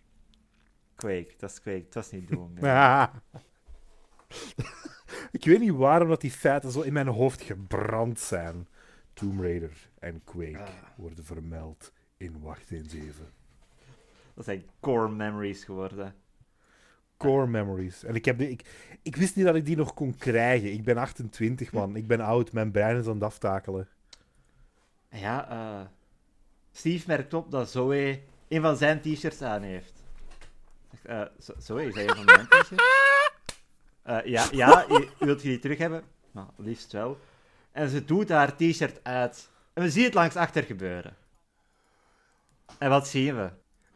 Quake, 0.95 1.35
dat 1.39 1.51
is 1.51 1.61
Quake, 1.61 1.85
het 1.85 1.95
was 1.95 2.11
niet 2.11 2.29
Doom. 2.29 2.53
nee. 2.55 2.71
Ah. 2.73 3.15
ik 5.39 5.45
weet 5.45 5.61
niet 5.61 5.71
waarom 5.73 6.09
dat 6.09 6.21
die 6.21 6.31
feiten 6.31 6.71
zo 6.71 6.81
in 6.81 6.93
mijn 6.93 7.07
hoofd 7.07 7.43
gebrand 7.43 8.21
zijn. 8.21 8.69
Tomb 9.13 9.41
Raider 9.41 9.91
en 9.99 10.25
Quake 10.25 10.59
Ah. 10.59 10.69
worden 10.97 11.25
vermeld 11.25 11.93
in 12.17 12.41
Wacht 12.41 12.71
eens 12.71 12.93
even. 12.93 13.27
Dat 14.35 14.45
zijn 14.45 14.65
core 14.81 15.09
memories 15.11 15.65
geworden. 15.65 16.15
Core 17.19 17.47
memories. 17.47 18.05
En 18.05 18.15
ik, 18.15 18.25
heb 18.25 18.39
de, 18.39 18.51
ik, 18.51 18.63
ik 19.03 19.17
wist 19.17 19.37
niet 19.37 19.45
dat 19.45 19.55
ik 19.55 19.67
die 19.67 19.77
nog 19.77 19.95
kon 19.95 20.17
krijgen. 20.17 20.73
Ik 20.73 20.85
ben 20.85 20.97
28, 20.97 21.73
man. 21.73 21.97
Ik 21.97 22.07
ben 22.07 22.21
oud. 22.21 22.53
Mijn 22.53 22.71
brein 22.71 22.97
is 22.97 23.07
aan 23.07 23.15
het 23.15 23.23
aftakelen. 23.23 23.89
Ja, 25.11 25.51
eh, 25.51 25.87
Steve 26.73 27.05
merkt 27.07 27.35
op 27.35 27.51
dat 27.51 27.71
Zoe 27.71 28.21
een 28.49 28.61
van 28.63 28.77
zijn 28.77 29.01
t-shirts 29.01 29.43
aan 29.43 29.63
heeft. 29.63 29.93
Zo- 31.43 31.53
Zoe, 31.59 31.85
is 31.87 31.95
dat 31.95 32.03
een 32.09 32.17
van 32.17 32.25
mijn 32.25 32.47
t-shirts? 32.49 32.85
Eh, 34.03 34.25
ja, 34.25 34.47
ja 34.53 34.87
wilt 35.19 35.43
je 35.43 35.49
die 35.49 35.59
terug 35.59 35.79
hebben? 35.79 36.03
Nou, 36.31 36.47
liefst 36.57 36.93
wel. 36.93 37.19
En 37.73 37.89
ze 37.89 38.05
doet 38.05 38.29
haar 38.29 38.57
t-shirt 38.57 39.01
uit. 39.05 39.49
En 39.73 39.83
we 39.83 39.91
zien 39.91 40.05
het 40.05 40.15
langs 40.15 40.37
achter 40.37 40.63
gebeuren. 40.63 41.17
En 42.79 42.91
wat 42.91 43.09
zien 43.09 43.37
we? 43.37 43.51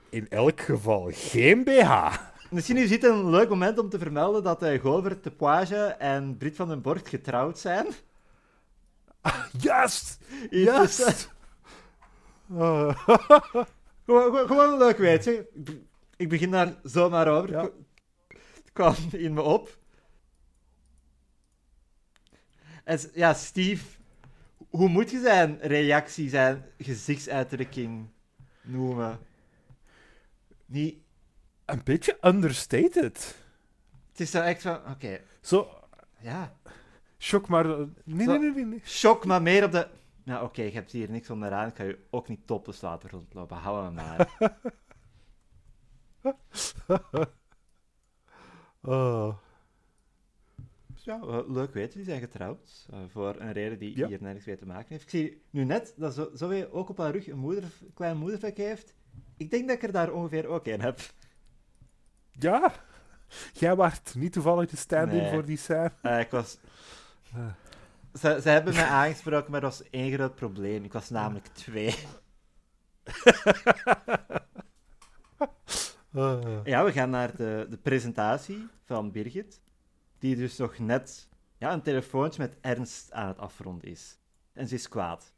In 0.08 0.28
elk 0.28 0.60
geval 0.60 1.08
geen 1.12 1.64
BH. 1.64 2.12
Misschien 2.52 2.76
is 2.76 2.88
dit 2.88 3.04
een 3.04 3.30
leuk 3.30 3.48
moment 3.48 3.78
om 3.78 3.88
te 3.88 3.98
vermelden 3.98 4.42
dat 4.42 4.62
uh, 4.62 4.80
Govert 4.80 5.24
de 5.24 5.30
Poage 5.30 5.84
en 5.84 6.36
Brit 6.36 6.56
van 6.56 6.68
den 6.68 6.82
Borgt 6.82 7.08
getrouwd 7.08 7.58
zijn. 7.58 7.86
Juist! 9.58 10.18
Juist! 10.50 11.30
Ah. 12.54 13.06
Gewoon, 14.04 14.24
gewoon, 14.24 14.46
gewoon 14.46 14.78
leuk 14.78 14.96
weetje. 14.96 15.48
Ik, 15.52 15.64
be- 15.64 15.82
ik 16.16 16.28
begin 16.28 16.50
daar 16.50 16.74
zomaar 16.82 17.28
over. 17.28 17.50
Ja. 17.50 17.68
Het 18.28 18.72
kwam 18.72 18.94
in 19.10 19.32
me 19.32 19.42
op. 19.42 19.78
En 22.84 23.00
ja, 23.14 23.34
Steve, 23.34 23.84
hoe 24.70 24.88
moet 24.88 25.10
je 25.10 25.20
zijn 25.20 25.58
reactie, 25.60 26.28
zijn 26.28 26.64
gezichtsuitdrukking 26.78 28.08
noemen? 28.62 29.18
Niet, 30.66 30.96
een 31.64 31.80
beetje 31.84 32.18
understated. 32.20 33.36
het 34.10 34.20
is 34.20 34.30
zo 34.30 34.40
echt 34.40 34.62
van, 34.62 34.80
oké, 34.90 35.20
Zo, 35.40 35.68
ja, 36.20 36.56
shock 37.18 37.48
maar... 37.48 37.66
Nee, 37.66 37.86
nee, 38.04 38.26
Zo. 38.26 38.36
nee, 38.36 38.50
nee. 38.50 38.64
nee. 38.64 38.80
shock, 38.84 39.24
maar 39.26 39.42
meer 39.42 39.64
op 39.64 39.72
de... 39.72 39.88
Nou, 40.24 40.44
oké, 40.44 40.62
je 40.62 40.70
hebt 40.70 40.92
hier 40.92 41.10
niks 41.10 41.30
onderaan, 41.30 41.68
ik 41.68 41.76
ga 41.76 41.82
je 41.84 41.98
ook 42.10 42.28
niet 42.28 42.46
topless 42.46 42.80
laten 42.80 43.10
rondlopen, 43.10 43.56
hou 43.56 43.84
me 43.84 43.90
maar. 43.90 44.30
Oh. 48.84 49.36
Ja, 50.94 51.42
leuk 51.48 51.74
weten, 51.74 51.96
die 51.96 52.04
zijn 52.04 52.20
getrouwd. 52.20 52.86
eh, 52.90 52.98
voor 53.08 53.36
een 53.40 53.52
reden 53.52 53.78
die 53.78 53.96
Ja. 53.96 54.06
hier 54.08 54.22
nergens 54.22 54.44
mee 54.44 54.56
te 54.56 54.66
maken 54.66 54.86
heeft. 54.88 55.02
Ik 55.02 55.08
zie 55.10 55.42
nu 55.50 55.64
net 55.64 55.94
dat 55.96 56.14
Zo- 56.14 56.30
Zoe 56.34 56.72
ook 56.72 56.88
op 56.88 56.98
haar 56.98 57.12
rug 57.12 57.28
een 57.28 57.38
moeder, 57.38 57.64
klein 57.94 58.16
moedervlek 58.16 58.56
heeft. 58.56 58.94
Ik 59.36 59.50
denk 59.50 59.66
dat 59.68 59.76
ik 59.76 59.82
er 59.82 59.92
daar 59.92 60.12
ongeveer 60.12 60.46
ook 60.46 60.66
een 60.66 60.80
heb. 60.80 61.00
Ja? 62.32 62.72
Jij 63.52 63.76
waart 63.76 64.14
niet 64.14 64.32
toevallig 64.32 64.70
de 64.70 64.76
stand-in 64.76 65.16
Nee. 65.16 65.32
voor 65.32 65.44
die 65.44 65.56
scène? 65.56 65.92
Eh, 66.02 66.20
ik 66.20 66.30
was... 66.30 66.58
Ah. 67.34 67.46
Ze, 68.20 68.38
ze 68.42 68.48
hebben 68.48 68.74
mij 68.74 68.84
aangesproken, 68.84 69.50
maar 69.50 69.60
er 69.62 69.66
was 69.66 69.90
één 69.90 70.12
groot 70.12 70.34
probleem. 70.34 70.84
Ik 70.84 70.92
was 70.92 71.10
namelijk 71.10 71.46
twee. 71.46 71.94
Ah. 76.14 76.64
Ja, 76.64 76.84
we 76.84 76.92
gaan 76.92 77.10
naar 77.10 77.36
de, 77.36 77.66
de 77.70 77.76
presentatie 77.76 78.68
van 78.84 79.10
Birgit. 79.10 79.60
Die 80.18 80.36
dus 80.36 80.56
nog 80.56 80.78
net 80.78 81.28
ja, 81.58 81.72
een 81.72 81.82
telefoontje 81.82 82.42
met 82.42 82.56
Ernst 82.60 83.12
aan 83.12 83.28
het 83.28 83.38
afronden 83.38 83.90
is. 83.90 84.18
En 84.52 84.68
ze 84.68 84.74
is 84.74 84.88
kwaad. 84.88 85.34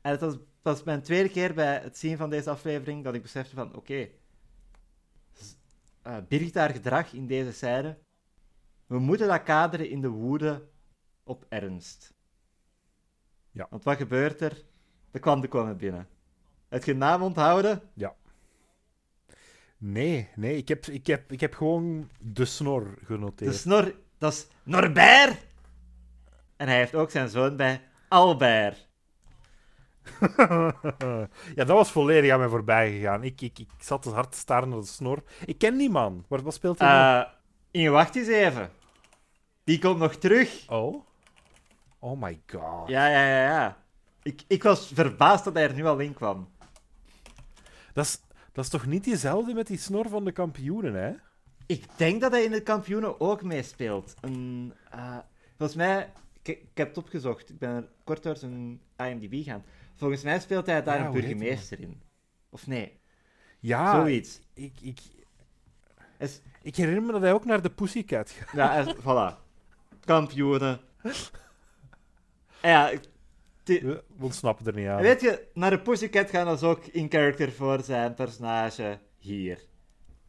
En 0.00 0.10
het 0.10 0.20
was, 0.20 0.34
was 0.62 0.82
mijn 0.82 1.02
tweede 1.02 1.28
keer 1.28 1.54
bij 1.54 1.78
het 1.78 1.98
zien 1.98 2.16
van 2.16 2.30
deze 2.30 2.50
aflevering 2.50 3.04
dat 3.04 3.14
ik 3.14 3.22
besefte 3.22 3.54
van, 3.54 3.74
oké, 3.74 4.08
eh, 6.04 6.16
Birgit 6.28 6.54
haar 6.54 6.70
gedrag 6.70 7.12
in 7.12 7.26
deze 7.26 7.52
scène, 7.52 7.98
we 8.86 8.98
moeten 8.98 9.28
dat 9.28 9.42
kaderen 9.42 9.90
in 9.90 10.00
de 10.00 10.08
woede 10.08 10.68
op 11.24 11.46
Ernst. 11.48 12.14
Ja. 13.50 13.66
Want 13.70 13.84
wat 13.84 13.96
gebeurt 13.96 14.40
er? 14.40 14.64
De 15.10 15.18
klanten 15.18 15.48
komen 15.48 15.76
binnen. 15.76 16.08
Het 16.68 16.84
je 16.84 16.94
naam 16.94 17.22
onthouden? 17.22 17.82
Nee, 19.78 20.28
nee, 20.34 20.56
ik 20.56 20.68
heb, 20.68 20.86
ik, 20.86 21.06
heb, 21.06 21.32
ik 21.32 21.40
heb 21.40 21.54
gewoon 21.54 22.10
de 22.20 22.44
snor 22.44 22.94
De 22.98 23.04
genoteerd. 23.04 23.54
snor, 23.54 23.94
dat 24.18 24.32
is 24.32 24.46
Norbert. 24.62 25.46
En 26.56 26.68
hij 26.68 26.76
heeft 26.76 26.94
ook 26.94 27.10
zijn 27.10 27.28
zoon 27.28 27.56
bij, 27.56 27.80
Albert. 28.08 28.88
ja, 31.54 31.64
dat 31.64 31.68
was 31.68 31.90
volledig 31.90 32.32
aan 32.32 32.38
mij 32.38 32.48
voorbij 32.48 32.92
gegaan. 32.92 33.24
Ik, 33.24 33.40
ik, 33.40 33.58
ik 33.58 33.68
zat 33.78 34.02
te 34.02 34.10
hard 34.10 34.32
te 34.32 34.38
staren 34.38 34.68
naar 34.68 34.80
de 34.80 34.86
snor. 34.86 35.22
Ik 35.44 35.58
ken 35.58 35.76
die 35.76 35.90
man. 35.90 36.24
Wat, 36.28 36.42
wat 36.42 36.54
speelt 36.54 36.78
hij 36.78 36.88
nou? 36.88 37.26
Inge, 37.70 37.90
wacht 37.90 38.16
eens 38.16 38.28
even. 38.28 38.70
Die 39.64 39.78
komt 39.78 39.98
nog 39.98 40.14
terug. 40.14 40.64
Oh? 40.68 41.06
Oh 41.98 42.22
my 42.22 42.40
god. 42.46 42.88
Ja, 42.88 43.08
ja, 43.08 43.26
ja, 43.26 43.42
ja. 43.42 43.76
Ik, 44.22 44.42
ik 44.46 44.62
was 44.62 44.90
verbaasd 44.94 45.44
dat 45.44 45.54
hij 45.54 45.62
er 45.62 45.74
nu 45.74 45.84
al 45.84 45.98
in 45.98 46.14
kwam. 46.14 46.48
Dat, 47.92 48.04
is, 48.04 48.20
dat 48.52 48.64
is 48.64 48.70
toch 48.70 48.86
niet 48.86 49.04
diezelfde 49.04 49.54
met 49.54 49.66
die 49.66 49.78
snor 49.78 50.08
van 50.08 50.24
de 50.24 50.32
kampioenen, 50.32 50.94
hè? 50.94 51.12
Ik 51.66 51.84
denk 51.96 52.20
dat 52.20 52.32
hij 52.32 52.44
in 52.44 52.50
de 52.50 52.62
kampioenen 52.62 53.20
ook 53.20 53.42
meespeelt. 53.42 54.14
Een, 54.20 54.74
eh, 54.90 55.18
volgens 55.56 55.78
mij, 55.78 56.12
ik, 56.42 56.48
ik 56.48 56.68
heb 56.74 56.88
het 56.88 56.98
opgezocht. 56.98 57.50
Ik 57.50 57.58
ben 57.58 57.70
er 57.70 57.88
kort 58.04 58.22
door 58.22 58.36
zijn 58.36 58.80
IMDb 58.96 59.44
gaan. 59.44 59.64
Volgens 59.96 60.22
mij 60.22 60.40
speelt 60.40 60.66
hij 60.66 60.82
daar 60.82 60.98
Ja, 60.98 61.06
een 61.06 61.12
burgemeester 61.12 61.80
in. 61.80 62.02
Of 62.50 62.66
nee, 62.66 62.98
Ja, 63.60 63.94
zoiets. 64.00 64.40
ik, 64.54 64.72
ik, 64.80 65.00
Is, 66.18 66.40
ik 66.62 66.76
herinner 66.76 67.02
me 67.02 67.12
dat 67.12 67.20
hij 67.20 67.32
ook 67.32 67.44
naar 67.44 67.62
de 67.62 67.70
Pussycat 67.70 68.30
gaat. 68.30 68.52
Ja, 68.52 68.76
er- 68.76 68.96
voilà. 68.96 69.42
Kampioenen. 70.04 70.80
En 72.60 72.70
ja, 72.70 72.92
We 73.64 74.04
ontsnappen 74.20 74.66
er 74.66 74.74
niet 74.74 74.86
aan. 74.88 75.02
weet 75.02 75.20
je, 75.20 75.48
naar 75.54 75.70
de 75.70 75.80
Pussycat 75.80 76.30
gaan 76.30 76.48
is 76.54 76.62
ook 76.62 76.84
in 76.86 77.10
character 77.10 77.52
voor 77.52 77.82
zijn 77.82 78.14
personage 78.14 78.98
hier. 79.18 79.64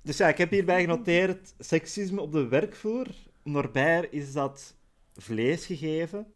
Dus 0.01 0.18
ja, 0.18 0.28
ik 0.28 0.38
heb 0.38 0.49
hierbij 0.49 0.82
genoteerd 0.82 1.53
seksisme 1.59 2.22
op 2.22 2.32
de 2.32 2.47
werkvloer. 2.47 3.07
Norbert 3.43 4.11
is 4.13 4.34
dat 4.34 4.76
vlees 5.16 5.66
gegeven. 5.66 6.34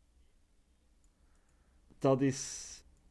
Dat 2.00 2.22
is 2.22 2.68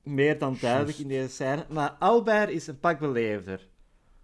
meer 0.09 0.39
dan 0.39 0.57
duidelijk 0.61 0.99
in 0.99 1.09
deze 1.09 1.29
scène. 1.29 1.67
Maar 1.69 1.91
Albert 1.91 2.51
is 2.51 2.67
een 2.67 2.79
pak 2.81 2.99
beleefder. 2.99 3.69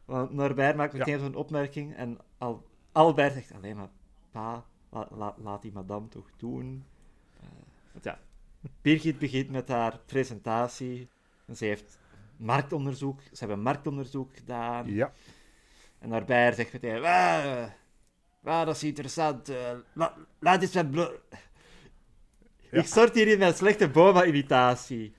Want 0.05 0.33
Norbert 0.33 0.77
maakt 0.77 0.93
Ja. 0.93 0.99
meteen 0.99 1.19
zo'n 1.19 1.35
opmerking 1.35 1.95
en 1.97 2.19
Al 2.39 2.67
Albert 2.93 3.33
zegt 3.33 3.53
alleen 3.53 3.77
maar... 3.77 3.89
Pa, 4.31 4.65
la- 4.91 5.09
la- 5.11 5.35
laat 5.39 5.63
die 5.63 5.73
madame 5.73 6.09
toch 6.09 6.29
doen. 6.37 6.85
Want 7.93 8.05
ja, 8.05 8.19
Birgit 8.83 9.19
begint 9.19 9.51
met 9.51 9.69
haar 9.69 9.99
presentatie. 10.07 11.09
En 11.47 11.57
ze 11.57 11.65
heeft 11.65 11.99
marktonderzoek. 12.37 13.21
Ze 13.21 13.39
hebben 13.39 13.61
marktonderzoek 13.61 14.37
gedaan. 14.37 14.87
Ja. 14.93 15.13
En 15.99 16.09
Norbert 16.09 16.57
zegt 16.57 16.73
meteen... 16.73 17.01
"Wauw, 17.01 17.69
wauw, 18.41 18.65
dat 18.65 18.75
is 18.77 18.85
interessant. 18.85 19.49
eh, 19.49 19.57
la- 19.93 20.17
laat 20.39 20.63
eens. 20.63 20.73
Ja. 20.73 21.11
Ik 22.71 22.87
stort 22.87 23.15
hier 23.15 23.29
in 23.29 23.39
mijn 23.39 23.55
slechte 23.55 23.89
Boma-imitatie. 23.89 25.15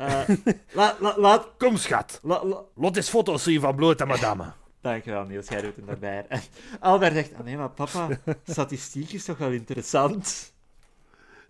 Eh, 0.00 0.28
la- 0.72 0.96
la- 1.00 1.14
laat... 1.18 1.48
Kom, 1.58 1.76
schat. 1.76 2.20
la- 2.22 2.42
Lot 2.74 2.96
eens 2.96 3.08
foto's 3.08 3.42
zien 3.42 3.60
van 3.60 3.74
blote 3.76 4.04
madame. 4.04 4.52
Dankjewel, 4.80 5.24
Niels. 5.24 5.48
Jij 5.48 5.60
doet 5.62 5.76
het 5.76 5.86
daarbij. 5.86 6.26
En 6.28 6.40
Albert 6.80 7.12
zegt... 7.14 7.34
"Ah, 7.34 7.40
nee, 7.44 7.56
maar 7.56 7.70
papa, 7.70 8.08
statistiek 8.46 9.12
is 9.12 9.24
toch 9.24 9.38
wel 9.38 9.50
interessant? 9.50 10.52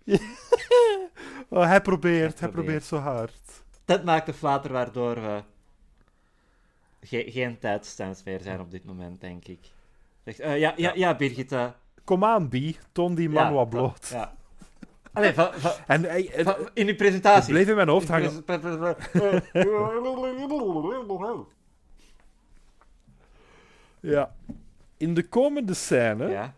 Oh, 1.49 1.63
hij 1.65 1.81
probeert, 1.81 2.39
hij 2.39 2.49
probeert. 2.49 2.83
zo 2.83 2.97
hard. 2.97 3.63
Dat 3.85 4.03
maakt 4.03 4.25
de 4.25 4.33
flater 4.33 4.71
waardoor 4.71 5.21
we 5.21 5.43
ge- 7.01 7.25
geen 7.31 7.59
tijdstands 7.59 8.23
meer 8.23 8.39
zijn 8.41 8.59
op 8.59 8.71
dit 8.71 8.85
moment, 8.85 9.21
denk 9.21 9.47
ik. 9.47 9.59
Zegt, 10.25 10.39
eh, 10.39 10.59
ja, 10.59 10.73
ja, 10.75 10.91
ja, 10.95 11.15
Birgit. 11.15 11.51
eh, 11.51 11.65
Kom 12.03 12.23
aan, 12.25 12.49
Bi. 12.49 12.77
Toon 12.91 13.15
die 13.15 13.29
man 13.29 13.43
ja, 13.45 13.51
wat 13.51 13.69
bloot. 13.69 14.07
Ja. 14.11 14.33
Allee, 15.13 15.33
En 15.87 16.05
in 16.73 16.87
het 16.87 16.97
presentatie. 16.97 17.53
bleef 17.53 17.67
in 17.67 17.75
mijn 17.75 17.87
hoofd 17.87 18.07
hangen. 18.07 18.43
Ja. 23.99 24.35
In 24.97 25.13
de 25.13 25.27
komende 25.27 25.73
scène 25.73 26.29
Ja. 26.29 26.55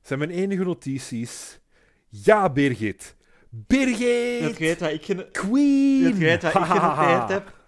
zijn 0.00 0.18
mijn 0.18 0.30
enige 0.30 0.64
notities. 0.64 1.60
Ja, 2.08 2.50
Birgit. 2.50 3.16
Birgit! 3.48 4.40
Dat 4.42 4.56
weet 4.58 4.80
wat 4.80 4.90
ik, 4.90 5.04
geno- 5.04 5.26
Queen! 5.32 6.02
dat 6.02 6.12
weet 6.18 6.42
wat 6.42 6.54
ik 6.54 6.60
genoteerd 6.60 7.28
heb. 7.28 7.60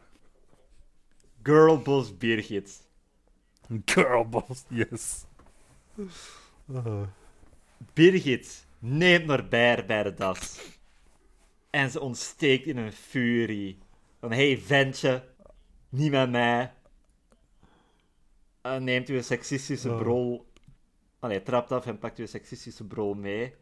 Girlboss 1.43 2.17
Birgit. 2.17 2.83
Girlboss, 3.85 4.65
yes. 4.69 5.25
Uh, 6.71 7.03
Birgit 7.93 8.64
neemt 8.85 9.27
Norbert 9.27 9.87
bij 9.87 10.03
de 10.03 10.15
das. 10.15 10.61
En 11.71 11.91
ze 11.91 12.01
ontsteekt 12.01 12.67
in 12.67 12.77
een 12.77 12.93
furie. 12.93 13.79
Van, 14.21 14.33
hey 14.33 14.59
ventje, 14.59 15.25
niet 15.89 16.11
met 16.11 16.31
mij. 16.31 16.73
eh, 18.61 18.77
neemt 18.77 19.09
uw 19.09 19.23
seksistische 19.23 19.91
Oh. 19.91 19.99
brol... 19.99 20.53
Allee, 21.19 21.43
trapt 21.43 21.73
af 21.73 21.87
en 21.87 21.99
pakt 21.99 22.19
uw 22.19 22.27
seksistische 22.27 22.87
brol 22.87 23.15
mee. 23.15 23.55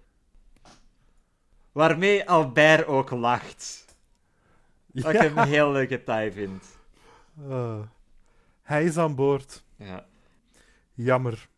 Waarmee 1.73 2.29
Albert 2.29 2.87
ook 2.87 3.11
lacht. 3.11 3.97
Wat 4.87 5.15
ik 5.15 5.37
een 5.37 5.47
heel 5.49 5.73
leuk 5.73 5.89
detail 5.89 6.33
vind. 6.33 6.65
Eh, 7.49 7.81
hij 8.63 8.85
is 8.85 8.97
aan 8.97 9.15
boord. 9.15 9.65
Ja. 9.77 10.07
Jammer. 10.93 11.49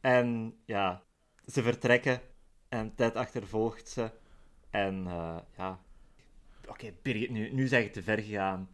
En 0.00 0.56
ja, 0.64 1.02
ze 1.46 1.62
vertrekken 1.62 2.20
en 2.68 2.94
Ted 2.94 3.14
achtervolgt 3.14 3.88
ze. 3.88 4.10
En 4.70 5.06
eh, 5.06 5.36
ja, 5.56 5.80
oké, 6.66 6.92
Birgit, 7.02 7.30
nu, 7.30 7.52
nu 7.52 7.66
zeg 7.66 7.82
je 7.82 7.90
te 7.90 8.02
ver 8.02 8.18
gegaan. 8.18 8.68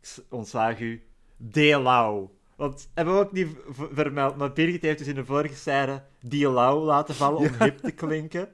Ik 0.00 0.24
ontslaag 0.28 0.80
u. 0.80 1.06
Delau. 1.36 2.28
Want 2.56 2.90
hebben 2.94 3.14
we 3.14 3.20
ook 3.20 3.32
niet 3.32 3.56
vermeld, 3.92 4.36
maar 4.36 4.52
Birgit 4.52 4.82
heeft 4.82 4.98
dus 4.98 5.06
in 5.06 5.14
de 5.14 5.24
vorige 5.24 5.54
scène 5.54 6.02
Delau 6.20 6.84
laten 6.84 7.14
vallen 7.14 7.38
om 7.38 7.54
hip 7.58 7.78
te 7.78 7.90
klinken. 7.90 8.48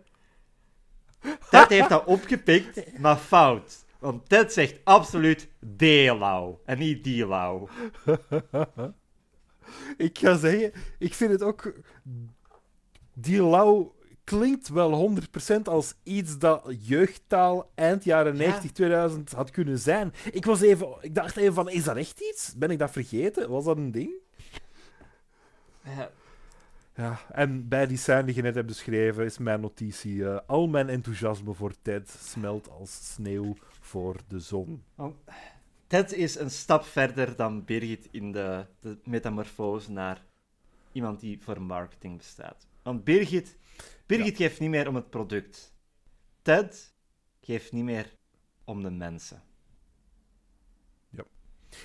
Ted 1.50 1.68
heeft 1.68 1.88
dat 1.88 2.04
opgepikt, 2.04 2.98
maar 2.98 3.16
fout. 3.16 3.84
Want 3.98 4.28
Ted 4.28 4.52
zegt 4.52 4.80
absoluut 4.84 5.48
Delau 5.58 6.56
en 6.64 6.78
niet 6.78 7.04
Delau. 7.04 7.68
Ik 9.96 10.18
ga 10.18 10.36
zeggen, 10.36 10.72
ik 10.98 11.14
vind 11.14 11.30
het 11.30 11.42
ook. 11.42 11.72
Die 13.14 13.42
lauw 13.42 13.94
klinkt 14.38 14.68
wel 14.68 15.10
100% 15.58 15.62
als 15.62 15.94
iets 16.02 16.38
dat 16.38 16.74
jeugdtaal 16.80 17.70
eind 17.74 18.04
jaren 18.04 18.36
Ja. 18.36 18.38
90, 18.48 18.70
2000 18.72 19.32
had 19.32 19.50
kunnen 19.50 19.78
zijn. 19.78 20.12
Ik, 20.32 20.44
was 20.44 20.60
even, 20.60 20.88
ik 21.00 21.14
dacht 21.14 21.36
even 21.36 21.54
van, 21.54 21.68
is 21.70 21.84
dat 21.84 21.96
echt 21.96 22.20
iets? 22.20 22.54
Ben 22.56 22.70
ik 22.70 22.78
dat 22.78 22.90
vergeten? 22.90 23.50
Was 23.50 23.64
dat 23.64 23.76
een 23.76 23.90
ding? 23.92 24.10
Ja, 25.84 26.10
Ja, 26.94 27.20
en 27.32 27.68
bij 27.68 27.86
die 27.86 27.96
scène 27.96 28.24
die 28.24 28.34
je 28.34 28.42
net 28.42 28.54
hebt 28.54 28.66
beschreven 28.66 29.24
is 29.24 29.38
mijn 29.38 29.60
notitie. 29.60 30.28
eh, 30.28 30.38
al 30.46 30.68
mijn 30.68 30.88
enthousiasme 30.88 31.54
voor 31.54 31.72
Ted 31.82 32.10
smelt 32.22 32.70
als 32.70 33.12
sneeuw 33.12 33.54
voor 33.80 34.16
de 34.28 34.38
zon. 34.40 34.84
Ted 35.86 36.12
is 36.12 36.38
een 36.38 36.50
stap 36.50 36.84
verder 36.84 37.36
dan 37.36 37.64
Birgit 37.64 38.08
in 38.10 38.32
de, 38.32 38.66
de 38.80 38.98
metamorfose 39.04 39.90
naar 39.90 40.24
iemand 40.92 41.20
die 41.20 41.38
voor 41.42 41.62
marketing 41.62 42.16
bestaat. 42.16 42.66
Want 42.82 43.04
Birgit, 43.04 43.56
Birgit 44.16 44.36
geeft 44.36 44.60
niet 44.60 44.70
meer 44.70 44.88
om 44.88 44.94
het 44.94 45.10
product. 45.10 45.74
Ted 46.42 46.94
geeft 47.40 47.72
niet 47.72 47.84
meer 47.84 48.16
om 48.64 48.82
de 48.82 48.90
mensen. 48.90 49.42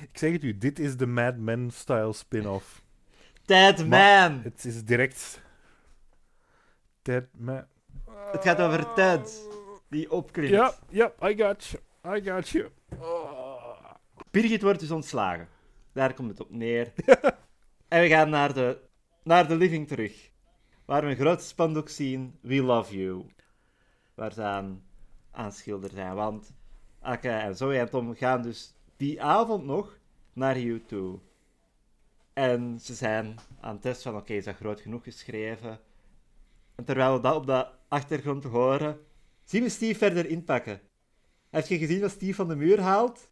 Ik 0.02 0.18
zeg 0.18 0.32
het 0.32 0.44
u, 0.44 0.58
dit 0.58 0.80
is 0.80 0.98
de 0.98 1.06
Mad 1.06 1.38
Men-style 1.38 2.14
spin-off. 2.14 2.84
Ted 3.46 3.88
man! 3.88 4.42
Het 4.42 4.66
is 4.66 4.84
direct... 4.84 5.42
Ted 7.02 7.28
Man... 7.38 7.68
Het 8.32 8.44
gaat 8.44 8.60
over 8.60 8.94
Ted, 8.94 9.42
die 9.90 10.12
opklimt. 10.12 10.50
Ja, 10.50 10.74
ja, 10.90 11.14
I 11.24 11.36
got 11.38 11.66
you. 11.66 12.18
I 12.18 12.30
got 12.30 12.50
you. 12.50 12.70
Oh. 13.00 13.92
Birgit 14.32 14.62
wordt 14.62 14.80
dus 14.80 14.92
ontslagen. 14.92 15.48
Daar 15.92 16.14
komt 16.14 16.30
het 16.30 16.40
op 16.40 16.50
neer. 16.50 16.94
en 17.88 18.02
we 18.02 18.08
gaan 18.08 18.30
naar 18.30 18.54
de, 18.54 18.80
naar 19.24 19.48
de 19.48 19.56
living 19.56 19.88
terug. 19.88 20.34
Waar 20.86 21.04
we 21.04 21.10
een 21.10 21.16
groot 21.16 21.42
spandoek 21.42 21.90
zien. 21.90 22.38
We 22.42 22.64
love 22.64 22.98
you. 22.98 23.26
Waar 24.14 24.34
ze 24.34 24.42
aan, 25.32 25.52
schilderen 25.52 25.96
zijn. 25.96 26.16
Want 26.16 26.54
Akke 27.00 27.30
en 27.30 27.58
Zoe 27.58 27.78
en 27.78 27.90
Tom 27.90 28.16
gaan 28.16 28.42
dus 28.42 28.74
die 28.98 29.22
avond 29.24 29.66
nog 29.66 29.98
naar 30.34 30.58
U2. 30.58 30.96
En 32.34 32.80
ze 32.80 32.94
zijn 32.94 33.36
aan 33.60 33.74
het 33.74 33.82
testen 33.82 34.12
van, 34.12 34.22
oké, 34.22 34.34
is 34.34 34.46
dat 34.46 34.56
groot 34.56 34.82
genoeg 34.82 35.04
geschreven? 35.04 35.80
En 36.76 36.84
terwijl 36.84 37.14
we 37.14 37.22
dat 37.22 37.36
op 37.36 37.46
de 37.46 37.68
achtergrond 37.88 38.44
horen, 38.44 39.00
zien 39.44 39.64
we 39.64 39.70
Steve 39.70 39.98
verder 39.98 40.26
inpakken. 40.26 40.82
Heb 41.50 41.66
je 41.66 41.78
gezien 41.78 42.02
wat 42.02 42.12
Steve 42.12 42.34
van 42.34 42.48
de 42.48 42.56
muur 42.56 42.80
haalt? 42.80 43.30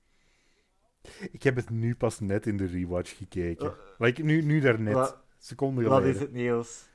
Ik 1.32 1.44
heb 1.44 1.56
het 1.56 1.70
nu 1.70 1.96
pas 1.96 2.20
net 2.20 2.48
in 2.48 2.58
de 2.58 2.66
rewatch 2.66 3.18
gekeken. 3.18 3.66
Uh, 3.66 3.74
like, 3.98 4.24
nu, 4.24 4.42
nu 4.42 4.60
daarnet. 4.60 4.94
Wat, 4.94 5.22
Seconden 5.38 5.84
wat 5.84 5.94
geleden. 5.94 6.16
is 6.16 6.22
het, 6.22 6.32
Niels? 6.32 6.92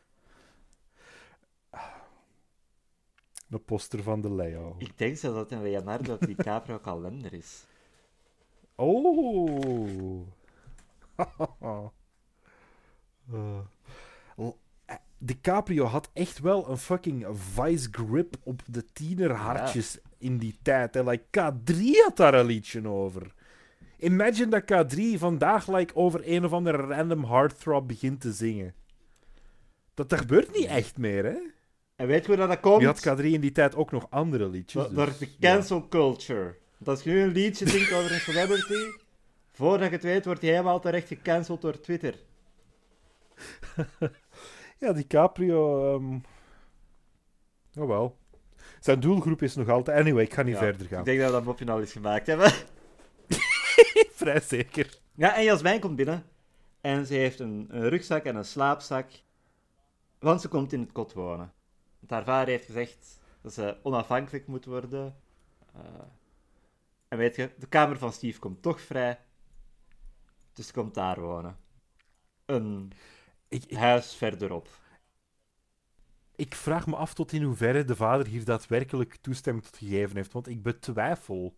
De 3.50 3.58
poster 3.58 4.02
van 4.02 4.20
de 4.20 4.32
Leo. 4.32 4.74
Ik 4.78 4.98
denk 4.98 5.16
zelfs 5.16 5.36
dat 5.36 5.52
een 5.52 5.62
Leonardo 5.62 6.18
DiCaprio 6.26 6.78
kalender 6.78 7.32
is. 7.32 7.66
Oh. 8.74 10.26
Eh, 14.86 14.96
DiCaprio 15.18 15.84
had 15.84 16.10
echt 16.12 16.38
wel 16.38 16.70
een 16.70 16.78
fucking 16.78 17.26
vice 17.30 17.88
grip 17.90 18.36
op 18.42 18.62
de 18.66 18.84
tienerhartjes 18.92 19.98
in 20.18 20.38
die 20.38 20.58
tijd. 20.62 20.94
Hè. 20.94 21.02
Like, 21.02 21.24
K3 21.24 21.76
had 22.04 22.16
daar 22.16 22.34
een 22.34 22.46
liedje 22.46 22.88
over. 22.88 23.34
Imagine 23.98 24.60
dat 24.60 24.94
K3 24.94 25.18
vandaag 25.18 25.68
like, 25.68 25.94
over 25.94 26.20
een 26.24 26.44
of 26.44 26.52
andere 26.52 26.76
random 26.76 27.24
heartthrob 27.24 27.88
begint 27.88 28.20
te 28.20 28.32
zingen. 28.32 28.74
Dat, 29.94 30.08
dat 30.08 30.18
gebeurt 30.18 30.56
niet 30.56 30.66
echt 30.66 30.98
meer, 30.98 31.24
hè? 31.24 31.38
En 31.98 32.06
weet 32.06 32.26
je 32.26 32.36
hoe 32.36 32.46
dat 32.46 32.60
komt? 32.60 32.80
Je 32.80 32.86
had 32.86 33.08
K3 33.08 33.24
in 33.24 33.40
die 33.40 33.52
tijd 33.52 33.76
ook 33.76 33.90
nog 33.90 34.06
andere 34.10 34.48
liedjes. 34.48 34.88
Door- 34.88 35.06
dus, 35.06 35.18
de 35.18 35.28
ja. 35.38 35.52
cancel 35.52 35.88
culture. 35.88 36.56
Want 36.76 36.88
als 36.88 37.02
je 37.02 37.10
nu 37.10 37.22
een 37.22 37.32
liedje 37.32 37.68
zingt 37.68 37.92
over 37.92 38.12
een 38.12 38.20
celebrity, 38.20 38.98
voordat 39.58 39.88
je 39.88 39.94
het 39.94 40.02
weet, 40.02 40.24
wordt 40.24 40.40
hij 40.40 40.50
helemaal 40.50 40.80
terecht 40.80 41.08
gecanceld 41.08 41.60
door 41.60 41.80
Twitter. 41.80 42.14
Ja, 44.78 44.92
DiCaprio. 44.92 45.94
ehm 45.94 46.18
Oh 47.82 47.88
wel. 47.88 48.16
Zijn 48.80 49.00
doelgroep 49.00 49.42
is 49.42 49.54
nog 49.54 49.68
altijd. 49.68 49.98
Anyway, 50.00 50.24
ik 50.24 50.34
ga 50.34 50.42
niet 50.42 50.54
Ja, 50.54 50.60
verder 50.60 50.86
gaan. 50.86 50.98
Ik 50.98 51.04
denk 51.04 51.18
dat 51.18 51.28
we 51.28 51.34
dat 51.34 51.44
mopje 51.44 51.70
al 51.70 51.80
eens 51.80 51.92
gemaakt 51.92 52.26
hebben. 52.26 52.52
Vrij 54.20 54.40
zeker. 54.40 54.98
Ja, 55.14 55.36
en 55.36 55.44
Jasmijn 55.44 55.80
komt 55.80 55.96
binnen. 55.96 56.24
En 56.80 57.06
ze 57.06 57.14
heeft 57.14 57.40
een, 57.40 57.66
een 57.70 57.88
rugzak 57.88 58.24
en 58.24 58.36
een 58.36 58.44
slaapzak. 58.44 59.06
Want 60.18 60.40
ze 60.40 60.48
komt 60.48 60.72
in 60.72 60.80
het 60.80 60.92
kot 60.92 61.12
wonen. 61.12 61.52
Want 62.08 62.10
haar 62.10 62.34
vader 62.34 62.48
heeft 62.48 62.64
gezegd 62.64 63.20
dat 63.40 63.52
ze 63.52 63.76
onafhankelijk 63.82 64.46
moet 64.46 64.64
worden. 64.64 65.16
Eh, 65.74 65.82
en 67.08 67.18
weet 67.18 67.36
je, 67.36 67.50
de 67.58 67.66
kamer 67.66 67.98
van 67.98 68.12
Steve 68.12 68.38
komt 68.38 68.62
toch 68.62 68.80
vrij. 68.80 69.20
Dus 70.52 70.66
ze 70.66 70.72
komt 70.72 70.94
daar 70.94 71.20
wonen. 71.20 71.56
Een 72.44 72.92
Ik, 73.48 73.64
ik, 73.64 73.76
huis 73.76 74.14
verderop. 74.14 74.68
ik 76.36 76.54
vraag 76.54 76.86
me 76.86 76.96
af 76.96 77.14
tot 77.14 77.32
in 77.32 77.42
hoeverre 77.42 77.84
de 77.84 77.96
vader 77.96 78.26
hier 78.26 78.44
daadwerkelijk 78.44 79.16
toestemming 79.16 79.64
tot 79.64 79.76
gegeven 79.76 80.16
heeft, 80.16 80.32
want 80.32 80.48
ik 80.48 80.62
betwijfel. 80.62 81.56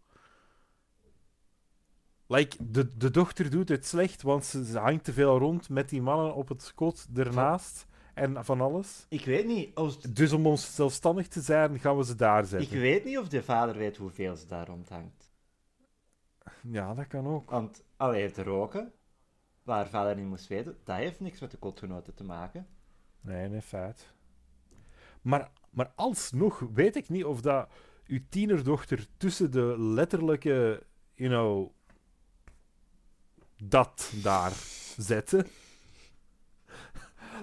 Like, 2.27 2.57
de, 2.71 2.97
de 2.97 3.11
dochter 3.11 3.51
doet 3.51 3.69
het 3.69 3.87
slecht, 3.87 4.23
want 4.23 4.45
ze, 4.45 4.65
ze 4.65 4.79
hangt 4.79 5.05
te 5.05 5.13
veel 5.13 5.39
rond 5.39 5.69
met 5.69 5.89
die 5.89 6.03
mannen 6.03 6.35
op 6.35 6.49
het 6.49 6.75
kot 6.75 7.07
ernaast 7.15 7.89
en 8.21 8.45
van 8.45 8.61
alles. 8.61 9.07
Ik 9.09 9.25
weet 9.25 9.47
niet 9.47 9.77
of, 9.77 9.97
Dus 9.97 10.33
om 10.33 10.47
ons 10.47 10.75
zelfstandig 10.75 11.29
te 11.29 11.41
zijn, 11.41 11.79
gaan 11.79 11.97
we 11.97 12.05
ze 12.05 12.15
daar 12.15 12.43
ik 12.43 12.49
zetten. 12.49 12.81
weet 12.81 13.05
niet 13.05 13.19
of 13.19 13.29
de 13.29 13.43
vader 13.43 13.77
weet 13.77 13.97
hoeveel 13.97 14.37
ze 14.37 14.47
daar 14.47 14.67
rondhangt. 14.67 15.33
Ja, 16.63 16.95
dat 16.95 17.07
kan 17.07 17.27
ook. 17.27 17.51
Want 17.51 17.85
alleen 17.97 18.33
te 18.33 18.43
roken, 18.43 18.93
waar 19.63 19.89
vader 19.89 20.17
niet 20.17 20.27
moest 20.27 20.47
weten, 20.47 20.77
dat 20.85 20.97
heeft 20.97 21.21
niks 21.21 21.41
met 21.41 21.51
de 21.51 21.57
kotgenoten 21.57 22.15
te 22.15 22.25
maken. 22.25 22.67
Nee, 23.21 23.49
nee, 23.49 23.63
feit. 23.63 24.13
Maar, 25.23 25.51
maar 25.71 25.93
alsnog 25.95 26.59
weet 26.75 26.97
ik 26.97 27.09
niet 27.09 27.25
of 27.25 27.41
dat 27.41 27.69
uw 28.07 28.21
tienerdochter 28.29 29.07
tussen 29.17 29.51
de 29.51 29.75
letterlijke, 29.79 30.83
you 31.15 31.29
know, 31.31 31.71
dat 33.63 34.13
daar 34.23 34.53
zette. 34.97 35.47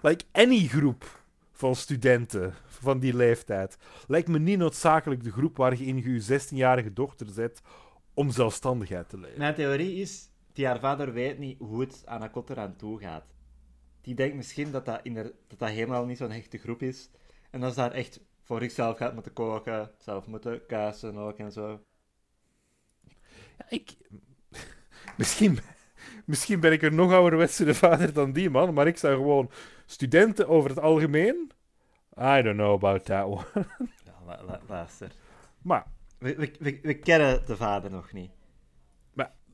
Like 0.01 0.25
any 0.31 0.67
groep 0.67 1.21
van 1.51 1.75
studenten 1.75 2.53
van 2.65 2.99
die 2.99 3.15
leeftijd 3.15 3.77
lijkt 4.07 4.27
me 4.27 4.39
niet 4.39 4.57
noodzakelijk 4.57 5.23
de 5.23 5.31
groep 5.31 5.57
waarin 5.57 5.97
je 5.97 6.13
je 6.13 6.39
16-jarige 6.41 6.93
dochter 6.93 7.27
zet 7.27 7.61
om 8.13 8.31
zelfstandigheid 8.31 9.09
te 9.09 9.17
leven. 9.19 9.37
Mijn 9.39 9.55
theorie 9.55 9.95
is, 9.95 10.29
die 10.53 10.65
haar 10.65 10.79
vader 10.79 11.13
weet 11.13 11.37
niet 11.37 11.59
hoe 11.59 11.81
het 11.81 12.01
aan 12.05 12.21
Akot 12.21 12.49
eraan 12.49 12.75
toe 12.75 12.99
gaat. 12.99 13.25
Die 14.01 14.15
denkt 14.15 14.35
misschien 14.35 14.71
dat 14.71 14.85
dat, 14.85 14.99
inder- 15.03 15.33
dat, 15.47 15.59
dat 15.59 15.69
helemaal 15.69 16.05
niet 16.05 16.17
zo'n 16.17 16.31
hechte 16.31 16.57
groep 16.57 16.81
is. 16.81 17.09
En 17.49 17.59
dat 17.59 17.73
ze 17.73 17.79
daar 17.79 17.91
echt 17.91 18.19
voor 18.43 18.61
zichzelf 18.61 18.97
gaat 18.97 19.13
moeten 19.13 19.33
koken, 19.33 19.91
zelf 19.97 20.27
moeten 20.27 20.65
kuisen 20.65 21.17
ook 21.17 21.37
en 21.37 21.51
zo. 21.51 21.83
Ja, 23.57 23.65
ik... 23.69 23.95
Misschien, 25.17 25.59
misschien 26.27 26.59
ben 26.59 26.71
ik 26.71 26.81
er 26.83 26.93
nog 26.93 27.11
ouderwetse 27.11 27.73
vader 27.75 28.13
dan 28.13 28.31
die 28.31 28.49
man, 28.49 28.73
maar 28.73 28.87
ik 28.87 28.97
zou 28.97 29.15
gewoon 29.15 29.51
studenten 29.85 30.47
over 30.47 30.69
het 30.69 30.79
algemeen. 30.79 31.51
I 32.21 32.41
don't 32.41 32.55
know 32.57 32.73
about 32.73 33.05
that 33.05 33.25
one. 33.25 33.45
Ja, 34.05 34.13
lu- 34.27 34.45
lu- 34.51 34.57
luister. 34.67 35.11
Maar 35.61 35.85
We, 36.19 36.35
we, 36.35 36.51
we, 36.59 36.79
we 36.81 36.93
kennen 36.93 37.45
de 37.45 37.55
vader 37.57 37.91
nog 37.91 38.11
niet. 38.13 38.31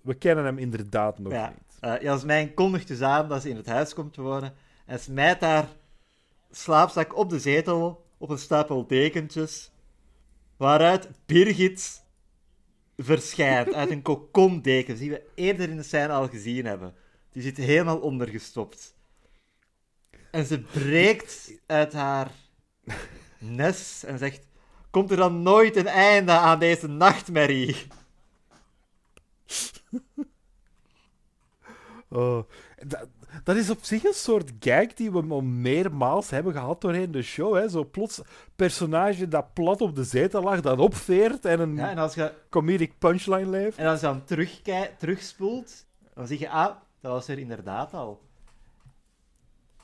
we 0.01 0.13
kennen 0.13 0.45
hem 0.45 0.57
inderdaad 0.57 1.19
nog 1.19 1.31
Ja. 1.33 1.49
niet. 1.49 1.77
Eh 1.79 2.01
Jasmijn 2.01 2.53
kondigt 2.53 2.87
dus 2.87 3.01
aan 3.01 3.29
dat 3.29 3.41
ze 3.41 3.49
in 3.49 3.55
het 3.55 3.65
huis 3.65 3.93
komt 3.93 4.15
wonen 4.15 4.53
en 4.85 4.99
smijt 4.99 5.41
haar 5.41 5.67
slaapzak 6.51 7.15
op 7.17 7.29
de 7.29 7.39
zetel 7.39 8.05
op 8.17 8.29
een 8.29 8.37
stapel 8.37 8.87
dekentjes, 8.87 9.71
waaruit 10.57 11.09
Birgit 11.25 12.02
verschijnt 12.97 13.73
uit 13.73 13.89
een 13.89 14.01
kokondeken, 14.01 14.97
die 14.97 15.09
we 15.09 15.25
eerder 15.35 15.69
in 15.69 15.77
de 15.77 15.83
scène 15.83 16.13
al 16.13 16.27
gezien 16.27 16.65
hebben. 16.65 16.95
Die 17.31 17.41
zit 17.41 17.57
helemaal 17.57 17.99
ondergestopt. 17.99 18.95
En 20.31 20.45
ze 20.45 20.59
breekt 20.61 21.51
uit 21.65 21.93
haar 21.93 22.31
nest 23.39 24.03
en 24.03 24.17
zegt: 24.17 24.47
Komt 24.89 25.11
er 25.11 25.17
dan 25.17 25.41
nooit 25.41 25.75
een 25.75 25.87
einde 25.87 26.31
aan 26.31 26.59
deze 26.59 26.87
nachtmerrie? 26.87 27.87
Oh, 32.09 32.43
dat, 32.87 33.07
dat 33.43 33.55
is 33.55 33.69
op 33.69 33.83
zich 33.83 34.03
een 34.03 34.13
soort 34.13 34.51
gag 34.59 34.93
die 34.93 35.11
we 35.11 35.25
al 35.29 35.41
meermaals 35.41 36.29
hebben 36.29 36.53
gehad 36.53 36.81
doorheen 36.81 37.11
de 37.11 37.21
show. 37.21 37.55
Hè? 37.55 37.69
Zo 37.69 37.85
plots 37.85 38.21
personage 38.55 39.27
dat 39.27 39.53
plat 39.53 39.81
op 39.81 39.95
de 39.95 40.03
zetel 40.03 40.43
lag, 40.43 40.61
dat 40.61 40.79
opveert 40.79 41.45
en 41.45 41.59
een 41.59 41.75
Ja, 41.75 41.89
en 41.89 41.97
als 41.97 42.13
je 42.15 42.33
comedic 42.49 42.97
punchline 42.97 43.49
leeft. 43.49 43.77
En 43.77 43.87
als 43.87 43.99
je 43.99 44.05
dan 44.05 44.23
terugspoelt, 44.97 45.85
dan 46.13 46.27
zie 46.27 46.39
je, 46.39 46.49
ah, 46.49 46.75
dat 47.01 47.11
was 47.11 47.27
er 47.27 47.39
inderdaad 47.39 47.93
al. 47.93 48.21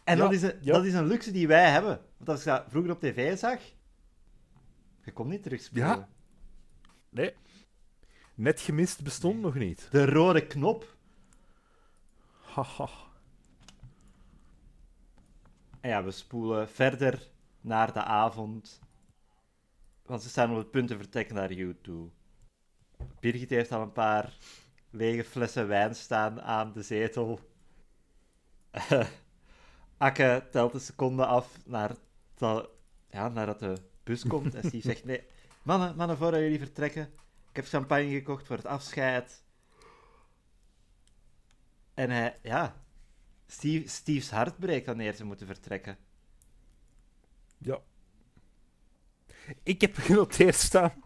En 0.03 0.17
Ja, 0.17 0.23
dat, 0.23 0.33
is 0.33 0.41
een, 0.41 0.57
ja. 0.61 0.73
dat 0.73 0.85
is 0.85 0.93
een 0.93 1.07
luxe 1.07 1.31
die 1.31 1.47
wij 1.47 1.69
hebben. 1.69 2.01
Want 2.17 2.29
als 2.29 2.43
je 2.43 2.49
dat 2.49 2.63
vroeger 2.67 2.91
op 2.91 2.99
tv 2.99 3.37
zag, 3.37 3.59
je 5.03 5.11
kon 5.11 5.27
niet 5.27 5.43
terugspoelen. 5.43 5.89
Ja. 5.89 6.09
Nee. 7.09 7.33
Net 8.35 8.59
gemist 8.59 9.03
bestond 9.03 9.41
nog 9.41 9.55
niet. 9.55 9.87
De 9.91 10.05
rode 10.05 10.47
knop. 10.47 10.97
Haha. 12.41 12.89
En 15.80 15.89
ja, 15.89 16.03
we 16.03 16.11
spoelen 16.11 16.69
verder 16.69 17.27
naar 17.61 17.93
de 17.93 18.03
avond. 18.03 18.80
Want 20.05 20.21
ze 20.21 20.30
staan 20.30 20.51
op 20.51 20.57
het 20.57 20.71
punt 20.71 20.88
te 20.88 20.97
vertrekken 20.97 21.36
naar 21.36 21.51
U2. 21.51 21.91
Birgit 23.19 23.49
heeft 23.49 23.71
al 23.71 23.82
een 23.82 23.91
paar 23.91 24.38
lege 24.89 25.23
flessen 25.23 25.67
wijn 25.67 25.95
staan 25.95 26.41
aan 26.41 26.73
de 26.73 26.82
zetel. 26.82 27.39
Akke 29.97 30.47
telt 30.51 30.73
een 30.73 30.80
seconde 30.80 31.25
af 31.25 31.57
naar 31.65 31.95
dat, 32.36 32.69
ja, 33.09 33.27
nadat 33.27 33.59
de 33.59 33.77
bus 34.03 34.27
komt. 34.27 34.55
En 34.55 34.63
Steve 34.63 34.88
zegt, 34.88 35.05
nee, 35.05 35.23
mannen, 35.63 35.95
mannen, 35.95 36.17
voordat 36.17 36.39
jullie 36.39 36.59
vertrekken. 36.59 37.03
Ik 37.49 37.55
heb 37.55 37.65
champagne 37.65 38.09
gekocht 38.09 38.47
voor 38.47 38.55
het 38.55 38.65
afscheid. 38.65 39.43
En 41.93 42.09
hij, 42.09 42.39
ja, 42.41 42.84
Steve, 43.51 43.87
Steve's 43.87 44.29
hart 44.29 44.57
breekt 44.57 44.85
wanneer 44.85 45.13
ze 45.13 45.25
moeten 45.25 45.47
vertrekken. 45.47 45.97
Ja. 47.57 47.79
Ik 49.63 49.81
heb 49.81 49.95
genoteerd 50.09 50.55
staan. 50.55 51.03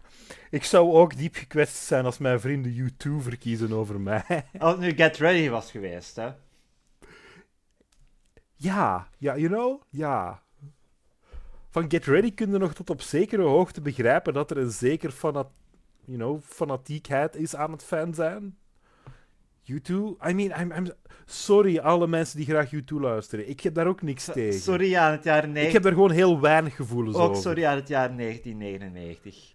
Ik 0.50 0.64
zou 0.64 0.92
ook 0.92 1.16
diep 1.16 1.34
gekwetst 1.34 1.76
zijn 1.76 2.04
als 2.04 2.18
mijn 2.18 2.40
vrienden 2.40 2.92
U2 2.92 3.10
verkiezen 3.18 3.72
over 3.72 4.00
mij. 4.00 4.24
Als 4.58 4.72
het 4.72 4.80
nu 4.80 4.90
Get 4.90 5.16
Ready 5.16 5.48
was 5.48 5.70
geweest, 5.70 6.16
hè. 6.16 6.32
Ja, 8.54 9.08
ja, 9.18 9.36
you 9.36 9.48
know? 9.48 9.82
Ja. 9.90 10.42
Van 11.70 11.90
Get 11.90 12.04
Ready 12.04 12.34
kun 12.34 12.50
je 12.50 12.58
nog 12.58 12.74
tot 12.74 12.90
op 12.90 13.00
zekere 13.00 13.42
hoogte 13.42 13.80
begrijpen 13.80 14.32
dat 14.32 14.50
er 14.50 14.58
een 14.58 14.70
zeker 14.70 15.10
fanat 15.10 15.50
you 16.04 16.18
know, 16.18 16.42
fanatiekheid 16.42 17.36
is 17.36 17.56
aan 17.56 17.72
het 17.72 17.84
fan 17.84 18.14
zijn. 18.14 18.58
U2, 19.72 19.92
I 20.28 20.32
mean, 20.32 20.60
I'm, 20.60 20.72
I'm 20.72 20.92
sorry 21.26 21.78
alle 21.78 22.06
mensen 22.06 22.36
die 22.36 22.46
graag 22.46 22.70
U2 22.74 22.84
luisteren. 23.00 23.48
Ik 23.48 23.60
heb 23.60 23.74
daar 23.74 23.86
ook 23.86 24.02
niks 24.02 24.24
tegen. 24.24 24.60
Sorry 24.60 24.96
aan 24.96 25.12
het 25.12 25.24
jaar 25.24 25.48
9. 25.48 25.66
Ik 25.66 25.72
heb 25.72 25.82
daar 25.82 25.92
gewoon 25.92 26.10
heel 26.10 26.40
weinig 26.40 26.76
gevoelens 26.76 27.16
Ook 27.16 27.30
over. 27.30 27.42
sorry 27.42 27.64
aan 27.64 27.76
het 27.76 27.88
jaar 27.88 28.16
1999. 28.16 29.54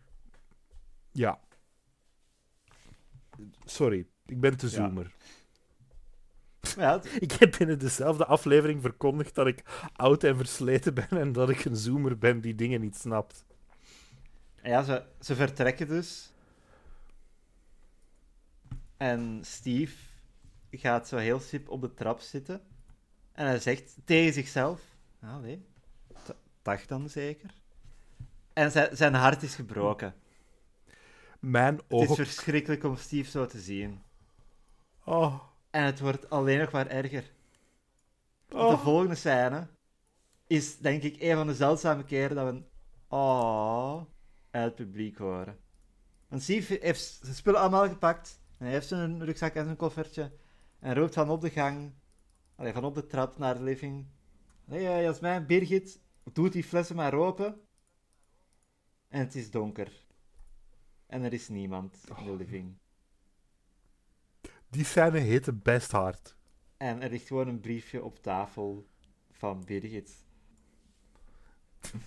Ja. 1.12 1.40
Sorry, 3.66 4.06
ik 4.26 4.40
ben 4.40 4.58
te 4.58 4.70
zoomer. 4.70 5.12
Ja, 6.78 6.92
het- 6.98 7.16
Ik 7.26 7.32
heb 7.32 7.56
binnen 7.58 7.80
dezelfde 7.80 8.26
aflevering 8.26 8.82
verkondigd 8.82 9.36
dat 9.36 9.48
ik 9.48 9.64
oud 9.96 10.24
en 10.24 10.36
versleten 10.38 10.94
ben 10.94 11.08
en 11.10 11.32
dat 11.32 11.50
ik 11.50 11.66
een 11.66 11.76
zoomer 11.76 12.18
ben 12.18 12.42
die 12.42 12.56
dingen 12.56 12.82
niet 12.82 12.96
snapt. 12.98 13.46
ja 14.64 14.84
ze, 14.84 15.04
ze 15.20 15.36
vertrekken 15.36 15.88
dus. 15.88 16.34
En 19.00 19.40
Steve 19.44 19.96
gaat 20.72 21.08
zo 21.08 21.18
heel 21.18 21.40
sip 21.40 21.70
op 21.70 21.82
de 21.82 21.94
trap 21.94 22.20
zitten. 22.20 22.62
En 23.32 23.46
hij 23.46 23.60
zegt 23.60 23.96
tegen 24.06 24.34
zichzelf... 24.34 24.82
Ah, 25.22 25.40
nee. 25.40 25.66
Dag 26.62 26.86
dan 26.86 27.10
zeker. 27.10 27.54
En 28.54 28.72
zijn, 28.72 28.98
zijn 28.98 29.14
hart 29.14 29.44
is 29.44 29.56
gebroken. 29.56 30.16
Mijn 31.40 31.76
Het 31.76 31.84
is 31.88 31.98
ogen... 31.98 32.16
verschrikkelijk 32.16 32.84
om 32.84 32.96
Steve 32.96 33.30
zo 33.30 33.46
te 33.46 33.60
zien. 33.60 34.02
Oh, 35.04 35.44
En 35.70 35.84
het 35.84 36.00
wordt 36.00 36.30
alleen 36.30 36.60
nog 36.60 36.72
maar 36.72 36.88
erger. 36.88 37.32
De 38.48 38.56
oh. 38.56 38.84
volgende 38.84 39.16
scène 39.16 39.68
is 40.48 40.78
denk 40.78 41.04
ik 41.04 41.22
een 41.22 41.36
van 41.36 41.48
de 41.48 41.56
zeldzame 41.56 42.04
keren 42.04 42.36
dat 42.36 42.46
we 42.46 42.52
een 42.52 42.68
oh 43.08 44.02
uit 44.52 44.64
het 44.64 44.76
publiek 44.76 45.18
horen. 45.18 45.60
Want 46.28 46.44
Steve 46.44 46.78
heeft 46.82 47.20
zijn 47.22 47.36
spullen 47.36 47.60
allemaal 47.60 47.88
gepakt. 47.88 48.40
En 48.60 48.66
hij 48.66 48.74
heeft 48.74 48.88
zijn 48.88 49.26
rugzak 49.26 49.54
en 49.54 49.64
zijn 49.64 49.76
koffertje. 49.76 50.32
En 50.80 50.94
roept 50.94 51.14
van 51.14 51.30
op 51.30 51.42
de 51.42 51.50
gang, 51.50 51.94
allee, 52.56 52.74
van 52.74 52.84
op 52.84 52.96
de 52.96 53.06
trap 53.06 53.38
naar 53.38 53.56
de 53.56 53.64
living. 53.64 54.06
Nee, 54.66 54.84
uh, 54.84 55.02
Jasmijn, 55.02 55.46
Birgit, 55.46 56.02
doet 56.34 56.54
die 56.54 56.64
flessen 56.64 56.96
maar 56.96 57.14
open. 57.14 57.62
En 59.08 59.20
het 59.20 59.36
is 59.36 59.52
donker. 59.52 60.06
En 61.06 61.24
er 61.24 61.34
is 61.34 61.50
niemand 61.50 62.04
in 62.18 62.26
de 62.26 62.36
living. 62.36 62.78
Die 64.70 64.86
scène 64.86 65.20
heette 65.20 65.54
best 65.54 65.92
hard. 65.92 66.36
En 66.78 67.02
er 67.02 67.10
ligt 67.10 67.28
gewoon 67.28 67.48
een 67.48 67.60
briefje 67.60 68.04
op 68.04 68.22
tafel 68.22 68.88
van 69.32 69.66
Birgit. 69.66 70.28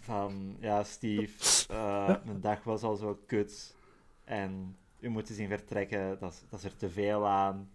Van, 0.00 0.57
ja, 0.61 0.84
Steve, 0.84 1.66
eh, 1.72 2.24
mijn 2.24 2.40
dag 2.40 2.64
was 2.64 2.82
al 2.82 2.96
zo 2.96 3.22
kut. 3.26 3.76
En 4.24 4.76
u 5.03 5.09
moet 5.09 5.28
eens 5.28 5.38
zien 5.38 5.48
vertrekken, 5.48 6.18
dat, 6.20 6.32
is- 6.32 6.44
dat 6.48 6.59
is 6.59 6.64
er 6.64 6.76
te 6.76 6.90
veel 6.90 7.26
aan. 7.28 7.70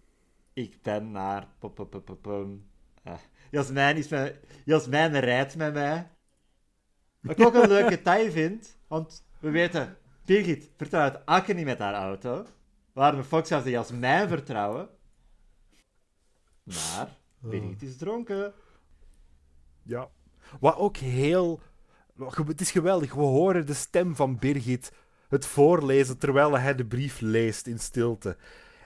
Ik 0.52 0.82
ben 0.82 1.10
naar... 1.10 1.46
Eh, 3.02 3.14
Jasmijn, 3.50 3.96
is 3.96 4.08
met, 4.08 4.40
Jasmijn 4.64 5.20
rijdt 5.20 5.56
met 5.56 5.72
mij. 5.72 6.10
Wat 7.20 7.38
ik 7.38 7.46
ook 7.46 7.54
een 7.54 7.68
leuke 7.68 7.88
detail 7.96 8.30
vind, 8.30 8.78
want 8.86 9.24
we 9.40 9.50
weten, 9.50 9.96
Birgit 10.24 10.70
vertrouwt 10.76 11.26
Akke 11.26 11.52
niet 11.52 11.64
met 11.64 11.78
haar 11.78 11.94
auto. 11.94 12.46
Waarom 12.92 13.20
de 13.20 13.26
fuck 13.26 13.46
zou 13.46 13.62
ze 13.62 13.70
Jasmijn 13.70 14.28
vertrouwen? 14.28 14.88
Maar 16.62 17.16
Birgit 17.38 17.82
is 17.82 17.96
dronken. 17.96 18.52
Ja. 19.82 20.10
Wat 20.60 20.76
ook 20.76 20.96
heel... 20.96 21.60
Het 22.46 22.60
is 22.60 22.70
geweldig. 22.70 23.14
We 23.14 23.20
horen 23.20 23.66
de 23.66 23.74
stem 23.74 24.16
van 24.16 24.38
Birgit 24.38 24.92
het 25.28 25.46
voorlezen 25.46 26.18
terwijl 26.18 26.58
hij 26.58 26.74
de 26.74 26.86
brief 26.86 27.20
leest 27.20 27.66
in 27.66 27.78
stilte. 27.78 28.36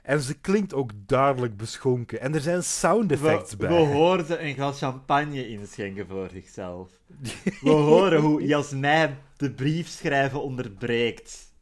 En 0.03 0.20
ze 0.20 0.40
klinkt 0.40 0.74
ook 0.74 0.90
duidelijk 0.95 1.57
beschonken. 1.57 2.20
En 2.20 2.34
er 2.34 2.40
zijn 2.40 2.62
sound 2.62 3.12
effects 3.12 3.51
We, 3.51 3.57
bij. 3.57 3.68
we 3.68 3.74
hoorden 3.74 4.45
een 4.45 4.55
glas 4.55 4.78
champagne 4.78 5.49
inschenken 5.49 6.07
voor 6.07 6.28
zichzelf. 6.30 6.90
We 7.61 7.70
horen 7.70 8.20
hoe 8.20 8.47
Jasmijn 8.47 9.18
de 9.36 9.53
brief 9.53 9.88
schrijven 9.88 10.43
onderbreekt. 10.43 11.55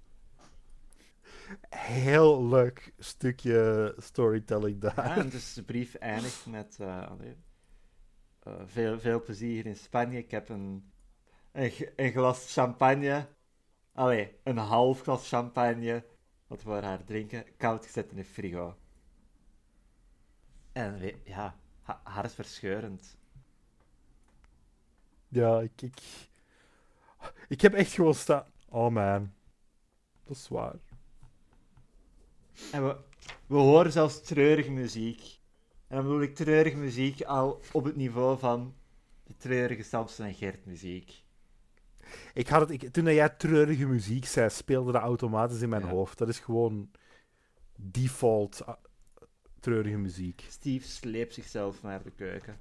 Heel 1.68 2.46
leuk 2.46 2.92
stukje 2.98 3.94
storytelling 3.98 4.80
daar. 4.80 5.06
Ja, 5.06 5.16
en 5.16 5.28
dus 5.28 5.54
de 5.54 5.62
brief 5.62 5.94
eindigt 5.94 6.46
met 6.46 6.76
eh, 6.80 7.10
allee, 7.10 7.36
eh, 8.42 8.52
veel, 8.66 9.00
veel 9.00 9.22
plezier 9.22 9.66
in 9.66 9.76
Spanje. 9.76 10.18
Ik 10.18 10.30
heb 10.30 10.48
een, 10.48 10.90
een 11.96 12.12
glas 12.12 12.52
champagne, 12.52 13.26
allee, 14.00 14.36
een 14.42 14.56
half 14.56 15.02
glas 15.02 15.28
champagne, 15.28 16.04
wat 16.46 16.62
we 16.62 16.70
haar 16.70 17.04
drinken, 17.04 17.44
koud 17.56 17.86
gezet 17.86 18.10
in 18.10 18.16
de 18.16 18.24
frigo. 18.24 18.76
En 20.72 21.14
ja, 21.24 21.56
ha- 21.82 22.00
hartverscheurend. 22.04 23.16
Ja, 25.28 25.60
ik, 25.60 25.82
ik... 25.82 26.00
Ik 27.48 27.60
heb 27.60 27.74
echt 27.74 27.92
gewoon 27.92 28.14
staan... 28.14 28.44
Oh 28.68 28.90
man. 28.90 29.32
Dat 30.24 30.36
is 30.36 30.48
waar. 30.48 30.78
En 32.72 32.86
we, 32.86 32.96
we 33.46 33.56
horen 33.56 33.92
zelfs 33.92 34.22
treurige 34.22 34.70
muziek. 34.70 35.40
En 35.86 35.96
dan 35.96 36.04
bedoel 36.04 36.22
ik 36.22 36.34
treurige 36.34 36.76
muziek 36.76 37.22
al 37.22 37.60
op 37.72 37.84
het 37.84 37.96
niveau 37.96 38.38
van 38.38 38.74
de 39.24 39.36
treurige 39.36 39.82
Samson 39.82 40.26
en 40.26 40.34
Gert 40.34 40.66
muziek. 40.66 41.24
Ik 42.34 42.48
had 42.48 42.60
het, 42.60 42.70
ik, 42.70 42.92
toen 42.92 43.14
jij 43.14 43.28
treurige 43.28 43.86
muziek 43.86 44.26
zei, 44.26 44.50
speelde 44.50 44.92
dat 44.92 45.02
automatisch 45.02 45.60
in 45.60 45.68
mijn 45.68 45.82
Ja. 45.82 45.88
hoofd. 45.88 46.18
Dat 46.18 46.28
is 46.28 46.38
gewoon 46.38 46.90
default. 47.76 48.66
Ah, 48.66 48.76
treurige 49.60 49.96
muziek. 49.96 50.44
Steve 50.48 50.88
sleept 50.88 51.34
zichzelf 51.34 51.82
naar 51.82 52.02
de 52.02 52.10
keuken. 52.10 52.56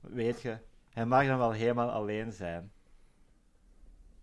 Weet 0.00 0.42
je, 0.42 0.58
hij 0.90 1.06
mag 1.06 1.26
dan 1.26 1.38
wel 1.38 1.52
helemaal 1.52 1.90
alleen 1.90 2.32
zijn. 2.32 2.72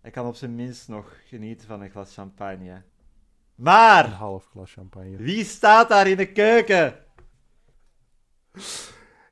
Hij 0.00 0.10
kan 0.10 0.26
op 0.26 0.34
zijn 0.34 0.54
minst 0.54 0.88
nog 0.88 1.16
genieten 1.26 1.66
van 1.66 1.80
een 1.80 1.90
glas 1.90 2.14
champagne. 2.14 2.70
Een 2.70 2.82
Maar, 3.54 4.08
half 4.08 4.46
glas 4.46 4.72
champagne. 4.72 5.16
wie 5.16 5.44
staat 5.44 5.88
daar 5.88 6.06
in 6.06 6.16
de 6.16 6.32
keuken? 6.32 7.04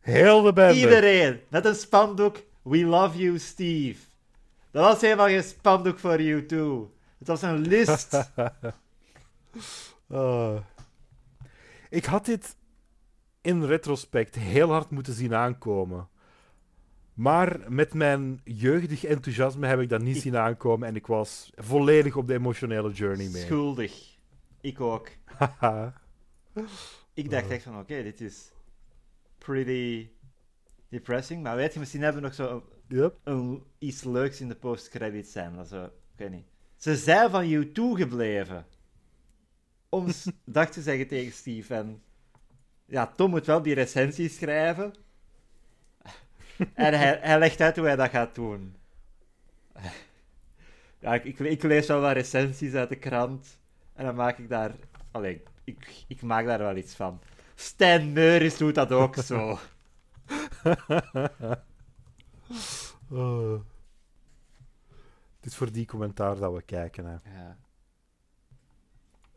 Heel 0.00 0.42
de 0.42 0.52
bende. 0.52 0.78
Iedereen, 0.80 1.40
met 1.50 1.64
een 1.64 1.74
spandoek, 1.74 2.42
We 2.62 2.84
love 2.84 3.18
you, 3.18 3.38
Steve. 3.38 4.00
Dat 4.74 4.84
was 4.92 5.00
helemaal 5.00 5.26
geen 5.26 5.42
spandoek 5.42 5.98
voor 5.98 6.22
you 6.22 6.46
too. 6.46 6.94
Het 7.18 7.28
was 7.28 7.42
een 7.42 7.58
list. 7.58 8.32
Ah. 10.08 10.56
ik 11.90 12.04
had 12.04 12.24
dit 12.24 12.56
in 13.40 13.64
retrospect 13.64 14.34
heel 14.34 14.70
hard 14.70 14.90
moeten 14.90 15.14
zien 15.14 15.34
aankomen. 15.34 16.08
Maar 17.14 17.60
met 17.68 17.94
mijn 17.94 18.40
jeugdig 18.44 19.04
enthousiasme 19.04 19.66
heb 19.66 19.80
ik 19.80 19.88
dat 19.88 20.02
niet 20.02 20.16
Ik- 20.16 20.22
zien 20.22 20.36
aankomen 20.36 20.88
en 20.88 20.96
ik 20.96 21.06
was 21.06 21.50
volledig 21.56 22.16
op 22.16 22.26
de 22.26 22.34
emotionele 22.34 22.92
journey 22.92 23.28
mee. 23.28 23.42
Schuldig. 23.42 24.16
Ik 24.60 24.80
ook. 24.80 25.08
Ik 27.14 27.30
dacht 27.30 27.44
Oh. 27.44 27.50
echt 27.52 27.62
van, 27.62 27.78
oké, 27.78 28.02
dit 28.02 28.20
is 28.20 28.52
pretty 29.38 30.08
depressing. 30.88 31.42
Maar 31.42 31.56
weet 31.56 31.72
je, 31.72 31.78
misschien 31.78 32.02
hebben 32.02 32.20
we 32.22 32.26
nog 32.26 32.36
zo 32.36 32.64
yep. 32.88 33.16
een, 33.24 33.62
iets 33.78 34.04
leuks 34.04 34.40
in 34.40 34.48
de 34.48 34.54
post-credits 34.54 35.32
zijn. 35.32 35.56
Dat 35.56 35.68
zo, 35.68 35.84
ik 35.84 35.90
weet 36.16 36.30
niet. 36.30 36.46
Ze 36.76 36.96
zijn 36.96 37.30
van 37.30 37.48
you 37.48 37.72
toegebleven. 37.72 38.66
Om 39.88 40.06
dag 40.44 40.70
te 40.70 40.82
zeggen 40.82 41.06
tegen 41.06 41.32
Steve. 41.32 41.74
En 41.74 42.02
ja, 42.86 43.06
Tom 43.06 43.30
moet 43.30 43.46
wel 43.46 43.62
die 43.62 43.74
recensie 43.74 44.28
schrijven. 44.28 44.94
En 46.74 46.94
hij, 46.98 47.18
hij 47.20 47.38
legt 47.38 47.60
uit 47.60 47.76
hoe 47.76 47.86
hij 47.86 47.96
dat 47.96 48.10
gaat 48.10 48.34
doen. 48.34 48.76
Ja, 50.98 51.14
ik, 51.14 51.24
ik, 51.24 51.38
ik 51.38 51.62
lees 51.62 51.86
wel 51.86 52.00
wat 52.00 52.12
recensies 52.12 52.74
uit 52.74 52.88
de 52.88 52.96
krant. 52.96 53.58
En 53.92 54.04
dan 54.04 54.14
maak 54.14 54.38
ik 54.38 54.48
daar... 54.48 54.74
Allee, 55.10 55.42
ik, 55.64 56.04
ik 56.08 56.22
maak 56.22 56.46
daar 56.46 56.58
wel 56.58 56.76
iets 56.76 56.94
van. 56.94 57.20
Stijn 57.54 58.12
Meuris 58.12 58.56
doet 58.56 58.74
dat 58.74 58.92
ook 58.92 59.16
zo. 59.16 59.58
Oh. 63.10 63.60
Het 65.36 65.52
is 65.52 65.56
voor 65.56 65.72
die 65.72 65.86
commentaar 65.86 66.36
dat 66.38 66.52
we 66.52 66.62
kijken. 66.62 67.04
Hè. 67.04 67.38
Ja. 67.38 67.58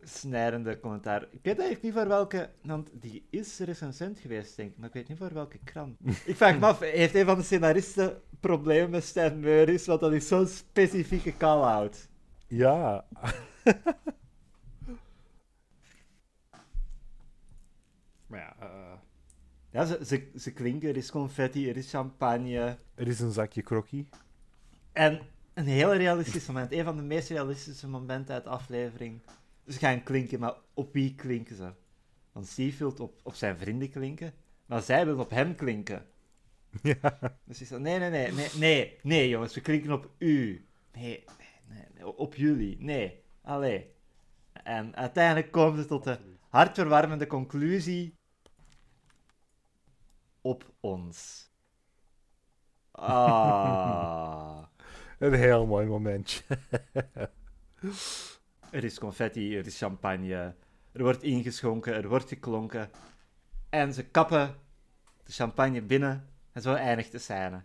Snijdende 0.02 0.80
commentaar. 0.80 1.22
Ik 1.22 1.40
weet 1.44 1.60
eigenlijk 1.60 1.82
niet 1.82 1.94
voor 1.94 2.08
welke... 2.08 2.50
Want 2.64 2.90
die 2.94 3.28
is 3.30 3.60
recensent 3.60 4.20
geweest, 4.20 4.56
denk 4.56 4.72
ik. 4.72 4.78
Maar 4.78 4.88
ik 4.88 4.94
weet 4.94 5.08
niet 5.08 5.18
voor 5.18 5.34
welke 5.34 5.58
krant. 5.64 5.98
ik 6.26 6.36
vraag 6.36 6.60
me 6.60 6.66
af, 6.66 6.80
heeft 6.80 7.16
een 7.16 7.26
van 7.26 7.38
de 7.38 7.44
scenaristen 7.44 8.22
problemen 8.40 8.90
met 8.90 9.04
Stijn 9.04 9.40
Meuris? 9.40 9.86
Want 9.86 10.00
dat 10.00 10.14
is 10.14 10.28
zo'n 10.28 10.48
specifieke 10.48 11.38
call-out. 11.38 12.08
Ja. 12.48 13.06
Maar 18.28 18.40
ja... 18.40 18.56
eh, 18.60 18.98
Ja, 19.78 19.86
ze, 19.86 20.00
ze, 20.06 20.28
ze 20.36 20.54
klinken. 20.54 20.90
Er 20.90 20.98
is 20.98 21.12
confetti, 21.12 21.70
er 21.70 21.78
is 21.78 21.90
champagne. 21.90 22.78
Er 22.96 23.08
is 23.08 23.20
een 23.20 23.32
zakje 23.32 23.62
krokkie. 23.62 24.10
En 24.92 25.22
een 25.54 25.66
heel 25.66 25.96
realistisch 25.96 26.48
moment. 26.48 26.72
Een 26.72 26.84
van 26.84 26.96
de 26.96 27.02
meest 27.02 27.30
realistische 27.30 27.88
momenten 27.88 28.36
uit 28.36 28.44
de 28.44 28.50
aflevering. 28.50 29.22
Ze 29.68 29.78
gaan 29.78 30.04
klinken, 30.04 30.40
maar 30.40 30.56
op 30.74 30.94
wie 30.94 31.16
klinken 31.16 31.56
ze? 31.56 31.72
Want 32.32 32.48
Steve 32.48 32.78
wil 32.78 32.94
op, 32.98 33.20
op 33.24 33.34
zijn 33.34 33.58
vrienden 33.58 33.90
klinken, 33.90 34.34
maar 34.66 34.82
zij 34.82 35.06
wil 35.06 35.20
op 35.20 35.30
hem 35.30 35.56
klinken. 35.56 36.06
Ja. 36.82 37.18
Dus 37.46 37.58
hij 37.58 37.68
zegt, 37.68 37.82
nee, 37.82 38.00
nee, 38.00 38.10
nee, 38.10 38.32
nee, 38.32 38.50
nee, 38.56 38.98
nee, 39.04 39.30
jongens, 39.30 39.54
we 39.54 39.62
klinken 39.62 39.92
op 39.92 40.10
u. 40.18 40.66
Nee, 40.94 41.24
nee, 41.38 41.48
nee, 41.68 41.86
nee, 41.94 42.18
op 42.18 42.36
jullie. 42.36 42.78
Nee, 42.80 43.24
allee. 43.42 43.92
En 44.54 44.96
uiteindelijk 44.96 45.52
komen 45.52 45.82
ze 45.82 45.88
tot 45.88 46.04
de 46.04 46.18
hartverwarmende 46.50 47.28
conclusie 47.28 48.17
op 50.48 50.74
ons. 50.80 51.50
Ah. 52.92 54.64
Een 55.20 55.34
heel 55.34 55.66
mooi 55.66 55.88
momentje. 55.88 56.44
Er 58.70 58.84
is 58.84 59.00
confetti, 59.00 59.58
er 59.58 59.66
is 59.66 59.78
champagne, 59.78 60.56
er 60.92 61.02
wordt 61.02 61.24
ingeschonken, 61.24 61.94
er 61.94 62.08
wordt 62.08 62.30
geklonken. 62.30 62.90
En 63.70 63.94
ze 63.94 64.10
kappen 64.10 64.56
de 65.24 65.32
champagne 65.32 65.82
binnen 65.82 66.30
en 66.52 66.62
zo 66.62 66.74
eindigt 66.74 67.12
de 67.12 67.18
scène. 67.18 67.64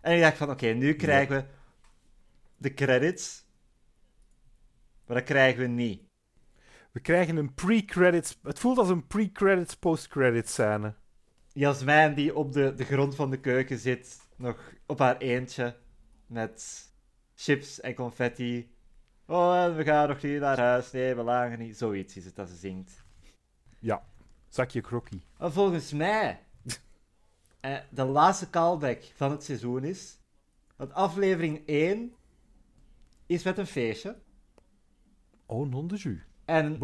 En 0.00 0.14
ik 0.14 0.20
dacht 0.20 0.36
van, 0.36 0.50
oké, 0.50 0.66
nu 0.66 0.94
krijgen 0.94 1.36
we 1.36 1.44
de 2.56 2.74
credits. 2.74 3.46
Maar 5.06 5.16
dat 5.16 5.26
krijgen 5.26 5.60
we 5.60 5.66
niet. 5.66 6.02
We 6.92 7.00
krijgen 7.00 7.36
een 7.36 7.54
pre-credits... 7.54 8.38
Het 8.42 8.58
voelt 8.58 8.78
als 8.78 8.88
een 8.88 9.06
pre-credits, 9.06 9.76
post-credits 9.76 10.52
scène. 10.52 10.94
Jasmijn 11.52 12.14
die 12.14 12.36
op 12.36 12.52
de, 12.52 12.74
de 12.74 12.84
grond 12.84 13.14
van 13.14 13.30
de 13.30 13.40
keuken 13.40 13.78
zit, 13.78 14.20
nog 14.36 14.72
op 14.86 14.98
haar 14.98 15.16
eentje, 15.16 15.76
met 16.26 16.86
chips 17.34 17.80
en 17.80 17.94
confetti. 17.94 18.74
Oh, 19.26 19.62
en 19.62 19.76
we 19.76 19.84
gaan 19.84 20.08
nog 20.08 20.22
niet 20.22 20.40
naar 20.40 20.58
huis, 20.58 20.90
nee, 20.90 21.14
we 21.14 21.22
lagen 21.22 21.58
niet. 21.58 21.78
Zoiets 21.78 22.16
is 22.16 22.24
het 22.24 22.36
dat 22.36 22.48
ze 22.48 22.56
zingt. 22.56 23.04
Zakje 24.48 24.80
krokkie. 24.80 25.22
Maar 25.38 25.52
volgens 25.52 25.92
mij 25.92 26.44
eh, 27.60 27.78
de 27.90 28.04
laatste 28.04 28.50
callback 28.50 29.02
van 29.14 29.30
het 29.30 29.44
seizoen 29.44 29.84
is. 29.84 30.18
Dat 30.76 30.92
aflevering 30.92 31.66
1 31.66 32.14
is 33.26 33.42
met 33.42 33.58
een 33.58 33.66
feestje. 33.66 34.18
Oh, 35.46 35.68
non 35.68 35.86
de 35.86 35.96
jus. 35.96 36.20
En 36.44 36.78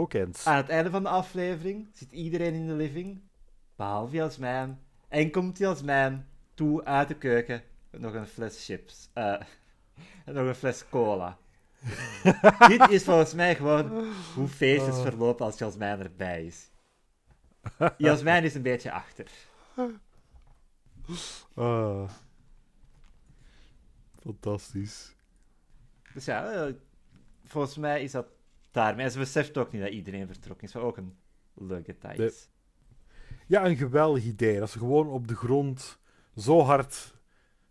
aan 0.45 0.57
het 0.57 0.69
einde 0.69 0.91
van 0.91 1.03
de 1.03 1.09
aflevering 1.09 1.89
zit 1.93 2.13
iedereen 2.13 2.55
in 2.55 2.67
de 2.67 2.75
living, 2.75 3.23
behalve 3.77 4.17
Jasmijn. 4.17 4.81
En 5.09 5.31
komt 5.31 5.59
Jasmijn 5.59 6.29
toe 6.55 6.85
uit 6.85 7.09
de 7.09 7.15
keuken 7.15 7.63
nog 7.91 8.15
een 8.15 8.27
fles 8.27 8.65
chips. 8.65 9.11
eh, 9.13 9.41
en 10.25 10.35
nog 10.35 10.47
een 10.47 10.55
fles 10.55 10.89
cola. 10.89 11.39
Dit 12.69 12.89
is 12.91 13.05
volgens 13.05 13.35
mij 13.35 13.57
gewoon 13.57 14.13
hoe 14.35 14.49
feestjes 14.49 14.97
Oh. 14.97 15.03
verlopen 15.03 15.47
als 15.47 15.59
Jasmijn 15.59 16.01
erbij 16.01 16.45
is. 16.47 16.71
Jasmijn 17.99 18.45
is 18.45 18.55
een 18.55 18.63
beetje 18.63 18.93
achter. 18.93 19.31
Ah. 21.55 22.11
Fantastisch. 24.21 25.15
Dus 26.15 26.25
ja, 26.25 26.53
eh, 26.53 26.75
volgens 27.45 27.77
mij 27.77 28.03
is 28.03 28.11
dat 28.13 28.27
daarmee. 28.71 29.05
En 29.05 29.11
ze 29.11 29.19
beseft 29.19 29.59
ook 29.59 29.73
niet 29.73 29.83
dat 29.83 29.91
iedereen 29.91 30.27
vertrokken 30.27 30.67
is. 30.67 30.73
Wat 30.73 30.83
ook 30.83 30.97
een 30.97 31.17
leuk 31.55 31.85
detail 31.87 32.17
De- 32.17 32.25
is. 32.25 32.49
Ja, 33.47 33.65
een 33.65 33.77
geweldig 33.77 34.25
idee. 34.25 34.59
Dat 34.59 34.71
ze 34.71 34.79
gewoon 34.79 35.09
op 35.09 35.29
de 35.29 35.37
grond 35.37 35.99
zo 36.37 36.61
hard 36.63 37.15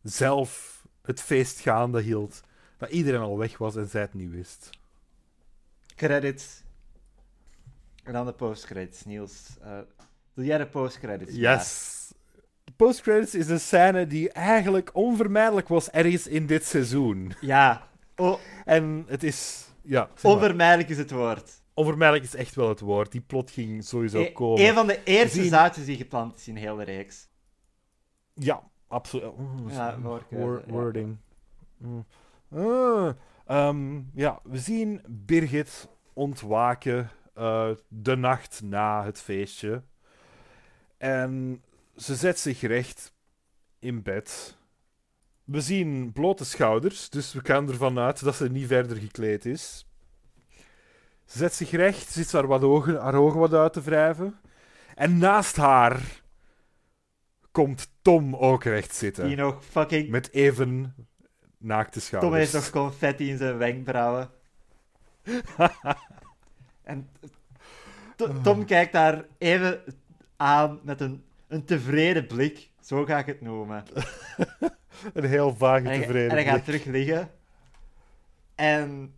zelf 0.03 0.81
het 1.01 1.21
feest 1.21 1.59
gaande 1.59 2.01
hield. 2.01 2.41
Dat 2.77 2.89
iedereen 2.89 3.21
al 3.21 3.37
weg 3.37 3.57
was 3.57 3.75
en 3.75 3.87
zij 3.87 4.01
het 4.01 4.13
niet 4.13 4.31
wist. 4.31 4.69
Credits. 5.95 6.63
En 8.03 8.13
dan 8.13 8.25
de 8.25 8.33
postcredits, 8.33 9.05
Niels. 9.05 9.43
Doe 10.33 10.45
jij 10.45 10.57
de 10.57 10.67
postcredits? 10.67 11.35
Yes. 11.35 11.91
De 12.63 12.71
postcredits 12.75 13.35
is 13.35 13.47
een 13.47 13.59
scène 13.59 14.07
die 14.07 14.29
eigenlijk 14.31 14.89
onvermijdelijk 14.93 15.67
was 15.67 15.89
ergens 15.89 16.27
in 16.27 16.45
dit 16.45 16.65
seizoen. 16.65 17.33
Ja. 17.41 17.87
Oh, 18.15 18.39
En 18.65 19.03
het 19.07 19.23
is... 19.23 19.67
Ja, 19.81 20.09
zeg 20.13 20.23
maar. 20.23 20.31
onvermijdelijk 20.31 20.89
is 20.89 20.97
het 20.97 21.11
woord. 21.11 21.61
Onvermijdelijk 21.73 22.25
is 22.25 22.35
echt 22.35 22.55
wel 22.55 22.69
het 22.69 22.79
woord. 22.79 23.11
Die 23.11 23.21
plot 23.21 23.51
ging 23.51 23.83
sowieso 23.83 24.19
E- 24.19 24.31
komen. 24.31 24.65
een 24.67 24.73
van 24.73 24.87
de 24.87 25.03
eerste 25.03 25.41
Zien- 25.41 25.49
zaadjes 25.49 25.85
die 25.85 25.97
geplant 25.97 26.35
is 26.37 26.47
in 26.47 26.55
heel 26.55 26.75
de 26.75 26.83
reeks. 26.83 27.29
Ja, 28.33 28.63
absoluut. 28.87 29.23
Ja, 29.67 29.99
woordkeuze, 29.99 30.45
wor- 30.45 30.63
ja. 30.65 30.71
wording. 30.71 31.17
Mm. 31.77 32.05
Ah, 32.55 33.09
ehm, 33.45 34.01
ja, 34.13 34.39
we 34.43 34.57
zien 34.57 35.01
Birgit 35.07 35.87
ontwaken 36.13 37.09
eh, 37.33 37.69
de 37.87 38.15
nacht 38.15 38.61
na 38.63 39.03
het 39.05 39.19
feestje. 39.21 39.83
En 40.97 41.63
ze 41.95 42.15
zet 42.15 42.39
zich 42.39 42.61
recht 42.61 43.13
in 43.79 44.01
bed. 44.03 44.57
We 45.43 45.61
zien 45.61 46.11
blote 46.13 46.45
schouders, 46.45 47.09
dus 47.09 47.33
we 47.33 47.39
gaan 47.43 47.69
ervan 47.69 47.99
uit 47.99 48.23
dat 48.23 48.35
ze 48.35 48.49
niet 48.51 48.67
verder 48.67 48.97
gekleed 48.97 49.45
is. 49.45 49.87
Ze 51.33 51.39
zet 51.39 51.53
zich 51.53 51.71
recht, 51.71 52.11
zit 52.11 52.31
haar, 52.31 52.47
wat 52.47 52.63
ogen, 52.63 53.01
haar 53.01 53.15
ogen 53.15 53.39
wat 53.39 53.53
uit 53.53 53.73
te 53.73 53.81
wrijven. 53.81 54.39
En 54.95 55.17
naast 55.17 55.55
haar 55.55 56.21
komt 57.51 57.91
Tom 58.01 58.35
ook 58.35 58.63
recht 58.63 58.95
zitten. 58.95 59.27
Die 59.27 59.35
nog 59.35 59.65
fucking... 59.65 60.09
Met 60.09 60.31
even 60.31 60.95
naakte 61.57 61.91
Tom 61.91 62.01
schouders. 62.01 62.35
heeft 62.35 62.53
nog 62.53 62.69
confetti 62.69 63.29
in 63.29 63.37
zijn 63.37 63.57
wenkbrauwen. 63.57 64.29
en 66.83 67.09
To- 68.15 68.41
Tom 68.41 68.65
kijkt 68.65 68.93
daar 68.93 69.25
even 69.37 69.81
aan 70.37 70.79
met 70.83 71.01
een, 71.01 71.23
een 71.47 71.65
tevreden 71.65 72.27
blik. 72.27 72.69
Zo 72.81 73.05
ga 73.05 73.17
ik 73.17 73.25
het 73.25 73.41
noemen. 73.41 73.83
Een 75.13 75.25
heel 75.25 75.55
vage 75.55 75.83
En 75.83 75.85
hij, 75.85 75.99
tevreden 75.99 76.29
en 76.29 76.35
hij 76.35 76.45
gaat 76.45 76.65
terug 76.65 76.85
liggen. 76.85 77.31
En 78.55 79.13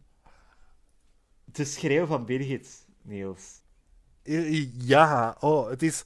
de 1.55 1.65
schreeuw 1.65 2.05
van 2.05 2.25
Birgit, 2.25 2.87
Niels. 3.01 3.61
Ja, 4.77 5.37
oh, 5.39 5.69
het 5.69 5.83
is 5.83 6.03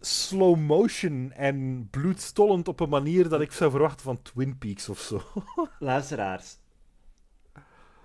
slow 0.00 0.56
motion 0.56 1.32
en 1.32 1.88
bloedstollend 1.90 2.68
op 2.68 2.80
een 2.80 2.88
manier 2.88 3.28
dat 3.28 3.40
ik 3.40 3.52
zou 3.52 3.70
verwachten 3.70 4.04
van 4.04 4.22
Twin 4.22 4.58
Peaks 4.58 4.88
of 4.88 4.98
zo. 4.98 5.22
Luisteraars. 5.78 6.56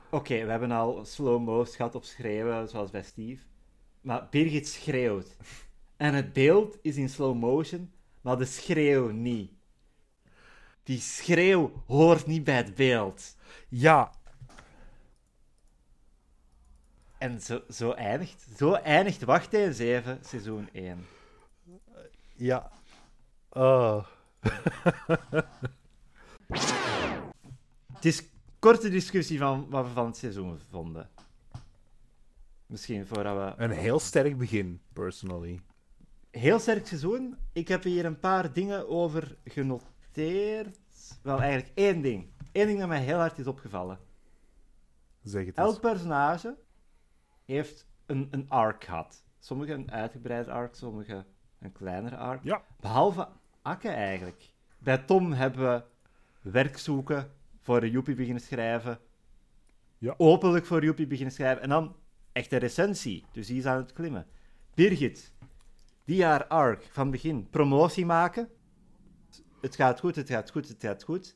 Oké, 0.10 0.44
we 0.44 0.52
hebben 0.52 0.72
al 0.72 1.06
slow-mo's 1.06 1.76
gehad 1.76 1.96
op 1.96 2.04
schreeuwen, 2.04 2.70
zoals 2.70 2.92
bij 2.92 3.04
Steve. 3.04 3.44
Maar 4.02 4.28
Birgit 4.30 4.68
schreeuwt. 4.68 5.36
En 5.98 6.14
het 6.14 6.34
beeld 6.34 6.78
is 6.82 6.96
in 6.96 7.10
slow 7.10 7.36
motion, 7.36 7.92
maar 8.22 8.38
de 8.38 8.46
schreeuw 8.46 9.10
niet. 9.10 9.52
Die 10.84 11.00
schreeuw 11.00 11.84
hoort 11.88 12.26
niet 12.26 12.44
bij 12.44 12.56
het 12.56 12.76
beeld. 12.76 13.36
Ja, 13.70 14.12
En 17.18 17.42
zo, 17.42 17.62
zo 17.70 17.92
eindigt, 17.92 18.46
zo 18.58 18.74
eindigt 18.74 19.24
Wachttij 19.24 19.72
7, 19.72 20.20
seizoen 20.22 20.70
1. 20.72 21.06
ja. 22.36 22.72
Oh. 23.50 24.06
Het 27.94 28.06
is 28.06 28.20
een 28.20 28.28
korte 28.60 28.90
discussie 28.90 29.38
van 29.38 29.70
wat 29.70 29.86
we 29.86 29.92
van 29.92 30.06
het 30.06 30.18
seizoen 30.18 30.60
vonden. 30.70 31.10
Misschien 32.66 33.08
voordat 33.08 33.36
we... 33.36 33.64
Een 33.64 33.72
heel 33.72 34.00
sterk 34.00 34.38
begin, 34.38 34.82
personally. 34.94 35.60
Heel 36.32 36.60
sterk 36.60 36.88
seizoen. 36.88 37.38
Ik 37.54 37.68
heb 37.68 37.84
hier 37.84 38.06
een 38.06 38.20
paar 38.20 38.54
dingen 38.54 38.90
over 38.90 39.38
genoteerd. 39.46 40.78
Wel, 41.22 41.40
eigenlijk 41.40 41.72
één 41.74 42.02
ding. 42.02 42.28
Eén 42.52 42.68
ding 42.68 42.80
dat 42.80 42.88
mij 42.88 43.02
heel 43.02 43.18
hard 43.18 43.38
is 43.38 43.48
opgevallen. 43.48 44.00
Zeg 45.24 45.46
het 45.46 45.56
Elk 45.56 45.70
eens. 45.70 45.80
personage 45.80 46.58
heeft 47.56 47.88
een, 48.06 48.28
een 48.32 48.50
arc 48.50 48.84
gehad. 48.84 49.24
Sommigen 49.40 49.76
een 49.76 49.92
uitgebreide 49.92 50.52
arc, 50.52 50.76
sommigen 50.76 51.26
een 51.60 51.72
kleinere 51.72 52.18
arc. 52.18 52.44
Ja. 52.44 52.64
Behalve 52.80 53.28
Akke 53.62 53.90
eigenlijk. 53.90 54.54
Bij 54.80 54.98
Tom 54.98 55.32
hebben 55.32 55.74
we 55.74 55.84
werk 56.52 56.78
zoeken, 56.78 57.32
voor 57.62 57.82
een 57.82 57.90
Joepie 57.90 58.16
beginnen 58.16 58.42
schrijven. 58.42 59.00
Ja. 59.98 60.14
Openlijk 60.18 60.66
voor 60.66 60.84
Joepie 60.84 61.08
beginnen 61.08 61.34
schrijven. 61.34 61.64
En 61.64 61.70
dan 61.70 61.96
echt 62.32 62.52
een 62.52 62.60
recensie. 62.60 63.26
Dus 63.32 63.48
die 63.48 63.58
is 63.58 63.66
aan 63.66 63.78
het 63.78 63.94
klimmen. 63.94 64.28
Birgit, 64.74 65.34
die 66.06 66.24
haar 66.24 66.48
arc 66.48 66.88
van 66.92 67.12
begin 67.12 67.50
promotie 67.50 68.06
maken. 68.06 68.50
Het 69.62 69.76
gaat 69.76 70.00
goed, 70.00 70.16
het 70.16 70.30
gaat 70.30 70.52
goed, 70.52 70.68
het 70.68 70.84
gaat 70.84 71.04
goed. 71.04 71.36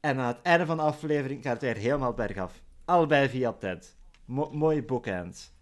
En 0.00 0.18
aan 0.18 0.26
het 0.26 0.42
einde 0.42 0.66
van 0.66 0.76
de 0.76 0.82
aflevering 0.82 1.42
gaat 1.42 1.52
het 1.52 1.62
weer 1.62 1.76
helemaal 1.76 2.14
bergaf. 2.14 2.62
Allebei 2.84 3.28
via 3.28 3.52
Ted. 3.52 3.98
Mo 4.30 4.50
mooie 4.50 4.82
bookends. 4.84 5.52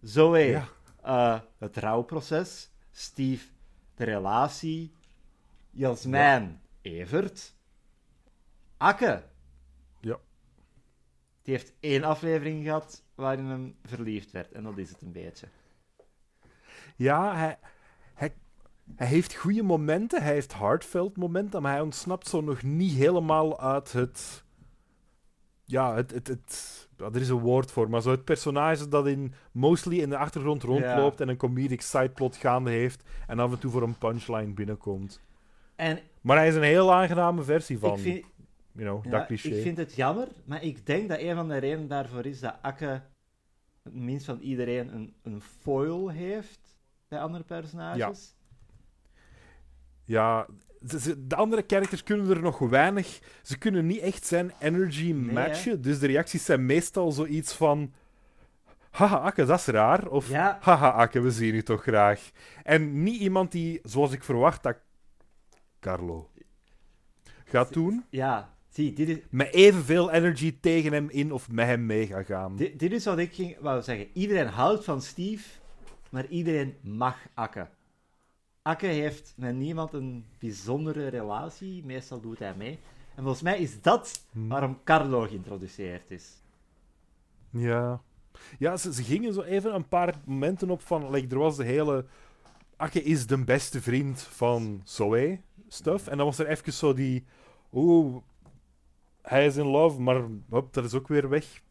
Zoe, 0.00 0.38
Ja. 0.38 0.68
eh, 1.02 1.40
het 1.58 1.76
rouwproces. 1.76 2.70
Steve, 2.90 3.48
de 3.94 4.04
relatie. 4.04 4.94
Jasmijn, 5.70 6.60
Evert. 6.82 7.54
Akke. 8.76 9.24
Ja. 10.00 10.18
Die 11.42 11.54
heeft 11.54 11.72
één 11.80 12.04
aflevering 12.04 12.64
gehad 12.64 13.04
waarin 13.14 13.44
hem 13.46 13.76
verliefd 13.84 14.30
werd. 14.30 14.52
En 14.52 14.62
dat 14.62 14.78
is 14.78 14.88
het 14.88 15.02
een 15.02 15.12
beetje. 15.12 15.46
Ja, 16.96 17.34
hij, 17.36 17.58
hij, 18.14 18.34
hij 18.96 19.06
heeft 19.06 19.34
goede 19.34 19.62
momenten, 19.62 20.22
hij 20.22 20.32
heeft 20.32 20.54
heartfelt 20.54 21.16
momenten, 21.16 21.62
maar 21.62 21.72
hij 21.72 21.80
ontsnapt 21.80 22.28
zo 22.28 22.40
nog 22.40 22.62
niet 22.62 22.92
helemaal 22.92 23.60
uit 23.60 23.92
het... 23.92 24.44
Ja, 25.64 25.94
het... 25.94 26.10
het, 26.10 26.90
er 27.02 27.20
is 27.20 27.28
een 27.28 27.38
woord 27.38 27.70
voor, 27.70 27.90
maar 27.90 28.02
zo 28.02 28.10
het 28.10 28.24
personage 28.24 28.88
dat 28.88 29.06
in, 29.06 29.34
mostly 29.52 30.00
in 30.00 30.08
de 30.08 30.16
achtergrond 30.16 30.62
rondloopt 30.62 31.20
en 31.20 31.28
een 31.28 31.36
comedic 31.36 31.80
sideplot 31.80 32.36
gaande 32.36 32.70
heeft 32.70 33.02
en 33.26 33.38
af 33.38 33.52
en 33.52 33.58
toe 33.58 33.70
voor 33.70 33.82
een 33.82 33.98
punchline 33.98 34.52
binnenkomt. 34.52 35.20
En 35.76 35.98
Maar 36.20 36.36
hij 36.36 36.48
is 36.48 36.54
een 36.54 36.62
heel 36.62 36.92
aangename 36.92 37.42
versie 37.42 37.78
van, 37.78 37.92
ik, 37.92 37.98
vind, 37.98 38.24
you 38.72 38.88
know, 38.88 39.04
ja, 39.04 39.10
dat 39.10 39.26
cliché. 39.26 39.48
ik 39.48 39.62
vind 39.62 39.76
het 39.76 39.94
jammer, 39.94 40.28
maar 40.44 40.62
ik 40.62 40.86
denk 40.86 41.08
dat 41.08 41.20
een 41.20 41.34
van 41.34 41.48
de 41.48 41.56
redenen 41.56 41.88
daarvoor 41.88 42.26
is 42.26 42.40
dat 42.40 42.56
Akke 42.62 43.02
het 43.82 43.94
minst 43.94 44.24
van 44.24 44.38
iedereen 44.38 44.94
een, 44.94 45.14
een 45.22 45.40
foil 45.40 46.08
heeft 46.08 46.78
bij 47.08 47.20
andere 47.20 47.44
personages. 47.44 48.34
Ja, 50.04 50.46
ze- 50.88 51.00
ze- 51.00 51.26
de 51.26 51.36
andere 51.36 51.64
characters 51.66 52.02
kunnen 52.02 52.30
er 52.30 52.42
nog 52.42 52.58
weinig. 52.58 53.18
Ze 53.42 53.58
kunnen 53.58 53.86
niet 53.86 54.00
echt 54.00 54.26
zijn 54.26 54.52
energy 54.58 55.12
Nee, 55.12 55.32
matchen. 55.32 55.82
dus 55.82 55.98
de 55.98 56.06
reacties 56.06 56.44
zijn 56.44 56.66
meestal 56.66 57.12
zoiets 57.12 57.52
van. 57.54 57.92
Haha, 58.90 59.16
Akke, 59.16 59.44
dat 59.44 59.58
is 59.58 59.66
raar. 59.66 60.08
Of 60.08 60.28
Ja. 60.28 60.58
haha, 60.60 60.88
Akke, 60.88 61.20
we 61.20 61.30
zien 61.30 61.54
u 61.54 61.62
toch 61.62 61.82
graag. 61.82 62.30
En 62.62 63.02
niet 63.02 63.20
iemand 63.20 63.52
die, 63.52 63.80
zoals 63.82 64.12
ik 64.12 64.24
verwacht, 64.24 64.62
dat 64.62 64.76
Carlo 65.80 66.30
gaat 67.44 67.72
doen. 67.72 68.04
Ja, 68.10 68.54
zie, 68.68 68.92
dit 68.92 69.08
is, 69.08 69.16
Met 69.30 69.54
evenveel 69.54 70.10
energy 70.10 70.56
tegen 70.60 70.92
hem 70.92 71.08
in 71.10 71.32
of 71.32 71.50
met 71.50 71.66
hem 71.66 71.86
mee 71.86 72.06
gaat 72.06 72.26
gaan. 72.26 72.56
dit, 72.56 72.78
dit 72.78 72.92
is 72.92 73.04
wat 73.04 73.18
ik 73.18 73.34
ging 73.34 73.56
wou 73.60 73.82
zeggen. 73.82 74.06
Iedereen 74.12 74.46
houdt 74.46 74.84
van 74.84 75.02
Steve, 75.02 75.48
maar 76.10 76.26
iedereen 76.26 76.74
mag 76.80 77.16
Akke. 77.34 77.68
Akke 78.62 78.86
heeft 78.86 79.34
met 79.36 79.54
niemand 79.54 79.92
een 79.92 80.24
bijzondere 80.38 81.08
relatie. 81.08 81.84
Meestal 81.84 82.20
doet 82.20 82.38
hij 82.38 82.54
mee. 82.54 82.78
En 83.14 83.22
volgens 83.22 83.42
mij 83.42 83.58
is 83.58 83.80
dat 83.80 84.24
Hm. 84.32 84.48
waarom 84.48 84.78
Carlo 84.84 85.20
geïntroduceerd 85.20 86.10
is. 86.10 86.42
Ja. 87.50 88.00
Ja, 88.58 88.76
ze, 88.76 88.92
ze 88.92 89.02
gingen 89.02 89.32
zo 89.32 89.42
even 89.42 89.74
een 89.74 89.88
paar 89.88 90.14
momenten 90.24 90.70
op 90.70 90.82
van... 90.82 91.10
Like, 91.10 91.34
er 91.34 91.38
was 91.38 91.56
de 91.56 91.64
hele... 91.64 92.06
Akke 92.76 93.02
is 93.02 93.26
de 93.26 93.44
beste 93.44 93.82
vriend 93.82 94.22
van 94.22 94.80
Zoe 94.84 95.40
stuff. 95.68 96.06
En 96.06 96.16
dan 96.16 96.26
was 96.26 96.38
er 96.38 96.46
even 96.46 96.72
zo 96.72 96.94
die... 96.94 97.24
Oeh, 97.72 98.16
hij 99.22 99.46
is 99.46 99.56
in 99.56 99.66
love, 99.66 100.00
maar 100.00 100.22
hop, 100.48 100.74
dat 100.74 100.84
is 100.84 100.94
ook 100.94 101.08
weer 101.08 101.28
weg. 101.28 101.62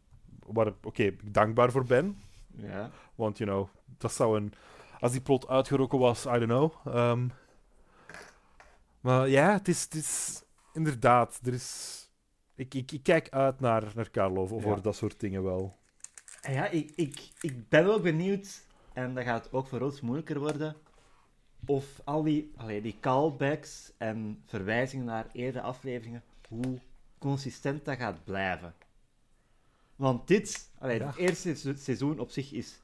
Waar 0.46 0.74
oké, 0.84 1.04
ik 1.04 1.34
dankbaar 1.34 1.72
voor 1.72 1.86
ben. 1.86 2.22
Ja. 2.56 2.92
Want, 3.16 3.38
you 3.38 3.50
know, 3.50 3.68
dat 3.98 4.14
zou 4.14 4.38
een... 4.38 4.54
Als 5.02 5.12
die 5.12 5.22
plot 5.22 5.48
uitgeroken 5.48 6.00
was, 6.00 6.26
I 6.26 6.30
don't 6.30 6.44
know. 6.46 6.74
Ehm, 6.86 7.28
maar 9.00 9.30
ja, 9.30 9.52
het 9.54 9.68
is, 9.68 9.84
het 9.84 9.94
is... 9.94 10.44
Inderdaad, 10.74 11.40
er 11.44 11.54
is... 11.54 12.00
Ik, 12.56 12.74
ik, 12.74 12.92
ik 12.92 13.04
kijk 13.04 13.30
uit 13.30 13.60
naar, 13.60 13.92
naar 13.96 14.10
Carlo 14.12 14.46
voor 14.46 14.62
Ja. 14.62 14.76
dat 14.76 14.96
soort 14.96 15.20
dingen 15.20 15.44
wel. 15.44 15.78
Ja, 16.42 16.68
ik, 16.68 16.92
ik, 16.96 17.30
ik 17.42 17.70
ben 17.70 17.86
ook 17.86 18.02
benieuwd, 18.02 18.66
en 18.94 19.14
dat 19.16 19.24
gaat 19.24 19.54
ook 19.54 19.68
voor 19.68 19.82
ons 19.82 20.02
moeilijker 20.02 20.40
worden, 20.40 20.76
of 21.66 21.86
al 22.04 22.24
die, 22.24 22.52
allee, 22.56 22.82
die 22.82 22.98
callbacks 23.00 23.92
en 23.98 24.42
verwijzingen 24.46 25.06
naar 25.06 25.28
eerdere 25.32 25.64
afleveringen, 25.64 26.24
hoe 26.48 26.80
consistent 27.18 27.86
dat 27.86 27.98
gaat 27.98 28.24
blijven. 28.24 28.74
Want 29.96 30.28
dit, 30.28 30.72
allee, 30.80 31.00
Ja. 31.00 31.08
het 31.08 31.16
eerste 31.16 31.56
se- 31.56 31.76
seizoen 31.78 32.20
op 32.20 32.30
zich 32.30 32.52
is 32.52 32.80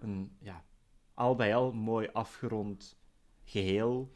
een, 0.00 0.36
ja, 0.40 0.64
al 1.16 1.34
bij 1.34 1.54
al 1.54 1.72
mooi 1.72 2.08
afgerond 2.12 2.98
geheel, 3.44 4.12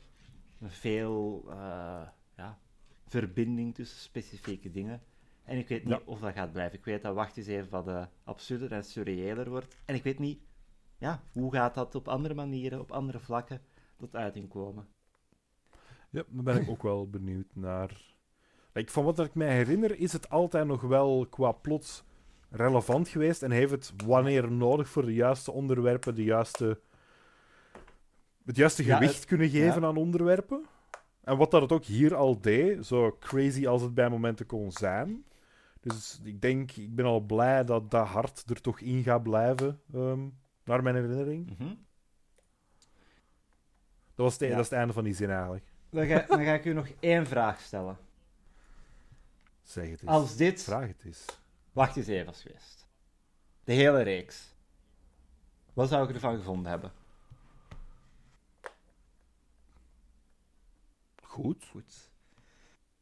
veel 0.62 1.44
eh, 1.48 2.02
ja, 2.36 2.58
verbinding 3.06 3.74
tussen 3.74 3.98
specifieke 4.00 4.70
dingen. 4.70 5.02
En 5.44 5.58
ik 5.58 5.68
weet 5.68 5.84
niet 5.84 5.92
Ja. 5.92 6.00
of 6.04 6.20
dat 6.20 6.32
gaat 6.32 6.52
blijven. 6.52 6.78
Ik 6.78 6.84
weet 6.84 7.02
dat 7.02 7.14
Wacht 7.14 7.36
eens 7.36 7.46
even 7.46 7.70
wat 7.70 7.88
eh, 7.88 8.04
absurder 8.24 8.72
en 8.72 8.84
surreëler 8.84 9.48
wordt. 9.50 9.76
En 9.84 9.94
ik 9.94 10.02
weet 10.02 10.18
niet, 10.18 10.40
ja, 10.98 11.22
hoe 11.32 11.52
gaat 11.52 11.74
dat 11.74 11.94
op 11.94 12.08
andere 12.08 12.34
manieren, 12.34 12.80
op 12.80 12.92
andere 12.92 13.18
vlakken, 13.18 13.62
tot 13.96 14.16
uiting 14.16 14.48
komen. 14.48 14.88
Ja, 16.10 16.22
daar 16.28 16.42
ben 16.44 16.60
ik 16.60 16.68
ook 16.68 16.82
wel 16.82 17.08
benieuwd 17.10 17.54
naar. 17.54 18.14
Like, 18.72 18.92
van 18.92 19.04
wat 19.04 19.18
ik 19.18 19.34
mij 19.34 19.54
herinner, 19.56 19.98
is 19.98 20.12
het 20.12 20.30
altijd 20.30 20.66
nog 20.66 20.80
wel 20.80 21.26
qua 21.26 21.52
plot 21.52 22.04
relevant 22.50 23.08
geweest 23.08 23.42
en 23.42 23.50
heeft 23.50 23.70
het 23.70 23.92
wanneer 24.06 24.52
nodig 24.52 24.88
voor 24.88 25.04
de 25.04 25.14
juiste 25.14 25.52
onderwerpen 25.52 26.14
de 26.14 26.24
juiste, 26.24 26.80
het 28.50 28.58
juiste 28.58 28.84
Ja, 28.84 28.94
gewicht 28.96 29.14
het- 29.14 29.24
kunnen 29.24 29.48
geven 29.48 29.80
ja. 29.80 29.86
aan 29.86 29.96
onderwerpen. 29.96 30.66
En 31.24 31.36
wat 31.36 31.50
dat 31.50 31.62
het 31.62 31.72
ook 31.72 31.84
hier 31.84 32.14
al 32.14 32.40
deed, 32.40 32.86
zo 32.86 33.16
crazy 33.20 33.66
als 33.66 33.82
het 33.82 33.94
bij 33.94 34.08
momenten 34.08 34.46
kon 34.46 34.72
zijn. 34.72 35.24
Dus 35.80 36.20
ik 36.24 36.40
denk, 36.40 36.72
ik 36.72 36.94
ben 36.94 37.04
al 37.04 37.20
blij 37.20 37.64
dat 37.64 37.90
dat 37.90 38.06
hart 38.06 38.50
er 38.50 38.60
toch 38.60 38.80
in 38.80 39.02
gaat 39.02 39.22
blijven, 39.22 39.80
ehm, 39.92 40.28
naar 40.64 40.82
mijn 40.82 40.94
herinnering. 40.94 41.58
Mhm. 41.58 41.68
Dat, 44.14 44.28
was 44.28 44.32
het, 44.32 44.42
e- 44.42 44.46
Ja. 44.46 44.50
dat 44.54 44.60
is 44.64 44.70
het 44.70 44.78
einde 44.78 44.92
van 44.92 45.04
die 45.04 45.14
zin 45.14 45.30
eigenlijk. 45.30 45.64
Dan, 45.90 46.06
ga, 46.06 46.24
dan 46.28 46.44
ga 46.44 46.52
ik 46.54 46.64
u 46.64 46.72
nog 46.72 46.88
één 47.00 47.26
vraag 47.26 47.60
stellen. 47.60 47.96
Zeg 49.62 49.90
het 49.90 50.00
eens. 50.02 50.10
Als 50.10 50.36
dit 50.36 50.62
Vraag 50.62 50.86
het 50.86 51.04
eens. 51.04 51.24
Wacht 51.72 51.96
eens 51.96 52.06
even 52.06 52.34
geweest, 52.34 52.86
de 53.64 53.72
hele 53.72 54.02
reeks, 54.02 54.54
wat 55.72 55.88
zou 55.88 56.08
ik 56.08 56.14
ervan 56.14 56.36
gevonden 56.36 56.70
hebben? 56.70 56.92
Goed. 61.30 61.64
Goed. 61.70 62.10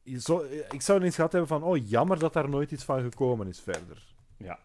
Je 0.02 0.18
zou- 0.18 0.46
ik 0.48 0.82
zou 0.82 0.98
ineens 0.98 1.14
gehad 1.14 1.32
hebben 1.32 1.48
van, 1.48 1.62
oh, 1.62 1.88
jammer 1.88 2.18
dat 2.18 2.32
daar 2.32 2.48
nooit 2.48 2.70
iets 2.70 2.84
van 2.84 3.00
gekomen 3.00 3.48
is 3.48 3.60
verder. 3.60 4.14
Ja. 4.36 4.58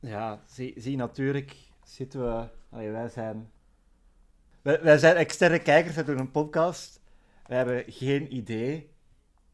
Ja, 0.00 0.42
zie, 0.46 0.74
zie 0.76 0.96
natuurlijk 0.96 1.56
zitten 1.84 2.20
we... 2.20 2.48
allee, 2.70 2.90
wij 2.90 3.08
zijn... 3.08 3.50
Wij, 4.62 4.82
wij 4.82 4.98
zijn 4.98 5.16
externe 5.16 5.58
kijkers, 5.58 5.94
wij 5.94 6.04
doen 6.04 6.18
een 6.18 6.30
podcast. 6.30 7.00
We 7.46 7.54
hebben 7.54 7.84
geen 7.86 8.34
idee 8.34 8.90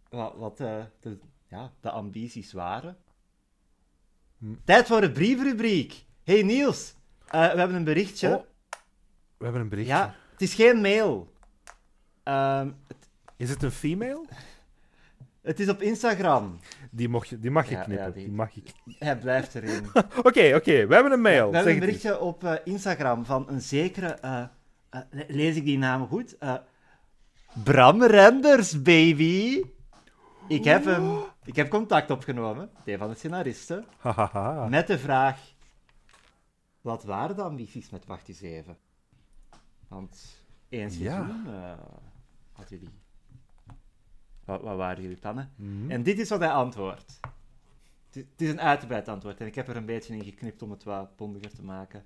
wat, 0.08 0.34
wat 0.36 0.56
de, 0.56 0.84
de, 1.00 1.18
ja, 1.48 1.72
de 1.80 1.90
ambities 1.90 2.52
waren. 2.52 2.96
Hm. 4.38 4.54
Tijd 4.64 4.86
voor 4.86 5.00
de 5.00 5.12
briefrubriek. 5.12 6.04
Hey 6.22 6.42
Niels, 6.42 6.94
eh, 7.26 7.52
we 7.52 7.58
hebben 7.58 7.76
een 7.76 7.84
berichtje. 7.84 8.36
Oh, 8.36 8.44
we 9.36 9.44
hebben 9.44 9.62
een 9.62 9.68
berichtje. 9.68 9.94
ja, 9.94 10.14
het 10.32 10.42
is 10.42 10.54
geen 10.54 10.80
mail. 10.80 11.32
Ehm, 12.24 12.70
het, 12.86 12.96
Is 13.36 13.50
het 13.50 13.62
een 13.62 13.70
female? 13.70 14.24
het 15.42 15.60
is 15.60 15.68
op 15.68 15.82
Instagram. 15.82 16.58
Die, 16.90 17.08
mocht 17.08 17.28
je, 17.28 17.38
die 17.38 17.50
mag 17.50 17.68
je 17.68 17.74
Ja, 17.74 17.82
knippen. 17.82 18.06
ja, 18.06 18.12
die- 18.12 18.24
die... 18.24 18.32
mag 18.32 18.56
ik. 18.56 18.72
Hij 18.98 19.18
blijft 19.18 19.54
erin. 19.54 19.86
Oké, 20.24 20.52
oké. 20.54 20.86
We 20.86 20.94
hebben 20.94 21.12
een 21.12 21.20
mail. 21.20 21.50
We 21.50 21.56
hebben 21.56 21.72
een 21.74 21.78
berichtje 21.80 22.20
op 22.20 22.44
eh, 22.44 22.54
Instagram 22.64 23.24
van 23.24 23.48
een 23.48 23.60
zekere, 23.60 24.06
eh, 24.08 24.44
eh, 24.90 25.00
le- 25.10 25.24
lees 25.28 25.56
ik 25.56 25.64
die 25.64 25.78
naam 25.78 26.06
goed? 26.06 26.36
Bram 27.64 28.02
Renders, 28.02 28.82
baby. 28.82 29.62
Ik 30.48 30.64
heb, 30.64 30.84
hem, 30.84 31.18
ik 31.44 31.56
heb 31.56 31.68
contact 31.70 32.10
opgenomen, 32.10 32.70
een 32.84 32.98
van 32.98 33.08
de 33.08 33.14
scenaristen, 33.14 33.84
met 34.68 34.86
de 34.86 34.98
vraag: 34.98 35.38
wat 36.80 37.04
waren 37.04 37.36
de 37.36 37.42
ambities 37.42 37.90
met 37.90 38.06
Wacht 38.06 38.28
eens 38.28 38.40
even? 38.40 38.76
Want 39.88 40.44
één 40.68 40.90
seizoen 40.90 41.44
jullie. 42.68 42.88
Wat, 44.44 44.62
wat 44.62 44.76
waren 44.76 45.02
jullie 45.02 45.16
plannen? 45.16 45.52
Mhm. 45.56 45.90
En 45.90 46.02
dit 46.02 46.18
is 46.18 46.28
wat 46.28 46.40
hij 46.40 46.50
antwoordt. 46.50 47.20
Het 48.06 48.16
is- 48.16 48.24
het 48.32 48.40
is 48.40 48.48
een 48.50 48.60
uitgebreid 48.60 49.08
antwoord 49.08 49.40
en 49.40 49.46
ik 49.46 49.54
heb 49.54 49.68
er 49.68 49.76
een 49.76 49.86
beetje 49.86 50.14
in 50.16 50.24
geknipt 50.24 50.62
om 50.62 50.70
het 50.70 50.84
wat 50.84 51.16
bondiger 51.16 51.54
te 51.54 51.62
maken. 51.62 52.04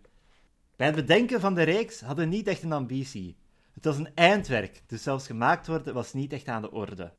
Bij 0.77 0.87
het 0.87 0.97
bedenken 0.97 1.41
van 1.41 1.55
de 1.55 1.63
reeks 1.63 2.01
hadden 2.01 2.29
we 2.29 2.35
niet 2.37 2.47
echt 2.47 2.63
een 2.63 2.73
ambitie. 2.73 3.37
Het 3.73 3.85
was 3.85 3.97
een 3.99 4.15
eindwerk, 4.15 4.83
dus 4.87 5.03
zelfs 5.03 5.27
gemaakt 5.27 5.67
worden 5.67 5.95
was 5.95 6.13
niet 6.13 6.33
echt 6.33 6.49
aan 6.49 6.63
de 6.63 6.71
orde. 6.71 7.13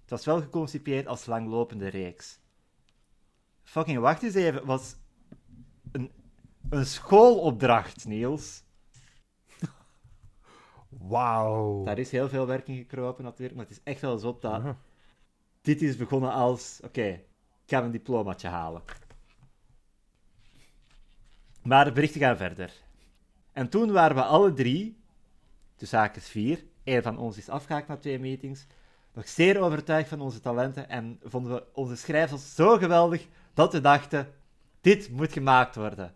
Het 0.00 0.10
was 0.10 0.24
wel 0.24 0.40
geconcipieerd 0.40 1.06
als 1.06 1.26
langlopende 1.26 1.88
reeks. 1.88 2.40
Fucking 3.62 3.98
wacht 3.98 4.22
eens 4.22 4.34
even, 4.34 4.66
was 4.66 4.96
een, 5.92 6.10
een 6.68 6.86
schoolopdracht, 6.86 8.04
Niels. 8.06 8.62
Wauw. 10.88 11.84
Daar 11.84 11.98
is 11.98 12.10
heel 12.10 12.28
veel 12.28 12.46
werk 12.46 12.68
in 12.68 12.76
gekropen 12.76 13.24
natuurlijk, 13.24 13.56
maar 13.56 13.66
het 13.66 13.76
is 13.76 13.82
echt 13.84 14.00
wel 14.00 14.18
zo 14.18 14.36
dat 14.40 14.62
dit 15.60 15.82
is 15.82 15.96
begonnen 15.96 16.32
als: 16.32 16.80
oké, 16.84 17.06
ik 17.06 17.20
ga 17.66 17.82
een 17.82 17.90
diplomaatje 17.90 18.48
halen. 18.48 18.82
Maar 21.62 21.84
de 21.84 21.92
berichten 21.92 22.20
gaan 22.20 22.36
verder. 22.36 22.72
En 23.52 23.68
toen 23.68 23.92
waren 23.92 24.16
we 24.16 24.22
alle 24.22 24.52
drie, 24.52 25.00
zaak 25.76 26.16
is 26.16 26.28
vier, 26.28 26.64
één 26.84 27.02
van 27.02 27.18
ons 27.18 27.36
is 27.36 27.48
afgehaakt 27.48 27.88
na 27.88 27.96
twee 27.96 28.18
meetings, 28.18 28.66
nog 29.12 29.28
zeer 29.28 29.60
overtuigd 29.60 30.08
van 30.08 30.20
onze 30.20 30.40
talenten 30.40 30.88
en 30.88 31.20
vonden 31.22 31.52
we 31.52 31.64
onze 31.72 31.96
schrijfsels 31.96 32.54
zo 32.54 32.76
geweldig 32.76 33.26
dat 33.54 33.72
we 33.72 33.80
dachten: 33.80 34.32
dit 34.80 35.10
moet 35.10 35.32
gemaakt 35.32 35.74
worden. 35.74 36.14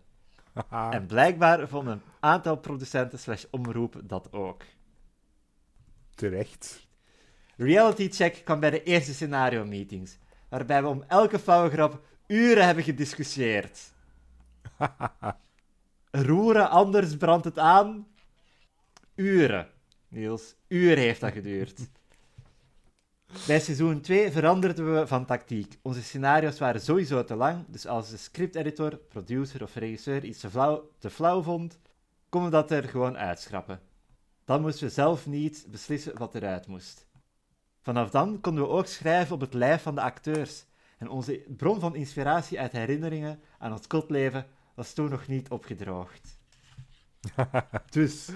En 0.89 1.05
blijkbaar 1.05 1.67
vonden 1.67 1.93
een 1.93 2.01
aantal 2.19 2.57
producenten 2.57 3.19
slash 3.19 3.45
omroepen 3.51 4.07
dat 4.07 4.33
ook. 4.33 4.63
Terecht. 6.15 6.87
Reality 7.55 8.09
check 8.09 8.41
kwam 8.43 8.59
bij 8.59 8.69
de 8.69 8.83
eerste 8.83 9.13
scenario 9.13 9.65
meetings, 9.65 10.17
waarbij 10.49 10.81
we 10.81 10.87
om 10.87 11.03
elke 11.07 11.39
flauwe 11.39 11.69
grap 11.69 12.05
uren 12.27 12.65
hebben 12.65 12.83
gediscussieerd. 12.83 13.93
Roeren, 16.11 16.69
anders 16.69 17.17
brandt 17.17 17.45
het 17.45 17.59
aan. 17.59 18.07
Uren. 19.15 19.67
Niels, 20.07 20.55
uren 20.67 21.03
heeft 21.03 21.21
dat 21.21 21.31
geduurd. 21.31 21.79
Bij 23.47 23.59
seizoen 23.59 24.01
2 24.01 24.31
veranderden 24.31 24.95
we 24.95 25.07
van 25.07 25.25
tactiek. 25.25 25.77
Onze 25.81 26.03
scenario's 26.03 26.59
waren 26.59 26.81
sowieso 26.81 27.23
te 27.23 27.35
lang, 27.35 27.65
dus 27.67 27.87
als 27.87 28.09
de 28.09 28.17
scripteditor, 28.17 28.95
producer 28.97 29.63
of 29.63 29.75
regisseur 29.75 30.23
iets 30.23 30.39
te 30.39 30.49
flauw, 30.49 30.89
te 30.97 31.09
flauw 31.09 31.41
vond, 31.41 31.79
konden 32.29 32.51
we 32.51 32.55
dat 32.55 32.71
er 32.71 32.89
gewoon 32.89 33.17
uitschrappen. 33.17 33.81
Dan 34.45 34.61
moesten 34.61 34.87
we 34.87 34.93
zelf 34.93 35.27
niet 35.27 35.65
beslissen 35.71 36.17
wat 36.17 36.35
eruit 36.35 36.67
moest. 36.67 37.07
Vanaf 37.81 38.09
dan 38.09 38.41
konden 38.41 38.63
we 38.63 38.69
ook 38.69 38.87
schrijven 38.87 39.35
op 39.35 39.41
het 39.41 39.53
lijf 39.53 39.81
van 39.81 39.95
de 39.95 40.01
acteurs. 40.01 40.65
En 40.97 41.09
onze 41.09 41.43
bron 41.57 41.79
van 41.79 41.95
inspiratie 41.95 42.59
uit 42.59 42.71
herinneringen 42.71 43.39
aan 43.57 43.71
ons 43.71 43.87
kotleven 43.87 44.45
was 44.73 44.93
toen 44.93 45.09
nog 45.09 45.27
niet 45.27 45.49
opgedroogd. 45.49 46.37
dus, 47.89 48.29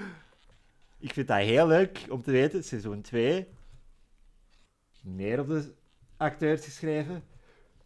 ik 1.00 1.14
vind 1.14 1.28
dat 1.28 1.38
heel 1.38 1.68
leuk 1.68 2.06
om 2.10 2.22
te 2.22 2.32
weten, 2.32 2.64
seizoen 2.64 3.02
2, 3.02 3.48
meer 5.08 5.40
op 5.40 5.48
de 5.48 5.74
acteurs 6.18 6.64
geschreven. 6.66 7.24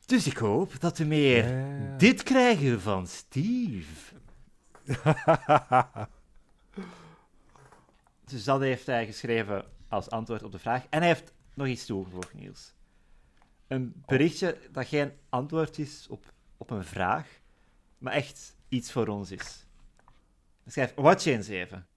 Dus 0.06 0.28
ik 0.28 0.38
hoop 0.38 0.80
dat 0.80 0.98
we 0.98 1.04
meer 1.04 1.48
Ja. 1.48 1.98
dit 1.98 2.24
krijgen 2.24 2.82
van 2.82 3.08
Steve. 3.08 4.16
Dus 8.26 8.44
dat 8.44 8.60
heeft 8.62 8.86
hij 8.86 9.06
geschreven 9.06 9.66
als 9.88 10.10
antwoord 10.10 10.44
op 10.44 10.52
de 10.52 10.60
vraag. 10.60 10.86
En 10.90 11.00
hij 11.00 11.08
heeft 11.08 11.34
nog 11.54 11.68
iets 11.68 11.86
toegevoegd, 11.86 12.34
Niels. 12.34 12.74
Een 13.68 14.04
berichtje 14.06 14.58
dat 14.72 14.88
geen 14.88 15.12
antwoord 15.30 15.78
is 15.78 16.08
op, 16.10 16.34
op 16.58 16.70
een 16.70 16.84
vraag, 16.84 17.28
maar 17.98 18.14
echt 18.14 18.56
iets 18.70 18.92
voor 18.92 19.08
ons 19.08 19.32
is. 19.32 19.66
Hij 20.64 20.72
schrijft, 20.72 20.96
watch 20.96 21.26
eens 21.26 21.48
even. 21.48 21.88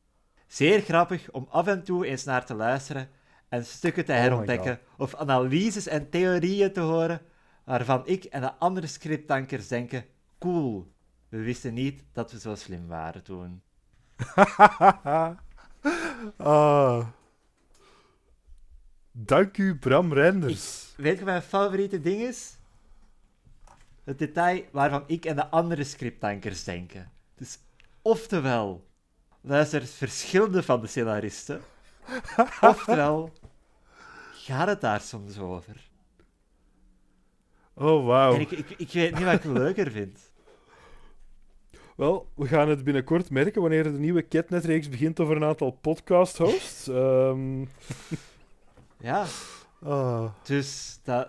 Zeer 0.47 0.81
grappig 0.81 1.31
om 1.31 1.47
af 1.51 1.67
en 1.67 1.85
toe 1.85 2.07
eens 2.07 2.25
naar 2.25 2.47
te 2.47 2.55
luisteren 2.55 3.09
en 3.49 3.65
stukken 3.65 4.05
te 4.05 4.13
my 4.13 4.19
herontdekken 4.19 4.81
of 4.97 5.15
analyses 5.15 5.87
en 5.87 6.11
theorieën 6.11 6.73
te 6.73 6.81
horen 6.81 7.21
waarvan 7.65 8.07
ik 8.07 8.25
en 8.25 8.41
de 8.41 8.55
andere 8.55 8.87
scripttankers 8.87 9.69
denken, 9.69 10.05
cool, 10.39 10.93
we 11.29 11.39
wisten 11.43 11.75
niet 11.75 12.03
dat 12.13 12.33
we 12.33 12.39
zo 12.39 12.55
slim 12.55 12.87
waren 12.87 13.23
toen. 13.23 13.63
ah. 16.37 17.07
Dank 19.13 19.59
u, 19.59 19.79
Bram 19.79 20.13
Renders. 20.13 20.93
Weet 20.97 21.13
je 21.13 21.17
wat 21.17 21.25
mijn 21.25 21.43
favoriete 21.43 22.01
ding 22.01 22.21
is? 22.21 22.57
Het 24.05 24.19
detail 24.19 24.65
waarvan 24.73 25.05
ik 25.07 25.25
en 25.25 25.37
de 25.37 25.49
andere 25.49 25.85
scripttankers 25.85 26.65
denken. 26.65 27.11
Dus, 27.35 27.59
oftewel, 28.03 28.87
luistert 29.41 29.91
verschillende 29.91 30.63
van 30.63 30.81
de 30.81 30.87
scenaristen. 30.87 31.61
Oftewel, 32.61 33.33
gaat 34.33 34.69
het 34.69 34.81
daar 34.81 35.01
soms 35.01 35.39
over? 35.39 35.91
Oh, 37.75 38.07
wauw. 38.07 38.35
En 38.35 38.41
ik, 38.41 38.51
ik, 38.51 38.71
ik 38.71 38.93
weet 38.93 39.15
niet 39.15 39.25
wat 39.25 39.35
ik 39.35 39.45
leuker 39.45 39.91
vind. 39.91 40.33
Wel, 41.97 42.31
we 42.35 42.47
gaan 42.47 42.69
het 42.69 42.85
binnenkort 42.85 43.31
merken 43.31 43.61
wanneer 43.61 43.83
de 43.83 43.91
nieuwe 43.91 44.29
Catnet-reeks 44.29 44.89
begint 44.89 45.21
over 45.21 45.37
een 45.37 45.45
aantal 45.45 45.71
podcast-hosts. 45.71 46.89
Ehm, 46.89 47.65
Ja, 48.97 49.27
ah. 49.83 50.31
dus 50.43 50.99
dat... 51.03 51.29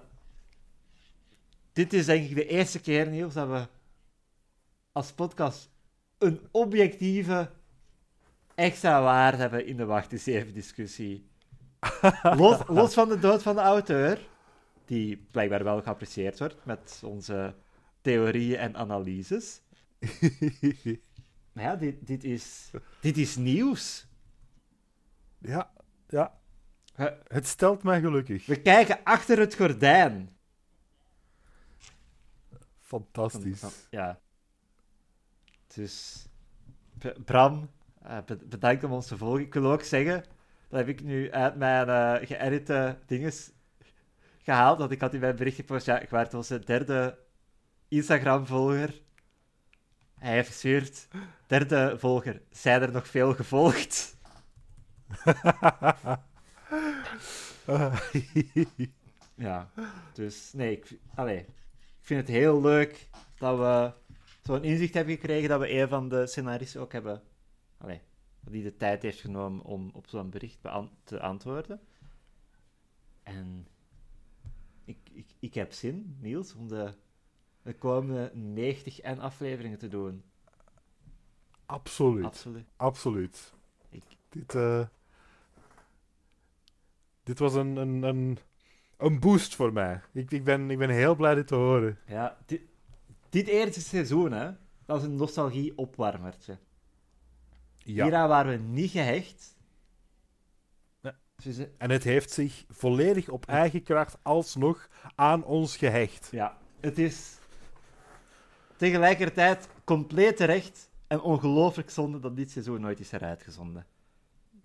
Dit 1.74 1.94
is 1.94 2.06
denk 2.06 2.30
ik 2.30 2.36
de 2.36 2.48
eerste 2.48 2.80
keer, 2.82 3.08
Niels, 3.08 3.34
dat 3.34 3.48
we 3.48 3.68
als 4.92 5.12
podcast 5.12 5.70
een 6.18 6.40
objectieve 6.52 7.50
extra 8.56 9.02
waarde 9.02 9.38
hebben 9.38 9.66
in 9.66 9.78
de 9.78 9.86
wacht 9.86 10.12
eens 10.12 10.26
even 10.26 10.54
discussie. 10.54 11.30
Los, 12.24 12.62
los 12.68 12.94
van 12.94 13.10
de 13.10 13.20
dood 13.20 13.42
van 13.44 13.56
de 13.56 13.62
auteur, 13.62 14.28
die 14.86 15.18
blijkbaar 15.32 15.64
wel 15.64 15.82
geapprecieerd 15.82 16.40
wordt 16.40 16.66
met 16.66 17.02
onze 17.06 17.56
theorieën 18.02 18.58
en 18.60 18.76
analyses. 18.76 19.62
Maar 21.56 21.64
ja, 21.64 21.76
dit, 21.76 22.08
dit, 22.08 22.24
is, 22.24 22.72
dit 23.02 23.18
is 23.18 23.36
nieuws. 23.36 24.08
ja, 25.40 25.72
ja. 26.08 26.40
We, 26.96 27.18
Het 27.28 27.48
stelt 27.48 27.84
mij 27.84 28.00
gelukkig. 28.02 28.46
we 28.46 28.62
kijken 28.62 29.04
achter 29.04 29.40
het 29.40 29.56
gordijn. 29.56 30.36
Fantastisch. 32.80 33.60
van- 33.60 33.72
ja. 33.90 34.20
Dus, 35.74 36.26
Bram, 37.26 37.70
bedankt 38.48 38.84
om 38.84 38.92
ons 38.92 39.08
te 39.08 39.18
volgen. 39.18 39.42
Ik 39.42 39.54
wil 39.54 39.72
ook 39.72 39.84
zeggen, 39.84 40.24
dat 40.70 40.80
heb 40.80 40.88
ik 40.88 41.04
nu 41.04 41.32
uit 41.32 41.56
mijn 41.56 41.90
eh 41.90 42.28
geëdite 42.28 42.98
dinges 43.06 43.52
gehaald, 44.44 44.78
want 44.78 44.92
ik 44.92 45.02
had 45.02 45.14
in 45.14 45.20
mijn 45.20 45.36
bericht 45.36 45.56
gepost, 45.56 45.86
ja, 45.86 46.00
ik 46.00 46.10
werd 46.10 46.34
onze 46.34 46.60
derde 46.60 47.18
Instagram-volger. 47.88 49.02
Hij 50.20 50.34
heeft 50.34 50.48
gestuurd, 50.48 51.08
derde 51.48 51.96
volger, 52.00 52.42
zijn 52.50 52.82
er 52.82 52.92
nog 52.92 53.08
veel 53.08 53.34
gevolgd? 53.34 54.18
Ja, 59.36 59.70
dus 60.14 60.54
nee, 60.54 60.72
ik, 60.72 60.98
allee, 61.16 61.40
ik 61.40 61.46
vind 62.02 62.20
het 62.20 62.30
heel 62.30 62.62
leuk 62.62 63.08
dat 63.38 63.58
we 63.58 63.92
zo'n 64.44 64.64
inzicht 64.64 64.94
hebben 64.94 65.14
gekregen 65.14 65.50
dat 65.50 65.60
we 65.60 65.74
een 65.74 65.88
van 65.88 66.10
de 66.10 66.28
scenaristen 66.28 66.82
ook 66.82 66.92
hebben, 66.92 67.22
allee, 67.86 68.02
die 68.40 68.64
de 68.64 68.76
tijd 68.76 69.02
heeft 69.02 69.20
genomen 69.20 69.66
om 69.66 69.90
op 69.94 70.08
zo'n 70.08 70.30
bericht 70.30 70.58
te 71.04 71.20
antwoorden. 71.20 71.82
En 73.24 73.68
ik, 74.86 74.98
ik, 75.12 75.28
ik 75.40 75.54
heb 75.54 75.72
zin, 75.72 76.18
Niels, 76.20 76.56
om 76.56 76.68
de, 76.68 76.94
de 77.62 77.74
komende 77.74 78.32
90 78.34 79.00
en 79.00 79.20
afleveringen 79.20 79.78
te 79.78 79.88
doen. 79.88 80.24
absoluut. 81.66 82.26
Absoluut. 82.26 82.68
Absoluut. 82.76 83.54
Ik, 83.90 84.04
Dit, 84.30 84.56
eh, 84.56 84.88
dit 87.24 87.40
was 87.40 87.54
een, 87.54 87.76
een, 87.76 88.04
een, 88.04 88.38
een 88.98 89.20
boost 89.20 89.56
voor 89.56 89.74
mij. 89.74 90.02
Ik, 90.12 90.32
ik, 90.32 90.44
ben, 90.44 90.72
ik 90.72 90.78
ben 90.78 90.90
heel 90.90 91.16
blij 91.16 91.36
dit 91.36 91.48
te 91.48 91.56
horen. 91.56 91.98
ja, 92.08 92.38
dit, 92.46 92.62
dit 93.30 93.48
eerste 93.48 93.82
seizoen, 93.82 94.32
hè, 94.32 94.52
dat 94.86 94.98
is 94.98 95.04
een 95.04 95.16
nostalgie-opwarmertje. 95.16 96.58
Ja. 97.86 98.04
Hieraan 98.04 98.28
waren 98.30 98.52
we 98.52 98.58
niet 98.64 98.92
gehecht. 98.92 99.54
Dus, 101.44 101.58
En 101.78 101.90
het 101.92 102.04
heeft 102.04 102.32
zich 102.32 102.66
volledig 102.70 103.30
op 103.30 103.46
eigen 103.46 103.84
kracht 103.84 104.18
alsnog 104.22 104.88
aan 105.16 105.44
ons 105.44 105.78
gehecht. 105.78 106.28
ja, 106.32 106.58
het 106.80 106.98
is 106.98 107.38
tegelijkertijd 108.78 109.68
compleet 109.84 110.38
terecht 110.38 110.90
en 111.08 111.22
ongelooflijk 111.22 111.90
zonde 111.90 112.20
dat 112.20 112.36
dit 112.36 112.52
seizoen 112.52 112.82
nooit 112.82 113.00
is 113.00 113.12
heruitgezonden. 113.12 113.86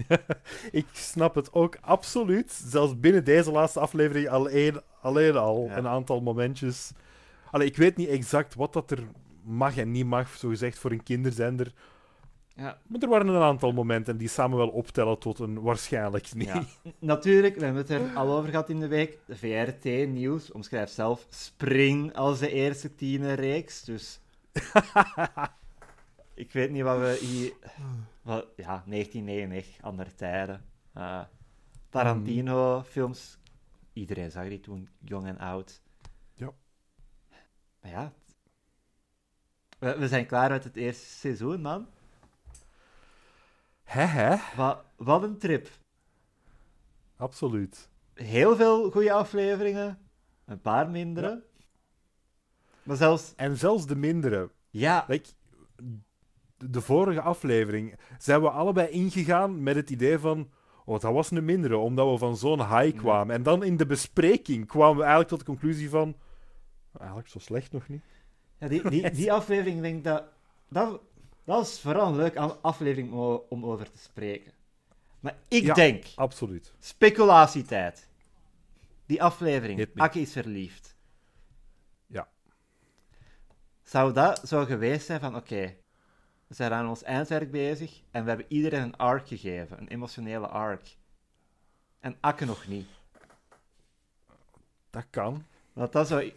Ik 0.70 0.86
snap 0.92 1.34
het 1.34 1.52
ook 1.52 1.76
absoluut. 1.80 2.52
Zelfs 2.52 3.01
binnen 3.01 3.24
deze 3.24 3.51
laatste 3.51 3.80
aflevering 3.80 4.28
alleen, 4.28 4.80
alleen 5.02 5.36
al 5.36 5.64
Ja. 5.66 5.76
een 5.76 5.86
aantal 5.88 6.20
momentjes. 6.20 6.92
Allee, 7.51 7.66
ik 7.66 7.76
weet 7.76 7.97
niet 7.97 8.09
exact 8.09 8.55
wat 8.55 8.72
dat 8.72 8.90
er 8.90 9.02
mag 9.42 9.76
en 9.76 9.90
niet 9.90 10.06
mag, 10.06 10.36
zo 10.36 10.48
gezegd, 10.48 10.78
voor 10.78 10.90
een 10.90 11.02
kinderzender. 11.02 11.72
Ja, 12.61 12.78
Maar 12.87 13.01
er 13.01 13.09
waren 13.09 13.28
een 13.28 13.43
aantal 13.43 13.73
momenten 13.73 14.16
die 14.16 14.28
samen 14.28 14.59
wel 14.59 14.69
optellen 14.69 15.19
tot 15.19 15.39
een 15.39 15.61
waarschijnlijk 15.61 16.35
niet. 16.35 16.47
ja. 16.47 16.65
Natuurlijk, 16.99 17.55
we 17.55 17.65
hebben 17.65 17.82
het 17.82 17.91
er 17.91 18.16
al 18.16 18.32
over 18.32 18.51
gehad 18.51 18.69
in 18.69 18.81
de 18.81 18.89
week. 18.89 19.19
De 19.27 19.37
VRT 19.37 19.85
Nieuws 20.09 20.53
omschrijft 20.53 20.93
zelf 20.93 21.27
Spring 21.28 22.15
als 22.15 22.39
de 22.39 22.51
eerste 22.51 22.95
tienerreeks. 22.95 23.85
Dus 23.85 24.20
ik 26.35 26.53
weet 26.53 26.70
niet 26.70 26.82
wat 26.82 26.99
we 26.99 27.19
hier... 27.20 27.53
Wat, 28.23 28.47
ja, 28.57 28.85
1999, 28.87 29.82
andere 29.82 30.15
tijden. 30.15 30.65
Eh, 30.93 31.20
Tarantino-films. 31.89 33.39
Iedereen 33.93 34.31
zag 34.31 34.49
die 34.49 34.61
toen, 34.61 34.89
jong 34.99 35.27
en 35.27 35.39
oud. 35.39 35.82
Ja. 36.35 36.53
Maar 37.81 37.91
ja... 37.91 38.12
We, 39.78 39.99
we 39.99 40.09
zijn 40.09 40.27
klaar 40.27 40.51
met 40.51 40.65
het 40.65 40.77
eerste 40.77 41.07
seizoen, 41.07 41.61
man. 41.61 41.87
Hè, 43.90 44.02
hè? 44.04 44.36
Wat, 44.56 44.84
wat 44.96 45.22
een 45.22 45.38
trip. 45.38 45.68
Absoluut. 47.16 47.88
Heel 48.14 48.56
veel 48.56 48.90
goede 48.90 49.12
afleveringen. 49.12 49.98
Een 50.44 50.60
paar 50.60 50.90
mindere. 50.90 51.42
Maar 52.82 52.96
zelfs... 52.96 53.32
En 53.36 53.56
zelfs 53.56 53.86
de 53.86 53.96
mindere. 53.96 54.50
Ja, 54.70 55.04
Like, 55.08 55.28
de- 56.56 56.80
vorige 56.80 57.20
aflevering 57.20 57.94
zijn 58.18 58.40
we 58.40 58.50
allebei 58.50 58.88
ingegaan 58.88 59.62
met 59.62 59.76
het 59.76 59.90
idee 59.90 60.18
van. 60.18 60.50
Oh, 60.84 61.00
dat 61.00 61.12
was 61.12 61.30
een 61.30 61.44
mindere, 61.44 61.76
omdat 61.76 62.10
we 62.10 62.18
van 62.18 62.36
zo'n 62.36 62.58
high 62.58 62.94
Ja. 62.94 63.00
kwamen. 63.00 63.34
En 63.34 63.42
dan 63.42 63.62
in 63.64 63.76
de 63.76 63.86
bespreking 63.86 64.66
kwamen 64.66 64.96
we 64.96 65.00
eigenlijk 65.00 65.30
tot 65.30 65.38
de 65.38 65.44
conclusie 65.44 65.90
van. 65.90 66.16
Eigenlijk 66.98 67.28
zo 67.28 67.38
slecht 67.38 67.72
nog 67.72 67.88
niet. 67.88 68.04
Ja, 68.58 68.68
die, 68.68 68.90
die, 68.90 69.10
die 69.20 69.32
aflevering, 69.32 69.76
ik 69.76 69.82
denk 69.82 70.04
dat, 70.04 70.24
dat... 70.68 71.00
Dat 71.51 71.66
is 71.66 71.81
vooral 71.81 72.06
een 72.09 72.16
leuke 72.16 72.40
aflevering 72.40 73.12
om, 73.48 73.64
over 73.64 73.90
te 73.90 73.98
spreken. 73.98 74.52
Maar 75.20 75.36
ik 75.48 75.62
Ja. 75.62 75.74
denk, 75.74 76.05
Absoluut. 76.14 76.72
speculatietijd. 76.78 78.09
Die 79.06 79.22
aflevering. 79.22 79.90
Akki 79.94 80.20
is 80.20 80.32
verliefd. 80.32 80.97
Ja. 82.06 82.28
Zou 83.82 84.12
dat 84.12 84.48
zo 84.48 84.64
geweest 84.64 85.06
zijn 85.06 85.20
van, 85.20 85.36
oké, 85.36 85.77
we 86.47 86.55
zijn 86.55 86.72
aan 86.72 86.89
ons 86.89 87.02
eindwerk 87.02 87.51
bezig 87.51 88.01
en 88.10 88.22
we 88.22 88.28
hebben 88.28 88.47
iedereen 88.48 88.82
een 88.82 88.97
arc 88.97 89.28
gegeven, 89.28 89.78
een 89.81 89.89
emotionele 89.89 90.47
arc. 90.47 90.97
En 92.01 92.16
Akke 92.20 92.44
nog 92.44 92.66
niet. 92.66 92.89
Dat 94.90 95.05
kan. 95.10 95.44
Dat 95.72 95.93
dat 95.93 96.09
zo 96.09 96.31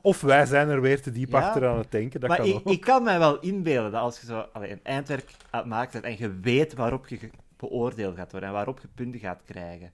Of 0.00 0.20
wij 0.20 0.46
zijn 0.46 0.68
er 0.68 0.80
weer 0.80 1.02
te 1.02 1.10
diep 1.10 1.30
Ja. 1.30 1.38
achter 1.38 1.68
aan 1.68 1.78
het 1.78 1.90
denken. 1.90 2.20
Dat 2.20 2.28
maar 2.28 2.38
kan 2.38 2.46
ik, 2.46 2.54
ook. 2.54 2.66
ik 2.66 2.80
kan 2.80 3.02
mij 3.02 3.18
wel 3.18 3.40
inbeelden 3.40 3.92
dat 3.92 4.00
als 4.00 4.20
je 4.20 4.26
zo 4.26 4.38
allee, 4.52 4.70
een 4.72 4.84
eindwerk 4.84 5.30
bent 5.50 6.04
en 6.04 6.18
je 6.18 6.40
weet 6.40 6.74
waarop 6.74 7.06
je 7.08 7.30
beoordeeld 7.56 8.16
gaat 8.16 8.30
worden 8.30 8.48
en 8.48 8.54
waarop 8.54 8.80
je 8.80 8.88
punten 8.88 9.20
gaat 9.20 9.42
krijgen. 9.44 9.92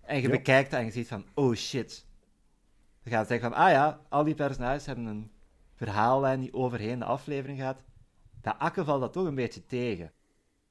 En 0.00 0.16
je 0.16 0.22
Ja. 0.22 0.28
bekijkt 0.28 0.70
dat 0.70 0.80
en 0.80 0.86
je 0.86 0.92
ziet 0.92 1.08
van, 1.08 1.24
oh 1.34 1.54
shit. 1.54 2.06
Je 3.02 3.10
gaat 3.10 3.26
zeggen 3.26 3.50
van, 3.50 3.58
ah 3.58 3.70
ja, 3.70 4.00
al 4.08 4.24
die 4.24 4.34
personages 4.34 4.86
hebben 4.86 5.04
een 5.06 5.30
verhaallijn 5.74 6.40
die 6.40 6.54
overheen 6.54 6.98
de 6.98 7.04
aflevering 7.04 7.58
gaat. 7.58 7.82
Dat 8.40 8.54
Akke 8.58 8.84
valt 8.84 9.00
dat 9.00 9.12
toch 9.12 9.26
een 9.26 9.34
beetje 9.34 9.66
tegen. 9.66 10.12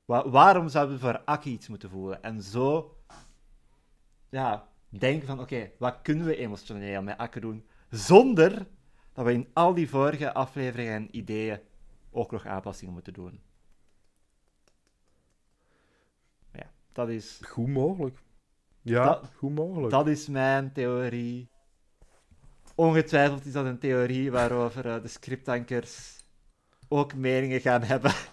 Wa- 0.06 0.30
waarom 0.30 0.70
zouden 0.70 0.96
we 0.96 1.02
voor 1.02 1.22
Akke 1.26 1.50
iets 1.50 1.68
moeten 1.68 1.90
voelen? 1.90 2.24
En 2.24 2.42
zo, 2.42 2.98
ja, 4.30 4.68
denken 4.90 5.28
van, 5.28 5.40
oké, 5.40 5.70
wat 5.80 6.00
kunnen 6.02 6.26
we 6.26 6.36
emotioneel 6.36 7.02
met 7.02 7.18
Akke 7.18 7.40
doen? 7.40 7.68
Zonder 7.90 8.68
dat 9.14 9.26
we 9.26 9.34
in 9.34 9.48
al 9.54 9.74
die 9.74 9.90
vorige 9.90 10.34
afleveringen 10.34 10.94
en 10.94 11.16
ideeën 11.18 11.60
ook 12.12 12.32
nog 12.32 12.46
aanpassingen 12.46 12.94
moeten 12.94 13.14
doen. 13.14 13.42
Ja, 16.54 16.72
dat 16.92 17.10
is, 17.10 17.40
Goed 17.48 17.68
mogelijk. 17.68 18.18
Ja, 18.82 19.06
Dat- 19.06 19.32
goed 19.36 19.56
mogelijk. 19.56 19.92
dat 19.92 20.08
is 20.08 20.28
mijn 20.28 20.74
theorie. 20.74 21.50
Ongetwijfeld 22.76 23.46
is 23.46 23.54
dat 23.54 23.66
een 23.66 23.80
theorie 23.80 24.32
waarover 24.32 24.86
eh, 24.96 25.02
de 25.02 25.08
scriptankers 25.08 26.24
ook 26.88 27.16
meningen 27.16 27.62
gaan 27.62 27.84
hebben. 27.84 28.14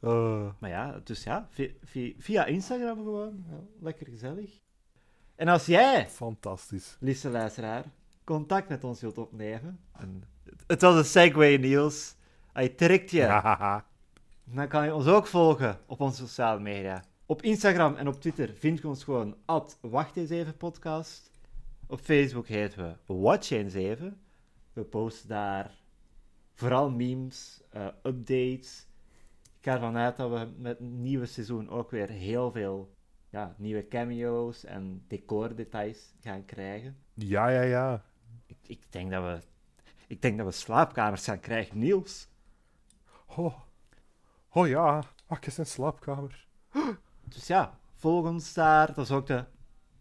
Eh, 0.00 0.50
Maar 0.58 0.70
ja, 0.70 1.00
dus 1.04 1.24
ja, 1.24 1.46
vi- 1.50 1.78
vi- 1.84 2.14
via 2.18 2.44
Instagram 2.44 2.96
gewoon. 2.96 3.44
Ja, 3.50 3.60
lekker 3.80 4.06
gezellig. 4.06 4.60
En 5.38 5.48
als 5.48 5.66
jij, 5.66 6.08
fantastisch. 6.08 6.96
lieve 7.00 7.28
luisteraar, 7.30 7.84
contact 8.24 8.68
met 8.68 8.84
ons 8.84 9.00
wilt 9.00 9.18
opnemen. 9.18 9.80
En 9.92 10.24
het- 10.44 10.64
het 10.66 10.80
was 10.80 10.96
een 10.96 11.04
segue, 11.04 11.58
Niels. 11.58 12.14
Hij 12.52 12.68
trekt 12.68 13.10
je. 13.10 13.22
Hahaha. 13.22 13.84
Dan 14.54 14.68
kan 14.68 14.84
je 14.84 14.94
ons 14.94 15.06
ook 15.06 15.26
volgen 15.26 15.78
op 15.86 16.00
onze 16.00 16.26
sociale 16.26 16.60
media. 16.60 17.04
Op 17.26 17.42
Instagram 17.42 17.94
en 17.94 18.08
op 18.08 18.20
Twitter 18.20 18.54
vind 18.54 18.78
je 18.78 18.88
ons 18.88 19.04
gewoon 19.04 19.36
at 19.44 19.78
Wacht 19.80 20.16
eens 20.16 20.30
even 20.30 20.56
podcast. 20.56 21.30
Op 21.86 22.00
Facebook 22.00 22.46
heten 22.46 22.98
we 23.06 23.14
Watch 23.14 23.50
eens 23.50 23.74
even. 23.74 24.20
We 24.72 24.82
posten 24.84 25.28
daar 25.28 25.74
vooral 26.54 26.90
memes, 26.90 27.62
eh, 27.70 27.86
updates. 28.02 28.86
Ik 29.42 29.64
ga 29.64 29.72
ervan 29.72 29.96
uit 29.96 30.16
dat 30.16 30.30
we 30.30 30.48
met 30.58 30.78
het 30.78 30.88
nieuwe 30.88 31.26
seizoen 31.26 31.68
ook 31.70 31.90
weer 31.90 32.08
heel 32.08 32.50
veel 32.52 32.96
ja, 33.30 33.54
nieuwe 33.58 33.88
cameo's 33.88 34.64
en 34.64 35.04
decordetails 35.08 36.14
gaan 36.20 36.44
krijgen. 36.44 36.96
Ja, 37.14 37.48
ja, 37.48 37.62
ja. 37.62 38.04
Ik, 38.46 38.56
ik, 38.66 38.92
denk 38.92 39.10
dat 39.10 39.22
we, 39.22 39.40
ik 40.06 40.22
denk 40.22 40.36
dat 40.36 40.46
we 40.46 40.52
slaapkamers 40.52 41.24
gaan 41.24 41.40
krijgen, 41.40 41.78
Niels. 41.78 42.28
Oh, 43.26 43.58
oh 44.48 44.68
ja. 44.68 45.02
Ach, 45.26 45.40
is 45.40 45.58
een 45.58 45.66
slaapkamer. 45.66 46.46
Dus 47.24 47.46
ja, 47.46 47.78
volg 47.94 48.26
ons 48.26 48.54
daar. 48.54 48.86
Dat 48.94 49.04
is 49.04 49.10
ook 49.10 49.26
de, 49.26 49.44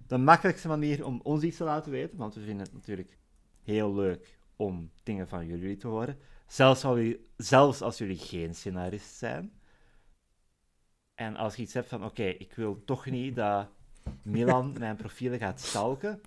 de 0.08 0.18
makkelijkste 0.18 0.68
manier 0.68 1.06
om 1.06 1.20
ons 1.24 1.44
iets 1.44 1.58
te 1.58 1.64
laten 1.64 1.92
weten. 1.92 2.18
Want 2.18 2.36
we 2.36 2.42
vinden 2.42 2.66
het 2.66 2.74
natuurlijk 2.74 3.18
heel 3.64 3.94
leuk 3.94 4.38
om 4.56 4.92
dingen 5.04 5.28
van 5.28 5.46
jullie 5.46 5.78
te 5.78 5.88
horen. 5.88 6.20
Zelfs, 6.48 6.84
als 6.84 6.98
jullie, 6.98 7.28
zelfs 7.38 7.82
als 7.82 7.98
jullie 7.98 8.18
geen 8.18 8.56
scenarist 8.56 9.16
zijn. 9.16 9.52
En 11.18 11.36
als 11.36 11.56
je 11.56 11.62
iets 11.62 11.74
hebt 11.74 11.90
van, 11.90 12.06
oké, 12.06 12.24
ik 12.24 12.54
wil 12.54 12.84
toch 12.86 13.06
niet 13.06 13.36
dat 13.36 13.68
Milan 14.22 14.76
mijn 14.80 14.96
profielen 14.96 15.40
gaat 15.40 15.62
stalken, 15.62 16.22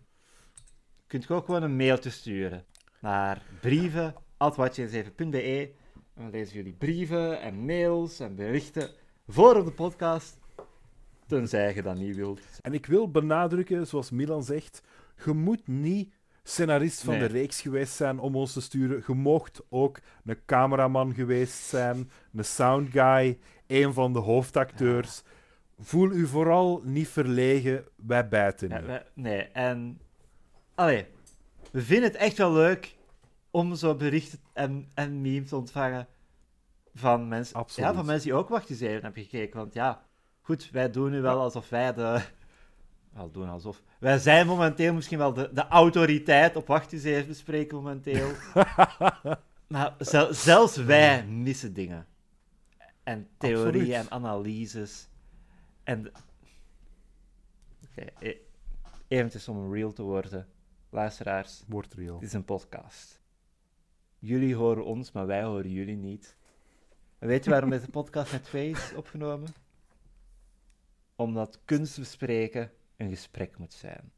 kunt 1.06 1.24
je 1.24 1.34
ook 1.34 1.44
gewoon 1.44 1.62
een 1.62 1.76
mailtje 1.76 2.10
sturen 2.10 2.64
naar 3.00 3.42
brieven.watjezeven.be 3.60 5.72
en 6.14 6.22
dan 6.22 6.30
lezen 6.30 6.56
jullie 6.56 6.72
brieven 6.72 7.40
en 7.40 7.64
mails 7.64 8.20
en 8.20 8.34
berichten 8.34 8.90
voor 9.26 9.56
op 9.56 9.64
de 9.64 9.72
podcast, 9.72 10.38
tenzij 11.26 11.74
je 11.74 11.82
dat 11.82 11.96
niet 11.96 12.16
wilt. 12.16 12.40
En 12.62 12.74
ik 12.74 12.86
wil 12.86 13.10
benadrukken, 13.10 13.86
zoals 13.86 14.10
Milan 14.10 14.44
zegt, 14.44 14.82
je 15.24 15.32
moet 15.32 15.68
niet 15.68 16.14
scenarist 16.42 17.02
van 17.02 17.18
Nee. 17.18 17.28
de 17.28 17.32
reeks 17.34 17.60
geweest 17.60 17.92
zijn 17.94 18.18
om 18.18 18.36
ons 18.36 18.52
te 18.52 18.60
sturen. 18.60 19.02
Je 19.06 19.14
mocht 19.14 19.60
ook 19.68 20.00
een 20.24 20.44
cameraman 20.46 21.14
geweest 21.14 21.58
zijn, 21.58 22.10
een 22.34 22.44
soundguy, 22.44 23.38
een 23.66 23.92
van 23.92 24.12
de 24.12 24.18
hoofdacteurs. 24.18 25.22
Voel 25.78 26.10
u 26.10 26.26
vooral 26.26 26.80
niet 26.84 27.08
verlegen, 27.08 27.84
wij 27.96 28.28
bijten 28.28 28.68
Ja, 28.68 28.76
niet. 28.76 28.86
wij- 28.86 29.04
nee, 29.14 29.42
en... 29.42 30.00
Allee, 30.74 31.06
we 31.72 31.80
vinden 31.82 32.08
het 32.10 32.18
echt 32.18 32.36
wel 32.36 32.52
leuk 32.52 32.96
om 33.50 33.74
zo 33.74 33.94
berichten 33.94 34.38
en, 34.52 34.88
en 34.94 35.20
memes 35.20 35.48
te 35.48 35.56
ontvangen 35.56 36.06
van 36.94 37.28
mensen... 37.28 37.56
Absoluut. 37.56 37.88
Ja, 37.90 37.94
van 37.96 38.06
mensen 38.06 38.28
die 38.28 38.38
ook 38.38 38.48
Wacht 38.48 38.70
eens 38.70 38.80
even 38.80 39.02
hebben 39.02 39.22
gekeken. 39.22 39.56
Want 39.58 39.74
ja, 39.74 40.04
goed, 40.40 40.70
wij 40.70 40.90
doen 40.90 41.10
nu 41.10 41.20
wel 41.20 41.40
alsof 41.40 41.68
wij 41.68 41.94
de... 41.94 42.20
Wel, 43.12 43.30
doen 43.30 43.48
alsof... 43.48 43.82
Wij 43.98 44.18
zijn 44.18 44.46
momenteel 44.46 44.94
misschien 44.94 45.18
wel 45.18 45.32
de, 45.32 45.50
de 45.52 45.66
autoriteit 45.68 46.56
op 46.56 46.66
Wacht 46.66 46.92
eens 46.92 47.02
even 47.04 47.26
bespreken 47.26 47.76
momenteel. 47.76 48.30
maar 49.68 49.94
zel- 49.98 50.34
zelfs 50.34 50.76
wij 50.76 51.26
missen 51.26 51.74
dingen. 51.74 52.06
En 53.02 53.28
theorieën 53.38 53.94
en 53.94 54.10
analyses. 54.10 55.08
En... 55.84 56.12
Oké, 57.90 58.06
e- 58.18 58.38
eventjes 59.08 59.48
om 59.48 59.72
real 59.74 59.92
te 59.92 60.02
worden. 60.02 60.48
Luisteraars, 60.90 61.62
Wordt 61.66 61.94
real. 61.94 62.18
dit 62.18 62.28
is 62.28 62.34
een 62.34 62.44
podcast. 62.44 63.20
Jullie 64.18 64.54
horen 64.54 64.84
ons, 64.84 65.12
maar 65.12 65.26
wij 65.26 65.42
horen 65.42 65.70
jullie 65.70 65.96
niet. 65.96 66.36
En 67.18 67.28
weet 67.28 67.44
je 67.44 67.50
waarom 67.50 67.70
deze 67.70 67.88
podcast 67.90 68.32
met 68.32 68.44
twee 68.44 68.70
is 68.70 68.92
opgenomen? 68.94 69.48
Omdat 71.16 71.60
kunst 71.64 71.98
bespreken 71.98 72.70
een 73.00 73.10
gesprek 73.10 73.58
moet 73.58 73.72
zijn. 73.72 74.12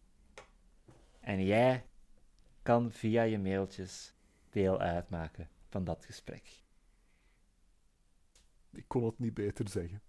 En 1.21 1.45
jij 1.45 1.87
kan 2.63 2.93
via 2.93 3.23
je 3.23 3.39
mailtjes 3.39 4.15
deel 4.51 4.81
uitmaken 4.81 5.49
van 5.69 5.85
dat 5.85 6.05
gesprek. 6.05 6.61
Ik 8.71 8.85
kon 8.87 9.05
het 9.05 9.19
niet 9.19 9.35
beter 9.35 9.69
zeggen. 9.69 10.03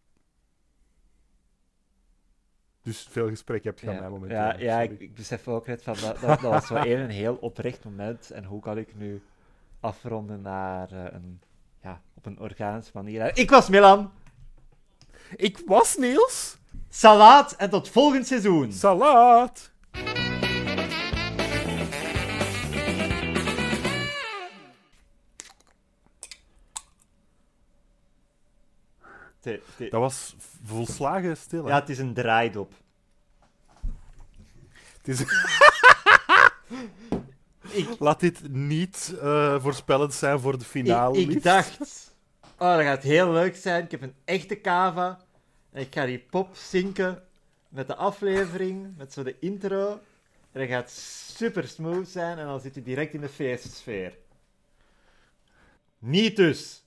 Dus 2.81 3.07
veel 3.09 3.29
gesprek 3.29 3.63
heb 3.63 3.79
je 3.79 3.89
aan 3.89 3.99
mij 3.99 4.09
momenteel. 4.09 4.37
ja, 4.37 4.57
ja 4.57 4.81
ik, 4.81 5.15
besef 5.15 5.47
ook 5.47 5.67
net 5.67 5.83
van 5.83 5.93
dat, 5.93 6.19
dat, 6.19 6.39
dat 6.39 6.41
was 6.41 6.67
zo 6.67 6.75
even 6.75 7.03
een 7.03 7.09
heel 7.09 7.35
oprecht 7.35 7.83
moment. 7.83 8.31
En 8.31 8.43
hoe 8.43 8.61
kan 8.61 8.77
ik 8.77 8.95
nu 8.95 9.21
afronden 9.79 10.41
naar 10.41 10.91
eh, 10.91 11.13
een, 11.13 11.41
ja, 11.81 12.01
op 12.13 12.25
een 12.25 12.39
organische 12.39 12.91
manier. 12.93 13.37
Ik 13.37 13.49
was 13.49 13.69
Milan, 13.69 14.11
Ik 15.35 15.61
was 15.65 15.95
Niels. 15.97 16.57
salaat 16.89 17.51
en 17.55 17.69
tot 17.69 17.89
volgend 17.89 18.27
seizoen. 18.27 18.71
Salaat. 18.73 19.71
Te- 29.39 29.61
te- 29.77 29.87
Dat 29.89 29.99
was 29.99 30.35
volslagen 30.65 31.37
stil. 31.37 31.63
hè? 31.63 31.69
Ja, 31.69 31.79
het 31.79 31.89
is 31.89 31.97
een 31.97 32.13
draaidop. 32.13 32.73
Het 34.97 35.07
is... 35.07 35.21
Ik, 37.69 37.89
Laat 37.99 38.19
dit 38.19 38.49
niet 38.49 39.15
eh, 39.21 39.61
voorspellend 39.61 40.13
zijn 40.13 40.39
voor 40.39 40.57
de 40.57 40.65
finale. 40.65 41.17
ik, 41.19 41.43
dacht, 41.43 42.12
oh, 42.63 42.75
dat 42.75 42.85
gaat 42.85 43.03
heel 43.03 43.31
leuk 43.31 43.55
zijn. 43.55 43.83
Ik 43.83 43.91
heb 43.91 44.01
een 44.01 44.15
echte 44.25 44.55
kava. 44.55 45.19
En 45.71 45.81
ik 45.81 45.93
ga 45.93 46.05
die 46.05 46.19
pop 46.19 46.55
zinken 46.55 47.23
met 47.69 47.87
de 47.87 47.95
aflevering, 47.95 48.97
met 48.97 49.13
zo 49.13 49.23
de 49.23 49.35
intro. 49.39 49.99
En 50.51 50.59
dat 50.59 50.69
gaat 50.69 50.91
super 50.91 51.67
smooth 51.67 52.07
zijn 52.07 52.37
en 52.37 52.45
dan 52.45 52.59
zit 52.59 52.75
je 52.75 52.81
direct 52.83 53.13
in 53.13 53.21
de 53.21 53.29
feestsfeer. 53.29 54.17
Niet 55.99 56.35
dus. 56.35 56.82